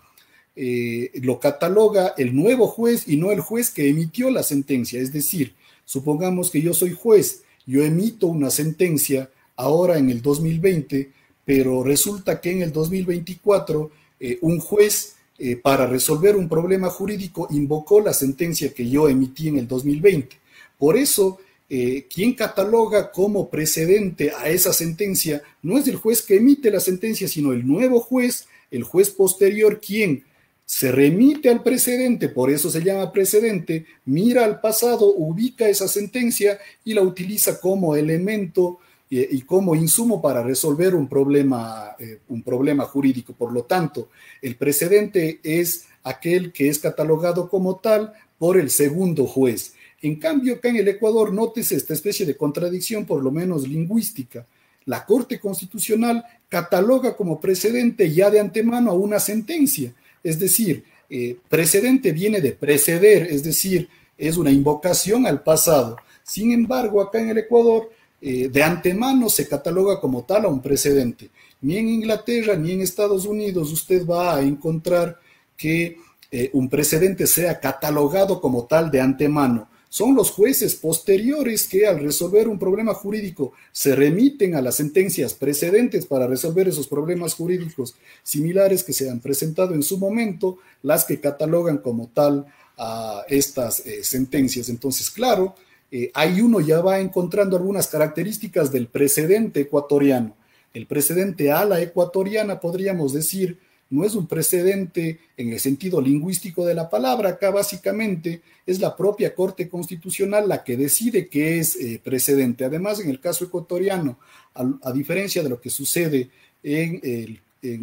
eh, 0.57 1.13
lo 1.23 1.39
cataloga 1.39 2.15
el 2.19 2.35
nuevo 2.35 2.67
juez 2.67 3.07
y 3.07 3.19
no 3.19 3.31
el 3.31 3.39
juez 3.39 3.71
que 3.71 3.89
emitió 3.89 4.33
la 4.33 4.43
sentencia. 4.43 5.01
Es 5.01 5.13
decir, 5.13 5.55
supongamos 5.85 6.51
que 6.51 6.61
yo 6.61 6.75
soy 6.75 6.91
juez, 6.91 7.43
yo 7.67 7.85
emito 7.85 8.27
una 8.27 8.51
sentencia 8.51 9.31
ahora 9.55 9.97
en 9.97 10.11
el 10.11 10.21
2020, 10.21 11.13
pero 11.45 11.85
resulta 11.85 12.41
que 12.41 12.51
en 12.51 12.63
el 12.63 12.73
2024 12.73 13.93
eh, 14.19 14.39
un 14.41 14.59
juez 14.59 15.15
eh, 15.39 15.55
para 15.55 15.87
resolver 15.87 16.35
un 16.35 16.49
problema 16.49 16.91
jurídico 16.91 17.47
invocó 17.53 18.01
la 18.01 18.13
sentencia 18.13 18.75
que 18.75 18.91
yo 18.91 19.09
emití 19.09 19.47
en 19.47 19.59
el 19.59 19.69
2020. 19.69 20.37
Por 20.79 20.97
eso 20.97 21.39
eh, 21.75 22.07
quien 22.07 22.35
cataloga 22.35 23.11
como 23.11 23.49
precedente 23.49 24.31
a 24.37 24.51
esa 24.51 24.75
sentencia 24.75 25.43
no 25.63 25.79
es 25.79 25.89
el 25.89 25.97
juez 25.97 26.21
que 26.21 26.37
emite 26.37 26.71
la 26.71 26.81
sentencia, 26.81 27.27
sino 27.27 27.51
el 27.51 27.67
nuevo 27.67 27.99
juez, 27.99 28.47
el 28.71 28.83
juez 28.83 29.09
posterior, 29.09 29.81
quien 29.81 30.23
se 30.67 30.93
remite 30.93 31.49
al 31.49 31.63
precedente, 31.63 32.29
por 32.29 32.51
eso 32.51 32.69
se 32.69 32.83
llama 32.83 33.11
precedente, 33.11 33.87
mira 34.05 34.45
al 34.45 34.61
pasado, 34.61 35.15
ubica 35.15 35.67
esa 35.67 35.89
sentencia 35.89 36.59
y 36.85 36.93
la 36.93 37.01
utiliza 37.01 37.59
como 37.59 37.97
elemento 37.97 38.79
eh, 39.11 39.27
y 39.31 39.41
como 39.41 39.75
insumo 39.75 40.21
para 40.21 40.43
resolver 40.43 40.95
un 40.95 41.09
problema, 41.09 41.97
eh, 41.99 42.19
un 42.29 42.43
problema 42.43 42.85
jurídico. 42.85 43.33
Por 43.33 43.51
lo 43.51 43.63
tanto, 43.63 44.11
el 44.43 44.57
precedente 44.57 45.41
es 45.43 45.87
aquel 46.03 46.53
que 46.53 46.69
es 46.69 46.81
catalogado 46.81 47.49
como 47.49 47.77
tal 47.77 48.13
por 48.37 48.59
el 48.59 48.69
segundo 48.69 49.27
juez. 49.27 49.73
En 50.03 50.17
cambio, 50.17 50.55
acá 50.55 50.69
en 50.69 50.77
el 50.77 50.89
Ecuador, 50.89 51.33
nótese 51.33 51.77
esta 51.77 51.95
especie 51.95 52.27
de 52.27 52.37
contradicción, 52.37 53.07
por 53.07 53.23
lo 53.23 53.31
menos 53.31 53.69
lingüística. 53.69 54.45
La 54.87 55.07
Corte 55.07 55.39
Constitucional 55.39 56.25
cataloga 56.49 57.17
como 57.17 57.41
precedente 57.41 58.13
ya 58.13 58.29
de 58.29 58.41
antemano 58.41 58.91
a 58.91 58.95
una 58.95 59.21
sentencia. 59.21 59.95
Es 60.25 60.41
decir, 60.41 60.83
eh, 61.09 61.37
precedente 61.49 62.11
viene 62.11 62.41
de 62.41 62.51
preceder, 62.51 63.29
es 63.31 63.45
decir, 63.45 63.89
es 64.19 64.37
una 64.37 64.51
invocación 64.51 65.25
al 65.25 65.45
pasado. 65.45 65.97
Sin 66.25 66.51
embargo, 66.51 67.01
acá 67.01 67.21
en 67.21 67.31
el 67.31 67.39
Ecuador, 67.39 67.93
eh, 68.21 68.49
de 68.49 68.63
antemano 68.63 69.29
se 69.29 69.47
cataloga 69.47 70.01
como 70.01 70.25
tal 70.25 70.47
a 70.47 70.49
un 70.49 70.61
precedente. 70.61 71.31
Ni 71.61 71.77
en 71.77 71.89
Inglaterra 71.89 72.57
ni 72.57 72.73
en 72.73 72.81
Estados 72.81 73.25
Unidos 73.25 73.71
usted 73.71 74.05
va 74.05 74.35
a 74.35 74.43
encontrar 74.43 75.21
que 75.57 75.97
eh, 76.33 76.51
un 76.55 76.69
precedente 76.69 77.29
sea 77.29 77.61
catalogado 77.61 78.41
como 78.41 78.65
tal 78.65 78.91
de 78.91 79.01
antemano 79.01 79.69
son 79.93 80.15
los 80.15 80.31
jueces 80.31 80.75
posteriores 80.75 81.67
que 81.69 81.87
al 81.87 82.01
resolver 82.01 82.49
un 82.49 82.59
problema 82.59 82.95
jurídico 82.95 83.53
se 83.73 83.95
remiten 83.95 84.55
a 84.55 84.63
las 84.63 84.77
sentencias 84.77 85.35
precedentes 85.35 86.07
para 86.07 86.27
resolver 86.27 86.67
esos 86.67 86.89
problemas 86.89 87.35
jurídicos 87.35 87.95
similares 88.23 88.85
que 88.85 88.95
se 88.95 89.11
han 89.11 89.21
presentado 89.21 89.75
en 89.75 89.83
su 89.83 89.99
momento, 89.99 90.57
las 90.81 91.05
que 91.05 91.21
catalogan 91.21 91.77
como 91.77 92.09
tal 92.09 92.47
a 92.79 93.25
estas 93.29 93.85
eh, 93.85 94.03
sentencias. 94.03 94.71
Entonces, 94.71 95.11
claro, 95.11 95.57
eh, 95.91 96.11
ahí 96.15 96.41
uno 96.41 96.61
ya 96.63 96.81
va 96.81 96.99
encontrando 96.99 97.59
algunas 97.59 97.87
características 97.89 98.73
del 98.73 98.87
precedente 98.87 99.61
ecuatoriano. 99.61 100.35
El 100.73 100.87
precedente 100.87 101.53
a 101.53 101.67
la 101.67 101.83
ecuatoriana, 101.83 102.61
podríamos 102.61 103.13
decir, 103.13 103.59
no 103.93 104.07
es 104.07 104.15
un 104.15 104.27
precedente 104.27 105.19
en 105.37 105.53
el 105.53 105.61
sentido 105.61 106.01
lingüístico 106.01 106.65
de 106.65 106.75
la 106.75 106.89
palabra, 106.89 107.29
acá 107.29 107.51
básicamente 107.51 108.41
es 108.65 108.81
la 108.81 108.97
propia 108.97 109.35
Corte 109.35 109.69
Constitucional 109.69 110.49
la 110.49 110.65
que 110.65 110.79
decide 110.79 111.29
qué 111.29 111.59
es 111.59 111.77
eh, 111.77 112.01
precedente. 112.03 112.65
Además, 112.65 113.01
en 113.01 113.11
el 113.11 113.21
caso 113.21 113.45
ecuatoriano, 113.45 114.19
a, 114.55 114.93
diferencia 114.93 115.43
de 115.43 115.51
lo 115.51 115.61
que 115.61 115.69
sucede 115.69 116.31
en, 116.63 117.39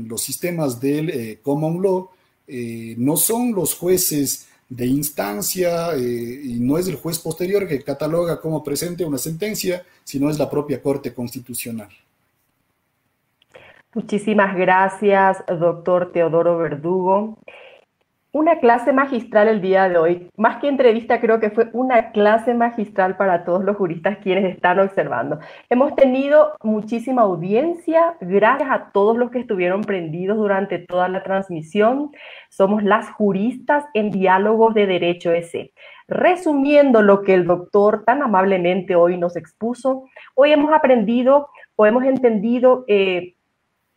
los 0.08 0.22
sistemas 0.22 0.82
del 0.82 1.10
eh, 1.12 1.40
common 1.44 1.82
law, 1.82 2.10
eh, 2.48 2.96
no 2.98 3.16
son 3.16 3.54
los 3.54 3.76
jueces 3.76 4.48
de 4.68 4.88
instancia 4.88 5.96
y 5.98 6.58
no 6.60 6.78
es 6.78 6.88
el 6.88 6.96
juez 6.96 7.18
posterior 7.20 7.68
que 7.68 7.84
cataloga 7.84 8.42
como 8.42 8.64
presente 8.64 9.06
una 9.06 9.18
sentencia, 9.18 9.86
sino 10.04 10.30
es 10.30 10.40
la 10.40 10.50
propia 10.50 10.82
Corte 10.82 11.14
Constitucional. 11.14 11.90
Muchísimas 13.96 14.56
gracias, 14.56 15.44
doctor 15.48 16.12
Teodoro 16.12 16.60
Verdugo. 16.60 17.40
Una 18.32 18.60
clase 18.60 18.94
magistral 18.94 19.48
el 19.48 19.62
día 19.62 19.90
de 19.90 19.98
hoy. 19.98 20.30
Más 20.38 20.58
que 20.58 20.68
entrevista, 20.68 21.20
creo 21.20 21.40
que 21.40 21.50
fue 21.50 21.72
una 21.74 22.12
clase 22.12 22.54
magistral 22.54 23.18
para 23.18 23.44
todos 23.44 23.64
los 23.64 23.76
juristas 23.78 24.20
quienes 24.20 24.46
están 24.54 24.80
observando. 24.80 25.40
Hemos 25.72 25.96
tenido 25.96 26.54
muchísima 26.62 27.24
audiencia. 27.24 28.16
Gracias 28.22 28.70
a 28.70 28.92
todos 28.92 29.18
los 29.18 29.32
que 29.32 29.40
estuvieron 29.40 29.82
prendidos 29.82 30.38
durante 30.38 30.78
toda 30.78 31.10
la 31.10 31.24
transmisión. 31.24 32.12
Somos 32.52 32.84
las 32.84 33.10
juristas 33.10 33.86
en 33.96 34.12
diálogos 34.12 34.76
de 34.76 34.86
Derecho 34.86 35.32
ese. 35.32 35.74
Resumiendo 36.08 37.02
lo 37.02 37.24
que 37.24 37.34
el 37.34 37.48
doctor 37.48 38.04
tan 38.06 38.22
amablemente 38.22 38.96
hoy 38.96 39.18
nos 39.18 39.36
expuso, 39.36 40.04
hoy 40.36 40.52
hemos 40.52 40.72
aprendido 40.72 41.50
o 41.76 41.88
hemos 41.88 42.04
entendido 42.04 42.86
eh, 42.88 43.34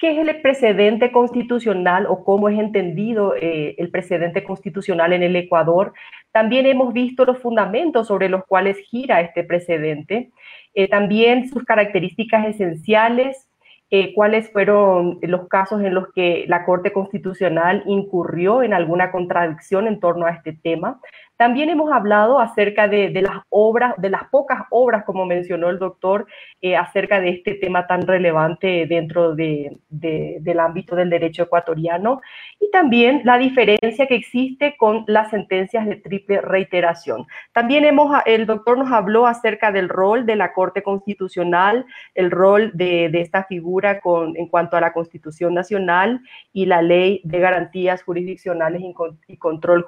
qué 0.02 0.10
es 0.10 0.18
el 0.18 0.42
precedente 0.42 1.12
constitucional 1.12 2.06
o 2.08 2.24
cómo 2.24 2.48
es 2.48 2.58
entendido 2.58 3.36
eh, 3.36 3.76
el 3.78 3.88
precedente 3.88 4.42
constitucional 4.42 5.12
en 5.12 5.22
el 5.22 5.36
Ecuador. 5.36 5.92
También 6.32 6.66
hemos 6.66 6.92
visto 6.92 7.24
los 7.24 7.38
fundamentos 7.38 8.08
sobre 8.08 8.28
los 8.28 8.44
cuales 8.44 8.78
gira 8.78 9.20
este 9.20 9.44
precedente, 9.44 10.32
eh, 10.74 10.88
también 10.88 11.48
sus 11.48 11.62
características 11.62 12.48
esenciales, 12.48 13.48
eh, 13.92 14.12
cuáles 14.12 14.50
fueron 14.50 15.20
los 15.22 15.46
casos 15.46 15.80
en 15.82 15.94
los 15.94 16.12
que 16.12 16.46
la 16.48 16.64
Corte 16.64 16.92
Constitucional 16.92 17.84
incurrió 17.86 18.64
en 18.64 18.74
alguna 18.74 19.12
contradicción 19.12 19.86
en 19.86 20.00
torno 20.00 20.26
a 20.26 20.30
este 20.30 20.52
tema. 20.52 21.00
También 21.42 21.70
hemos 21.70 21.90
hablado 21.90 22.38
acerca 22.38 22.86
de, 22.86 23.10
las 23.20 23.42
obras, 23.48 23.94
de 23.98 24.10
las 24.10 24.28
pocas 24.28 24.62
obras, 24.70 25.02
como 25.02 25.26
mencionó 25.26 25.70
el 25.70 25.80
doctor, 25.80 26.28
eh, 26.60 26.76
acerca 26.76 27.20
de 27.20 27.30
este 27.30 27.54
tema 27.54 27.88
tan 27.88 28.06
relevante 28.06 28.86
dentro 28.86 29.34
del 29.34 30.60
ámbito 30.60 30.94
del 30.94 31.10
derecho 31.10 31.42
ecuatoriano 31.42 32.20
y 32.60 32.70
también 32.70 33.22
la 33.24 33.38
diferencia 33.38 34.06
que 34.06 34.14
existe 34.14 34.76
con 34.78 35.02
las 35.08 35.30
sentencias 35.30 35.84
de 35.84 35.96
triple 35.96 36.40
reiteración. 36.40 37.26
También 37.52 37.84
hemos, 37.86 38.16
el 38.24 38.46
doctor 38.46 38.78
nos 38.78 38.92
habló 38.92 39.26
acerca 39.26 39.72
del 39.72 39.88
rol 39.88 40.26
de 40.26 40.36
la 40.36 40.52
Corte 40.52 40.84
Constitucional, 40.84 41.86
el 42.14 42.30
rol 42.30 42.70
de, 42.72 43.10
esta 43.14 43.42
figura 43.42 43.98
con, 43.98 44.36
en 44.36 44.46
cuanto 44.46 44.76
a 44.76 44.80
la 44.80 44.92
Constitución 44.92 45.54
Nacional 45.54 46.20
y 46.52 46.66
la 46.66 46.82
Ley 46.82 47.20
de 47.24 47.40
Garantías 47.40 48.04
Jurisdiccionales 48.04 48.80
y 49.26 49.36
Control 49.38 49.84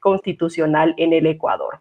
Constitucional 0.00 0.77
en 0.96 1.12
el 1.12 1.26
Ecuador. 1.26 1.80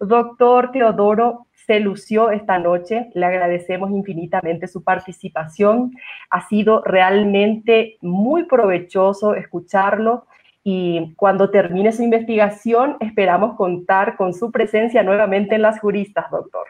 Doctor 0.00 0.70
Teodoro, 0.72 1.46
se 1.68 1.80
lució 1.80 2.30
esta 2.30 2.58
noche. 2.58 3.10
Le 3.14 3.26
agradecemos 3.26 3.90
infinitamente 3.90 4.66
su 4.66 4.82
participación. 4.82 5.92
Ha 6.30 6.48
sido 6.48 6.82
realmente 6.82 7.98
muy 8.00 8.44
provechoso 8.44 9.34
escucharlo 9.34 10.24
y 10.64 11.14
cuando 11.14 11.50
termine 11.50 11.92
su 11.92 12.02
investigación 12.02 12.96
esperamos 13.00 13.56
contar 13.56 14.16
con 14.16 14.32
su 14.32 14.50
presencia 14.50 15.02
nuevamente 15.02 15.56
en 15.56 15.62
las 15.62 15.78
juristas, 15.78 16.30
doctor. 16.30 16.66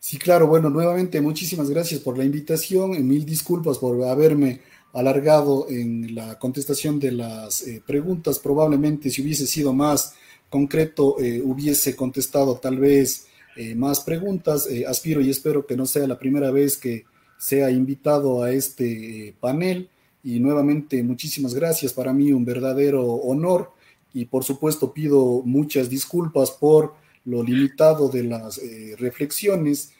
Sí, 0.00 0.18
claro. 0.18 0.48
Bueno, 0.48 0.68
nuevamente 0.68 1.20
muchísimas 1.20 1.70
gracias 1.70 2.00
por 2.00 2.18
la 2.18 2.24
invitación 2.24 2.92
y 2.94 3.00
mil 3.00 3.24
disculpas 3.24 3.78
por 3.78 4.02
haberme 4.04 4.60
alargado 4.92 5.66
en 5.68 6.14
la 6.14 6.38
contestación 6.38 6.98
de 6.98 7.12
las 7.12 7.66
eh, 7.66 7.82
preguntas. 7.86 8.38
Probablemente 8.40 9.10
si 9.10 9.22
hubiese 9.22 9.46
sido 9.46 9.72
más 9.72 10.16
concreto 10.48 11.16
eh, 11.18 11.40
hubiese 11.42 11.96
contestado 11.96 12.56
tal 12.56 12.78
vez 12.78 13.26
eh, 13.56 13.74
más 13.74 14.00
preguntas. 14.00 14.66
Eh, 14.70 14.84
aspiro 14.86 15.20
y 15.20 15.30
espero 15.30 15.66
que 15.66 15.76
no 15.76 15.86
sea 15.86 16.06
la 16.06 16.18
primera 16.18 16.50
vez 16.50 16.76
que 16.76 17.04
sea 17.38 17.70
invitado 17.70 18.42
a 18.42 18.52
este 18.52 19.34
panel. 19.40 19.88
Y 20.22 20.40
nuevamente, 20.40 21.02
muchísimas 21.02 21.54
gracias. 21.54 21.92
Para 21.92 22.12
mí 22.12 22.32
un 22.32 22.44
verdadero 22.44 23.04
honor. 23.04 23.72
Y 24.12 24.24
por 24.24 24.44
supuesto 24.44 24.92
pido 24.92 25.42
muchas 25.44 25.90
disculpas 25.90 26.50
por 26.50 26.94
lo 27.24 27.42
limitado 27.42 28.08
de 28.08 28.24
las 28.24 28.60
reflexiones. 28.98 29.92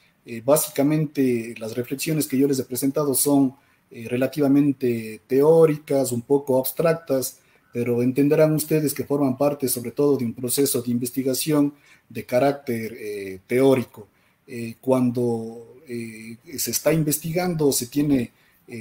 básicamente, 0.45 1.55
las 1.59 1.77
reflexiones 1.77 2.27
que 2.27 2.39
yo 2.39 2.49
les 2.49 2.59
he 2.59 2.65
presentado 2.65 3.15
son 3.15 3.55
relativamente 3.91 5.21
teóricas, 5.27 6.13
un 6.13 6.23
poco 6.23 6.59
abstractas 6.59 7.41
pero 7.77 8.03
entenderán 8.03 8.55
ustedes 8.55 8.95
que 8.95 9.05
forman 9.05 9.37
parte 9.37 9.69
sobre 9.69 9.91
todo 9.91 10.17
de 10.17 10.25
un 10.25 10.33
proceso 10.33 10.81
de 10.81 10.91
investigación 10.91 11.75
de 12.09 12.25
carácter 12.25 12.97
eh, 12.99 13.41
teórico. 13.47 14.09
Eh, 14.47 14.77
cuando 14.81 15.77
eh, 15.87 16.39
se 16.57 16.71
está 16.71 16.95
investigando 16.95 17.71
se 17.73 17.89
tiene 17.89 18.31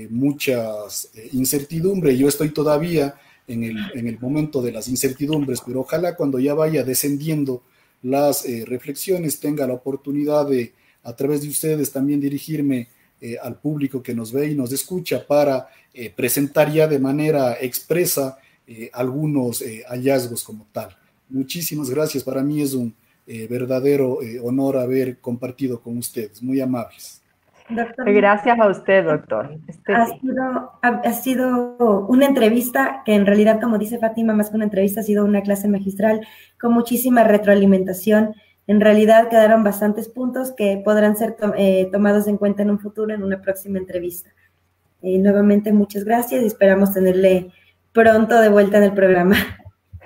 muchas 0.09 1.09
incertidumbres, 1.33 2.17
yo 2.17 2.29
estoy 2.29 2.51
todavía 2.51 3.15
en 3.49 3.65
el, 3.65 3.77
en 3.95 4.07
el, 4.07 4.17
momento 4.17 4.61
de 4.61 4.71
las 4.71 4.87
incertidumbres, 4.87 5.61
pero 5.63 5.81
ojalá 5.81 6.15
cuando 6.15 6.39
ya 6.39 6.53
vaya 6.53 6.83
descendiendo 6.83 7.63
las 8.01 8.45
reflexiones 8.65 9.41
tenga 9.41 9.67
la 9.67 9.73
oportunidad 9.73 10.47
de 10.47 10.71
a 11.03 11.13
través 11.15 11.41
de 11.41 11.49
ustedes 11.49 11.91
también 11.91 12.21
dirigirme 12.21 12.87
al 13.43 13.59
público 13.59 14.01
que 14.01 14.15
nos 14.15 14.31
ve 14.31 14.47
y 14.47 14.55
nos 14.55 14.71
escucha 14.71 15.27
para 15.27 15.67
presentar 16.15 16.71
ya 16.71 16.87
de 16.87 16.97
manera 16.97 17.55
expresa 17.61 18.39
eh, 18.67 18.89
algunos 18.93 19.61
eh, 19.61 19.83
hallazgos 19.87 20.43
como 20.43 20.65
tal. 20.71 20.89
Muchísimas 21.29 21.87
gracias. 21.89 22.23
Para 22.23 22.41
mí 22.41 22.61
es 22.63 22.73
un 22.73 22.95
eh, 23.27 23.47
verdadero 23.47 24.19
honor 24.43 24.77
haber 24.77 25.19
compartido 25.19 25.79
con 25.79 25.97
ustedes. 25.99 26.41
Muy 26.41 26.59
amables. 26.61 27.21
gracias 27.69 28.59
a 28.59 28.67
usted, 28.67 29.05
doctor. 29.05 29.55
Este 29.67 29.93
ha, 29.93 30.07
sido, 30.07 30.71
ha, 30.81 31.13
sido, 31.13 32.07
una 32.07 32.25
entrevista 32.25 33.03
que 33.05 33.13
en 33.13 33.27
realidad, 33.27 33.61
como 33.61 33.77
dice 33.77 33.99
Fátima, 33.99 34.33
más 34.33 34.49
que 34.49 34.55
una 34.55 34.65
entrevista, 34.65 35.01
ha 35.01 35.03
sido 35.03 35.25
una 35.25 35.41
clase 35.41 35.67
magistral 35.67 36.21
con 36.59 36.73
muchísima 36.73 37.23
retroalimentación. 37.23 38.33
En 38.65 38.81
realidad 38.81 39.29
quedaron 39.29 39.63
bastantes 39.63 40.09
puntos 40.09 40.53
que 40.53 40.81
podrán 40.83 41.17
ser 41.17 41.37
tomados 41.91 42.25
en 42.25 42.37
cuenta 42.37 42.63
en 42.63 42.71
un 42.71 42.79
futuro, 42.79 43.13
en 43.13 43.21
una 43.21 43.43
próxima 43.43 43.77
entrevista. 43.77 44.31
nuevamente, 45.03 45.71
muchas 45.71 46.03
gracias 46.03 46.41
y 46.41 46.47
esperamos 46.47 46.93
tenerle 46.93 47.51
pronto 47.95 48.39
de 48.39 48.49
vuelta 48.49 48.77
en 48.77 48.83
el 48.83 48.93
programa. 48.93 49.35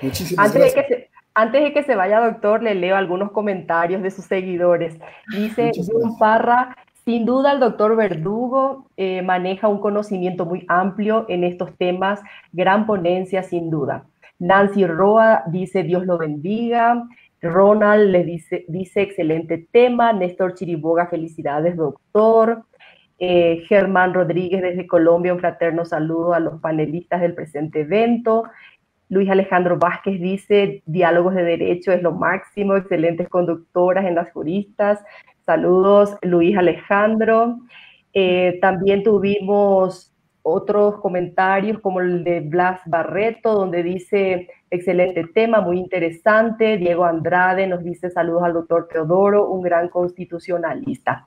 Muchísimas 0.02 0.46
antes 0.46 0.62
gracias. 0.62 0.88
De 0.88 0.96
que 0.96 1.02
se, 1.02 1.10
antes 1.34 1.64
de 1.64 1.74
que 1.74 1.84
se 1.84 1.96
vaya, 1.96 2.22
doctor, 2.22 2.64
le 2.64 2.76
leo 2.76 2.96
algunos 2.96 3.32
comentarios 3.32 4.02
de 4.02 4.12
sus 4.12 4.26
seguidores. 4.26 4.98
Dice 5.36 5.72
Jun 5.76 6.18
Parra, 6.18 6.78
sin 7.04 7.26
duda 7.26 7.54
el 7.54 7.60
doctor 7.60 7.96
Verdugo 7.96 8.88
eh, 8.96 9.22
maneja 9.24 9.68
un 9.68 9.80
conocimiento 9.80 10.46
muy 10.46 10.66
amplio 10.68 11.26
en 11.28 11.44
estos 11.44 11.76
temas, 11.78 12.22
gran 12.54 12.86
ponencia 12.86 13.44
sin 13.44 13.70
duda. 13.70 14.06
Nancy 14.38 14.86
Roa 14.86 15.44
dice, 15.48 15.84
Dios 15.84 16.06
lo 16.06 16.18
bendiga. 16.18 17.04
Ronald 17.42 18.10
le 18.12 18.24
dice, 18.24 18.66
dice, 18.68 19.02
excelente 19.02 19.68
tema. 19.72 20.14
Néstor 20.14 20.54
Chiriboga, 20.54 21.08
felicidades, 21.08 21.76
doctor. 21.76 22.64
Eh, 23.20 23.66
Germán 23.68 24.14
Rodríguez 24.14 24.62
desde 24.62 24.88
Colombia, 24.88 25.34
un 25.34 25.40
fraterno 25.40 25.86
saludo 25.86 26.34
a 26.34 26.40
los 26.40 26.62
panelistas 26.62 27.20
del 27.22 27.34
presente 27.34 27.82
evento. 27.82 28.46
Luis 29.10 29.30
Alejandro 29.30 29.78
Vázquez 29.78 30.22
dice, 30.22 30.84
diálogos 30.86 31.36
de 31.36 31.44
derecho 31.44 31.92
es 31.92 32.02
lo 32.02 32.14
máximo, 32.14 32.76
excelentes 32.76 33.28
conductoras 33.28 34.06
en 34.06 34.16
las 34.16 34.32
juristas. 34.32 35.04
Saludos, 35.46 36.16
Luis 36.22 36.56
Alejandro. 36.58 37.58
Eh, 38.14 38.60
también 38.62 39.04
tuvimos 39.04 40.09
otros 40.42 41.00
comentarios 41.02 41.80
como 41.80 42.00
el 42.00 42.24
de 42.24 42.40
Blas 42.40 42.82
Barreto, 42.86 43.54
donde 43.54 43.84
dice, 43.84 44.48
excelente 44.70 45.26
tema, 45.34 45.62
muy 45.62 45.78
interesante. 45.78 46.78
Diego 46.78 47.06
Andrade 47.06 47.68
nos 47.68 47.84
dice 47.84 48.10
saludos 48.10 48.44
al 48.44 48.54
doctor 48.54 48.88
Teodoro, 48.88 49.50
un 49.50 49.62
gran 49.62 49.90
constitucionalista. 49.90 51.26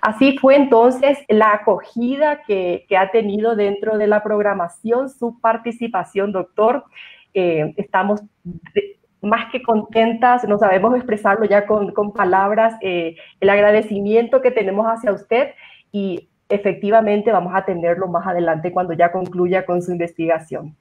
Así 0.00 0.38
fue 0.38 0.56
entonces 0.56 1.18
la 1.28 1.52
acogida 1.52 2.42
que, 2.46 2.86
ha 2.98 3.10
tenido 3.10 3.56
dentro 3.56 3.98
de 3.98 4.06
la 4.06 4.22
programación, 4.22 5.08
su 5.08 5.40
participación, 5.40 6.32
doctor. 6.32 6.84
Eh, 7.32 7.74
estamos 7.76 8.22
más 9.24 9.50
que 9.50 9.62
contentas, 9.62 10.46
no 10.46 10.58
sabemos 10.58 10.94
expresarlo 10.94 11.46
ya 11.46 11.66
con, 11.66 12.12
palabras, 12.12 12.74
eh, 12.82 13.16
el 13.40 13.48
agradecimiento 13.48 14.42
que 14.42 14.50
tenemos 14.50 14.86
hacia 14.86 15.12
usted 15.12 15.54
y 15.90 16.28
efectivamente 16.48 17.32
vamos 17.32 17.52
a 17.54 17.64
tenerlo 17.64 18.06
más 18.08 18.26
adelante 18.26 18.72
cuando 18.72 18.92
ya 18.92 19.10
concluya 19.10 19.64
con 19.64 19.82
su 19.82 19.92
investigación. 19.92 20.76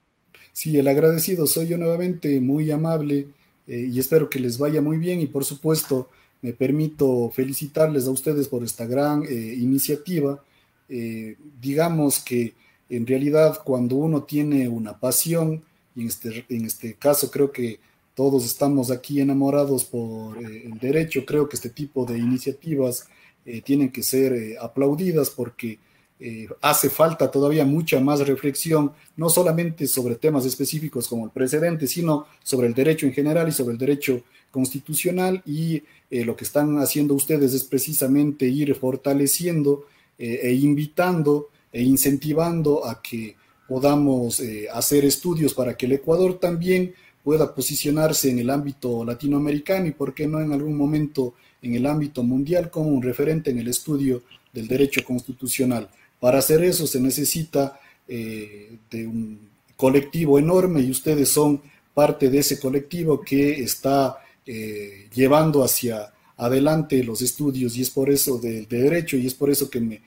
Sí, 0.52 0.78
el 0.78 0.88
agradecido 0.88 1.48
soy 1.48 1.68
yo 1.68 1.78
nuevamente, 1.78 2.40
muy 2.40 2.70
amable 2.72 3.28
eh, 3.68 3.90
y 3.92 4.00
espero 4.00 4.30
que 4.30 4.40
les 4.40 4.58
vaya 4.58 4.82
muy 4.82 4.98
bien 4.98 5.20
y 5.20 5.26
por 5.26 5.46
supuesto 5.46 6.10
me 6.42 6.54
permito 6.54 7.32
felicitarles 7.32 8.06
a 8.06 8.12
ustedes 8.12 8.48
por 8.48 8.64
esta 8.64 8.86
gran 8.86 9.24
eh, 9.24 9.56
iniciativa. 9.58 10.44
Eh, 10.90 11.38
digamos 11.62 12.20
que 12.20 12.54
en 12.90 13.08
realidad 13.08 13.60
cuando 13.64 13.96
uno 13.96 14.24
tiene 14.24 14.68
una 14.68 15.00
pasión, 15.00 15.64
y 15.96 16.02
en 16.02 16.08
este, 16.08 16.46
en 16.50 16.66
este 16.66 16.96
caso 16.96 17.32
creo 17.32 17.52
que 17.52 17.80
todos 18.14 18.46
estamos 18.46 18.92
aquí 18.92 19.22
enamorados 19.22 19.86
por 19.86 20.38
el 20.38 20.78
derecho, 20.78 21.26
creo 21.26 21.50
que 21.50 21.56
este 21.56 21.70
tipo 21.70 22.06
de 22.06 22.18
iniciativas 22.20 23.08
eh, 23.46 23.62
tienen 23.62 23.92
que 23.92 24.04
ser 24.04 24.34
eh, 24.34 24.56
aplaudidas 24.60 25.30
porque 25.30 25.78
eh, 26.20 26.48
hace 26.62 26.90
falta 26.90 27.30
todavía 27.30 27.66
mucha 27.66 28.00
más 28.00 28.26
reflexión, 28.26 28.94
no 29.18 29.30
solamente 29.30 29.86
sobre 29.88 30.16
temas 30.16 30.46
específicos 30.46 31.10
como 31.10 31.26
el 31.26 31.32
precedente, 31.32 31.86
sino 31.88 32.28
sobre 32.42 32.68
el 32.68 32.74
derecho 32.74 33.06
en 33.06 33.14
general 33.14 33.50
y 33.50 33.52
sobre 33.52 33.74
el 33.74 33.78
derecho 33.78 34.22
constitucional. 34.50 35.42
Y 35.46 35.84
lo 36.10 36.36
que 36.36 36.46
están 36.46 36.78
haciendo 36.78 37.16
ustedes 37.16 37.54
es 37.54 37.64
precisamente 37.64 38.48
ir 38.48 38.74
fortaleciendo 38.76 39.88
e 40.18 40.54
invitando 40.54 41.50
e 41.72 41.82
incentivando 41.82 42.86
a 42.86 43.02
que 43.02 43.36
podamos 43.68 44.40
hacer 44.72 45.06
estudios 45.06 45.56
para 45.56 45.76
que 45.76 45.88
el 45.88 45.94
Ecuador 45.94 46.40
también 46.40 46.94
pueda 47.24 47.56
posicionarse 47.56 48.30
en 48.30 48.40
el 48.40 48.50
ámbito 48.52 49.04
latinoamericano 49.04 49.88
y, 49.88 49.92
por 49.92 50.14
qué 50.14 50.28
no, 50.28 50.40
en 50.40 50.54
algún 50.54 50.78
momento 50.78 51.34
en 51.64 51.74
el 51.74 51.86
ámbito 51.86 52.22
mundial 52.22 52.70
como 52.70 52.90
un 52.90 53.02
referente 53.02 53.50
en 53.50 53.58
el 53.58 53.70
estudio 53.70 54.22
del 54.52 54.68
derecho 54.68 55.04
constitucional. 55.04 55.90
Para 56.20 56.38
hacer 56.38 56.64
eso 56.64 56.86
se 56.86 57.00
necesita 57.00 57.80
eh, 58.08 58.78
de 58.92 59.08
un 59.08 59.40
colectivo 59.76 60.38
enorme 60.38 60.82
y 60.82 60.92
ustedes 60.92 61.30
son 61.30 61.62
parte 61.94 62.30
de 62.30 62.40
ese 62.40 62.60
colectivo 62.60 63.22
que 63.22 63.62
está 63.62 64.18
eh, 64.46 65.08
llevando 65.14 65.64
hacia 65.64 66.12
adelante 66.38 67.04
los 67.04 67.22
estudios 67.22 67.78
y 67.78 67.82
es 67.82 67.90
por 67.90 68.10
eso 68.10 68.38
del 68.38 68.68
de 68.68 68.82
derecho 68.82 69.18
y 69.18 69.26
es 69.28 69.34
por 69.34 69.50
eso 69.50 69.70
que 69.70 69.80
me, 69.80 70.02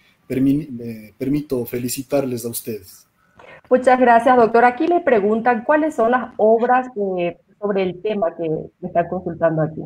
permito 1.19 1.65
felicitarles 1.65 2.45
a 2.45 2.49
ustedes. 2.49 3.07
Muchas 3.71 3.99
gracias, 3.99 4.37
doctor. 4.37 4.65
Aquí 4.65 4.87
le 4.87 5.01
preguntan 5.01 5.65
cuáles 5.65 5.95
son 5.95 6.11
las 6.11 6.33
obras 6.37 6.89
eh, 7.19 7.37
sobre 7.59 7.83
el 7.83 8.03
tema 8.03 8.35
que 8.37 8.49
está 8.87 9.09
consultando 9.09 9.63
aquí. 9.63 9.83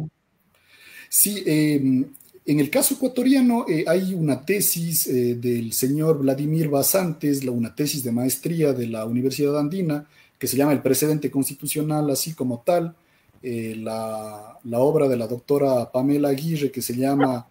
Sí, 1.12 1.42
em, 1.44 2.06
en 2.46 2.60
el 2.60 2.70
caso 2.70 2.94
ecuatoriano 2.94 3.66
eh, 3.68 3.84
hay 3.88 4.14
una 4.14 4.44
tesis 4.46 5.08
eh, 5.08 5.34
del 5.34 5.72
señor 5.72 6.20
Vladimir 6.20 6.68
Basantes, 6.68 7.44
una 7.44 7.74
tesis 7.74 8.04
de 8.04 8.12
maestría 8.12 8.72
de 8.72 8.86
la 8.86 9.04
Universidad 9.06 9.58
Andina, 9.58 10.06
que 10.38 10.46
se 10.46 10.56
llama 10.56 10.72
El 10.72 10.82
precedente 10.82 11.28
constitucional, 11.28 12.08
así 12.10 12.32
como 12.34 12.62
tal. 12.64 12.94
Eh, 13.42 13.74
la, 13.76 14.58
obra 14.72 15.08
de 15.08 15.16
la 15.16 15.26
doctora 15.26 15.90
Pamela 15.90 16.28
Aguirre, 16.28 16.70
que 16.70 16.80
se 16.80 16.94
llama 16.94 17.48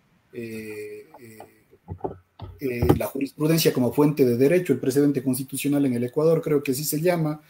La 2.95 3.07
jurisprudencia 3.07 3.74
como 3.74 3.91
fuente 3.91 4.24
de 4.26 4.38
derecho, 4.38 4.72
el 4.72 4.80
precedente 4.80 5.22
constitucional 5.22 5.86
en 5.86 5.95
el 5.95 6.05
Ecuador, 6.05 6.41
creo 6.41 6.64
que 6.64 6.72
así 6.72 6.86
se 6.86 7.01
llama 7.01 7.41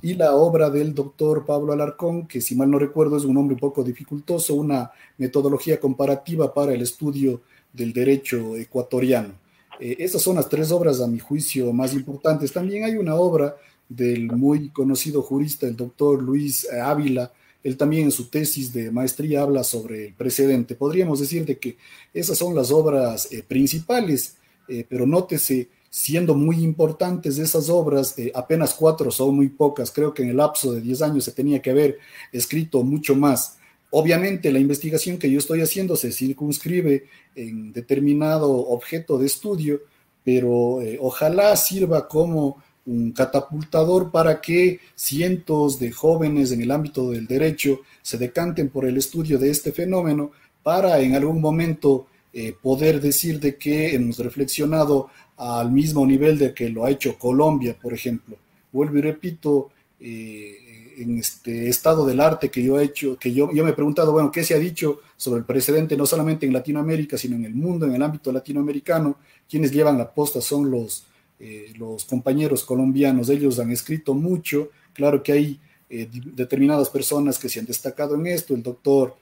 y 0.00 0.14
la 0.14 0.34
obra 0.34 0.70
del 0.70 0.94
doctor 0.94 1.44
Pablo 1.44 1.72
Alarcón, 1.72 2.26
que 2.26 2.40
si 2.40 2.54
mal 2.54 2.70
no 2.70 2.78
recuerdo 2.78 3.16
es 3.16 3.24
un 3.24 3.34
nombre 3.34 3.54
un 3.54 3.60
poco 3.60 3.84
dificultoso, 3.84 4.54
una 4.54 4.90
metodología 5.18 5.78
comparativa 5.78 6.52
para 6.52 6.72
el 6.72 6.82
estudio 6.82 7.42
del 7.72 7.92
derecho 7.92 8.56
ecuatoriano. 8.56 9.34
Eh, 9.80 9.96
esas 9.98 10.22
son 10.22 10.36
las 10.36 10.48
tres 10.48 10.70
obras, 10.70 11.00
a 11.00 11.06
mi 11.06 11.18
juicio, 11.18 11.72
más 11.72 11.92
importantes. 11.94 12.52
También 12.52 12.84
hay 12.84 12.96
una 12.96 13.14
obra 13.14 13.56
del 13.88 14.32
muy 14.32 14.70
conocido 14.70 15.22
jurista, 15.22 15.66
el 15.66 15.76
doctor 15.76 16.22
Luis 16.22 16.70
Ávila. 16.70 17.32
Él 17.62 17.76
también 17.76 18.04
en 18.04 18.12
su 18.12 18.28
tesis 18.28 18.72
de 18.72 18.90
maestría 18.90 19.42
habla 19.42 19.64
sobre 19.64 20.06
el 20.08 20.14
precedente. 20.14 20.74
Podríamos 20.74 21.20
decir 21.20 21.44
de 21.44 21.58
que 21.58 21.76
esas 22.12 22.38
son 22.38 22.54
las 22.54 22.70
obras 22.70 23.30
eh, 23.32 23.42
principales, 23.42 24.36
eh, 24.68 24.86
pero 24.88 25.06
nótese 25.06 25.68
siendo 25.94 26.34
muy 26.34 26.64
importantes 26.64 27.38
esas 27.38 27.68
obras, 27.68 28.18
eh, 28.18 28.32
apenas 28.34 28.74
cuatro 28.74 29.12
son 29.12 29.36
muy 29.36 29.48
pocas, 29.48 29.92
creo 29.92 30.12
que 30.12 30.24
en 30.24 30.30
el 30.30 30.38
lapso 30.38 30.72
de 30.72 30.80
diez 30.80 31.00
años 31.02 31.22
se 31.22 31.30
tenía 31.30 31.62
que 31.62 31.70
haber 31.70 31.98
escrito 32.32 32.82
mucho 32.82 33.14
más. 33.14 33.58
Obviamente 33.90 34.50
la 34.50 34.58
investigación 34.58 35.18
que 35.18 35.30
yo 35.30 35.38
estoy 35.38 35.60
haciendo 35.60 35.94
se 35.94 36.10
circunscribe 36.10 37.04
en 37.36 37.72
determinado 37.72 38.50
objeto 38.50 39.18
de 39.18 39.26
estudio, 39.26 39.82
pero 40.24 40.82
eh, 40.82 40.98
ojalá 41.00 41.54
sirva 41.54 42.08
como 42.08 42.60
un 42.86 43.12
catapultador 43.12 44.10
para 44.10 44.40
que 44.40 44.80
cientos 44.96 45.78
de 45.78 45.92
jóvenes 45.92 46.50
en 46.50 46.60
el 46.60 46.72
ámbito 46.72 47.12
del 47.12 47.28
derecho 47.28 47.82
se 48.02 48.18
decanten 48.18 48.68
por 48.68 48.84
el 48.84 48.96
estudio 48.96 49.38
de 49.38 49.48
este 49.48 49.70
fenómeno 49.70 50.32
para 50.64 50.98
en 50.98 51.14
algún 51.14 51.40
momento 51.40 52.08
eh, 52.36 52.54
poder 52.60 53.00
decir 53.00 53.38
de 53.38 53.56
que 53.56 53.94
hemos 53.94 54.18
reflexionado 54.18 55.08
al 55.36 55.70
mismo 55.70 56.04
nivel 56.04 56.36
de 56.36 56.52
que 56.52 56.68
lo 56.68 56.84
ha 56.84 56.90
hecho 56.90 57.18
Colombia, 57.18 57.76
por 57.80 57.94
ejemplo. 57.94 58.36
Vuelvo 58.72 58.98
y 58.98 59.02
repito, 59.02 59.70
eh, 60.00 60.94
en 60.98 61.18
este 61.18 61.68
estado 61.68 62.06
del 62.06 62.20
arte 62.20 62.50
que 62.50 62.62
yo 62.62 62.78
he 62.78 62.84
hecho, 62.84 63.16
que 63.18 63.32
yo, 63.32 63.50
yo 63.52 63.64
me 63.64 63.70
he 63.70 63.74
preguntado, 63.74 64.12
bueno, 64.12 64.30
¿qué 64.30 64.44
se 64.44 64.54
ha 64.54 64.58
dicho 64.58 65.00
sobre 65.16 65.38
el 65.38 65.44
precedente 65.44 65.96
no 65.96 66.06
solamente 66.06 66.46
en 66.46 66.52
Latinoamérica, 66.52 67.18
sino 67.18 67.36
en 67.36 67.44
el 67.44 67.54
mundo, 67.54 67.86
en 67.86 67.94
el 67.94 68.02
ámbito 68.02 68.32
latinoamericano? 68.32 69.16
Quienes 69.48 69.72
llevan 69.72 69.98
la 69.98 70.12
posta 70.12 70.40
son 70.40 70.70
los, 70.70 71.06
eh, 71.40 71.72
los 71.76 72.04
compañeros 72.04 72.64
colombianos, 72.64 73.28
ellos 73.28 73.58
han 73.58 73.70
escrito 73.70 74.14
mucho, 74.14 74.70
claro 74.92 75.22
que 75.22 75.32
hay 75.32 75.60
eh, 75.90 76.08
determinadas 76.10 76.90
personas 76.90 77.38
que 77.38 77.48
se 77.48 77.60
han 77.60 77.66
destacado 77.66 78.14
en 78.14 78.26
esto, 78.26 78.54
el 78.54 78.62
doctor 78.62 79.16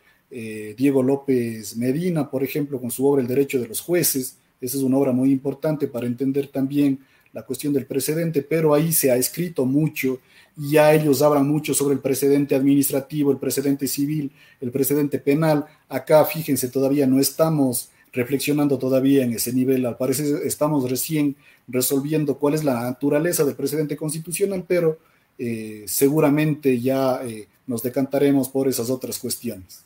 Diego 0.77 1.03
López 1.03 1.77
Medina, 1.77 2.31
por 2.31 2.43
ejemplo, 2.43 2.81
con 2.81 2.91
su 2.91 3.07
obra 3.07 3.21
El 3.21 3.29
Derecho 3.29 3.61
de 3.61 3.69
los 3.69 3.81
Jueces, 3.81 4.39
esa 4.63 4.77
es 4.77 4.83
una 4.83 4.97
obra 4.97 5.13
muy 5.13 5.31
importante 5.31 5.89
para 5.89 6.07
entender 6.07 6.47
también 6.47 7.01
la 7.33 7.43
cuestión 7.43 7.73
del 7.73 7.87
precedente, 7.87 8.43
pero 8.43 8.75
ahí 8.75 8.93
se 8.93 9.11
ha 9.11 9.17
escrito 9.17 9.65
mucho 9.65 10.21
y 10.57 10.73
ya 10.73 10.95
ellos 10.95 11.23
hablan 11.23 11.49
mucho 11.49 11.75
sobre 11.75 11.95
el 11.95 12.01
precedente 12.01 12.55
administrativo, 12.55 13.33
el 13.33 13.39
precedente 13.39 13.89
civil, 13.89 14.31
el 14.61 14.71
precedente 14.71 15.19
penal. 15.19 15.65
Acá, 15.89 16.25
fíjense, 16.25 16.69
todavía 16.69 17.07
no 17.07 17.19
estamos 17.19 17.91
reflexionando 18.13 18.79
todavía 18.79 19.25
en 19.25 19.33
ese 19.33 19.53
nivel. 19.53 19.87
Al 19.87 19.97
parecer 19.97 20.43
estamos 20.45 20.89
recién 20.89 21.37
resolviendo 21.67 22.39
cuál 22.39 22.55
es 22.55 22.63
la 22.63 22.83
naturaleza 22.83 23.45
del 23.45 23.57
precedente 23.57 23.97
constitucional, 23.97 24.65
pero 24.69 24.99
eh, 25.39 25.85
seguramente 25.87 26.79
ya 26.81 27.21
eh, 27.25 27.49
nos 27.67 27.83
decantaremos 27.83 28.49
por 28.49 28.69
esas 28.69 28.91
otras 28.91 29.19
cuestiones. 29.19 29.85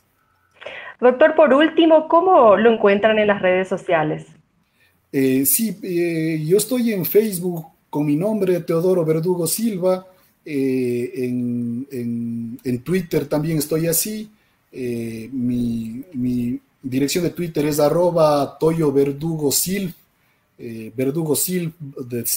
Doctor, 0.99 1.35
por 1.35 1.53
último, 1.53 2.07
¿cómo 2.07 2.57
lo 2.57 2.73
encuentran 2.73 3.19
en 3.19 3.27
las 3.27 3.41
redes 3.41 3.67
sociales? 3.67 4.25
Eh, 5.11 5.45
sí, 5.45 5.77
eh, 5.83 6.43
yo 6.45 6.57
estoy 6.57 6.91
en 6.91 7.05
Facebook 7.05 7.65
con 7.89 8.05
mi 8.05 8.15
nombre, 8.15 8.59
Teodoro 8.61 9.05
Verdugo 9.05 9.45
Silva. 9.47 10.05
Eh, 10.43 11.11
en, 11.15 12.81
Twitter 12.83 13.25
también 13.27 13.57
estoy 13.57 13.87
así. 13.87 14.29
Mi, 14.71 16.59
dirección 16.81 17.23
de 17.23 17.31
Twitter 17.31 17.65
es 17.65 17.79
arroba 17.79 18.57
Toyo 18.57 18.91
Verdugo 18.91 19.51
Sil, 19.51 19.91
Verdugo 20.57 21.35
Sil, 21.35 21.73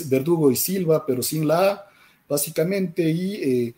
Verdugo 0.08 0.50
y 0.50 0.56
Silva, 0.56 1.04
pero 1.06 1.22
sin 1.22 1.46
la 1.46 1.70
A, 1.70 1.86
básicamente. 2.28 3.08
Y 3.08 3.74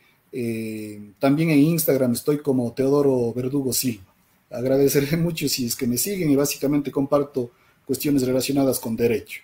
también 1.18 1.50
en 1.50 1.58
Instagram 1.58 2.12
estoy 2.12 2.38
como 2.38 2.72
Teodoro 2.72 3.32
Verdugo 3.34 3.72
Silva. 3.72 4.11
Agradecerle 4.52 5.16
mucho 5.16 5.48
si 5.48 5.66
es 5.66 5.76
que 5.76 5.86
me 5.86 5.96
siguen 5.96 6.30
y 6.30 6.36
básicamente 6.36 6.90
comparto 6.90 7.50
cuestiones 7.84 8.26
relacionadas 8.26 8.78
con 8.78 8.96
derecho. 8.96 9.42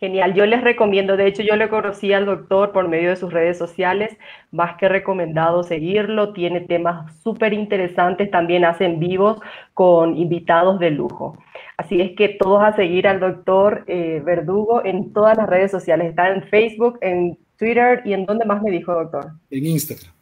Genial, 0.00 0.32
yo 0.34 0.46
les 0.46 0.62
recomiendo, 0.62 1.16
de 1.16 1.26
hecho 1.26 1.42
yo 1.42 1.56
le 1.56 1.68
conocí 1.68 2.12
al 2.12 2.24
doctor 2.24 2.70
por 2.70 2.86
medio 2.86 3.10
de 3.10 3.16
sus 3.16 3.32
redes 3.32 3.58
sociales, 3.58 4.16
más 4.52 4.76
que 4.76 4.88
recomendado 4.88 5.64
seguirlo, 5.64 6.32
tiene 6.32 6.60
temas 6.60 7.12
súper 7.20 7.52
interesantes, 7.52 8.30
también 8.30 8.64
hacen 8.64 9.00
vivos 9.00 9.40
con 9.74 10.16
invitados 10.16 10.78
de 10.78 10.92
lujo. 10.92 11.36
Así 11.76 12.00
es 12.00 12.14
que 12.16 12.28
todos 12.28 12.62
a 12.62 12.76
seguir 12.76 13.08
al 13.08 13.18
doctor 13.18 13.82
eh, 13.88 14.22
Verdugo 14.24 14.84
en 14.84 15.12
todas 15.12 15.36
las 15.36 15.48
redes 15.48 15.72
sociales, 15.72 16.10
está 16.10 16.32
en 16.32 16.44
Facebook, 16.44 16.98
en 17.00 17.36
Twitter 17.56 18.00
y 18.04 18.12
en 18.12 18.24
dónde 18.24 18.44
más 18.44 18.62
me 18.62 18.70
dijo 18.70 18.94
doctor. 18.94 19.32
En 19.50 19.66
Instagram. 19.66 20.12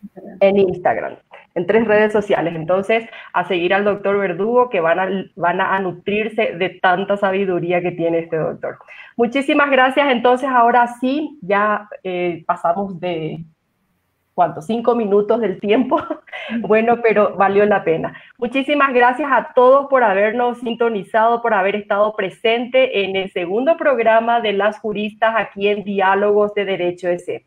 En 0.40 0.56
Instagram 0.56 1.16
en 1.56 1.66
tres 1.66 1.86
redes 1.86 2.12
sociales. 2.12 2.54
Entonces, 2.54 3.08
a 3.32 3.44
seguir 3.48 3.74
al 3.74 3.84
doctor 3.84 4.18
Verdugo, 4.18 4.68
que 4.68 4.80
van 4.80 5.00
a, 5.00 5.08
van 5.34 5.60
a 5.60 5.80
nutrirse 5.80 6.52
de 6.52 6.68
tanta 6.68 7.16
sabiduría 7.16 7.80
que 7.80 7.90
tiene 7.90 8.20
este 8.20 8.36
doctor. 8.36 8.78
Muchísimas 9.16 9.70
gracias. 9.70 10.12
Entonces, 10.12 10.48
ahora 10.48 10.86
sí, 11.00 11.38
ya 11.40 11.88
eh, 12.04 12.44
pasamos 12.46 13.00
de, 13.00 13.42
¿cuánto? 14.34 14.60
Cinco 14.60 14.94
minutos 14.94 15.40
del 15.40 15.58
tiempo. 15.58 15.98
bueno, 16.60 17.00
pero 17.02 17.34
valió 17.36 17.64
la 17.64 17.82
pena. 17.82 18.14
Muchísimas 18.36 18.92
gracias 18.92 19.30
a 19.32 19.52
todos 19.54 19.86
por 19.88 20.04
habernos 20.04 20.58
sintonizado, 20.58 21.40
por 21.40 21.54
haber 21.54 21.74
estado 21.74 22.14
presente 22.14 23.02
en 23.04 23.16
el 23.16 23.32
segundo 23.32 23.78
programa 23.78 24.42
de 24.42 24.52
las 24.52 24.78
juristas 24.78 25.34
aquí 25.36 25.68
en 25.68 25.84
Diálogos 25.84 26.52
de 26.52 26.66
Derecho 26.66 27.08
ESE. 27.08 27.46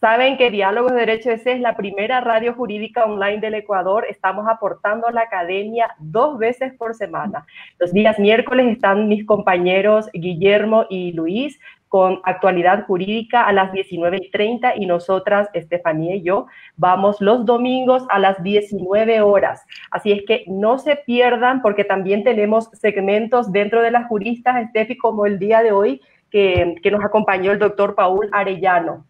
Saben 0.00 0.36
que 0.36 0.52
Diálogos 0.52 0.92
de 0.92 1.00
Derecho 1.00 1.32
ese 1.32 1.54
es 1.54 1.60
la 1.60 1.76
primera 1.76 2.20
radio 2.20 2.54
jurídica 2.54 3.04
online 3.04 3.40
del 3.40 3.54
Ecuador. 3.54 4.06
Estamos 4.08 4.46
aportando 4.48 5.08
a 5.08 5.12
la 5.12 5.22
academia 5.22 5.92
dos 5.98 6.38
veces 6.38 6.72
por 6.74 6.94
semana. 6.94 7.44
Los 7.80 7.92
días 7.92 8.16
miércoles 8.20 8.68
están 8.68 9.08
mis 9.08 9.26
compañeros 9.26 10.08
Guillermo 10.12 10.86
y 10.88 11.10
Luis 11.14 11.58
con 11.88 12.20
actualidad 12.22 12.86
jurídica 12.86 13.44
a 13.44 13.52
las 13.52 13.72
19.30 13.72 14.74
y 14.76 14.86
nosotras, 14.86 15.48
Estefanía 15.52 16.14
y 16.14 16.22
yo, 16.22 16.46
vamos 16.76 17.20
los 17.20 17.44
domingos 17.44 18.04
a 18.08 18.20
las 18.20 18.40
19 18.40 19.20
horas. 19.22 19.66
Así 19.90 20.12
es 20.12 20.22
que 20.24 20.44
no 20.46 20.78
se 20.78 20.94
pierdan 20.94 21.60
porque 21.60 21.82
también 21.82 22.22
tenemos 22.22 22.70
segmentos 22.72 23.50
dentro 23.50 23.82
de 23.82 23.90
las 23.90 24.06
juristas, 24.06 24.62
Estefi, 24.62 24.96
como 24.96 25.26
el 25.26 25.40
día 25.40 25.60
de 25.64 25.72
hoy 25.72 26.00
que, 26.30 26.76
que 26.84 26.90
nos 26.92 27.04
acompañó 27.04 27.50
el 27.50 27.58
doctor 27.58 27.96
Paul 27.96 28.28
Arellano. 28.30 29.04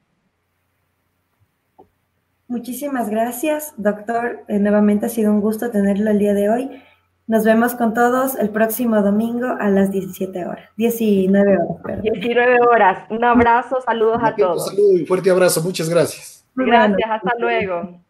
Muchísimas 2.48 3.10
gracias, 3.10 3.74
doctor. 3.76 4.44
Eh, 4.48 4.58
nuevamente 4.58 5.06
ha 5.06 5.08
sido 5.10 5.30
un 5.30 5.42
gusto 5.42 5.70
tenerlo 5.70 6.10
el 6.10 6.18
día 6.18 6.32
de 6.32 6.48
hoy. 6.48 6.82
Nos 7.26 7.44
vemos 7.44 7.74
con 7.74 7.92
todos 7.92 8.36
el 8.36 8.48
próximo 8.48 9.02
domingo 9.02 9.48
a 9.60 9.68
las 9.68 9.90
17 9.90 10.46
horas, 10.46 10.70
19 10.78 11.58
horas. 11.58 12.02
19 12.02 12.60
horas. 12.62 13.04
Un 13.10 13.22
abrazo, 13.22 13.82
saludos 13.82 14.20
a 14.22 14.34
todos. 14.34 14.70
Un 14.70 14.76
saludo 14.76 14.96
y 14.96 15.04
fuerte 15.04 15.30
abrazo. 15.30 15.62
Muchas 15.62 15.90
gracias. 15.90 16.46
Gracias, 16.54 17.10
hasta 17.10 17.32
luego. 17.38 18.00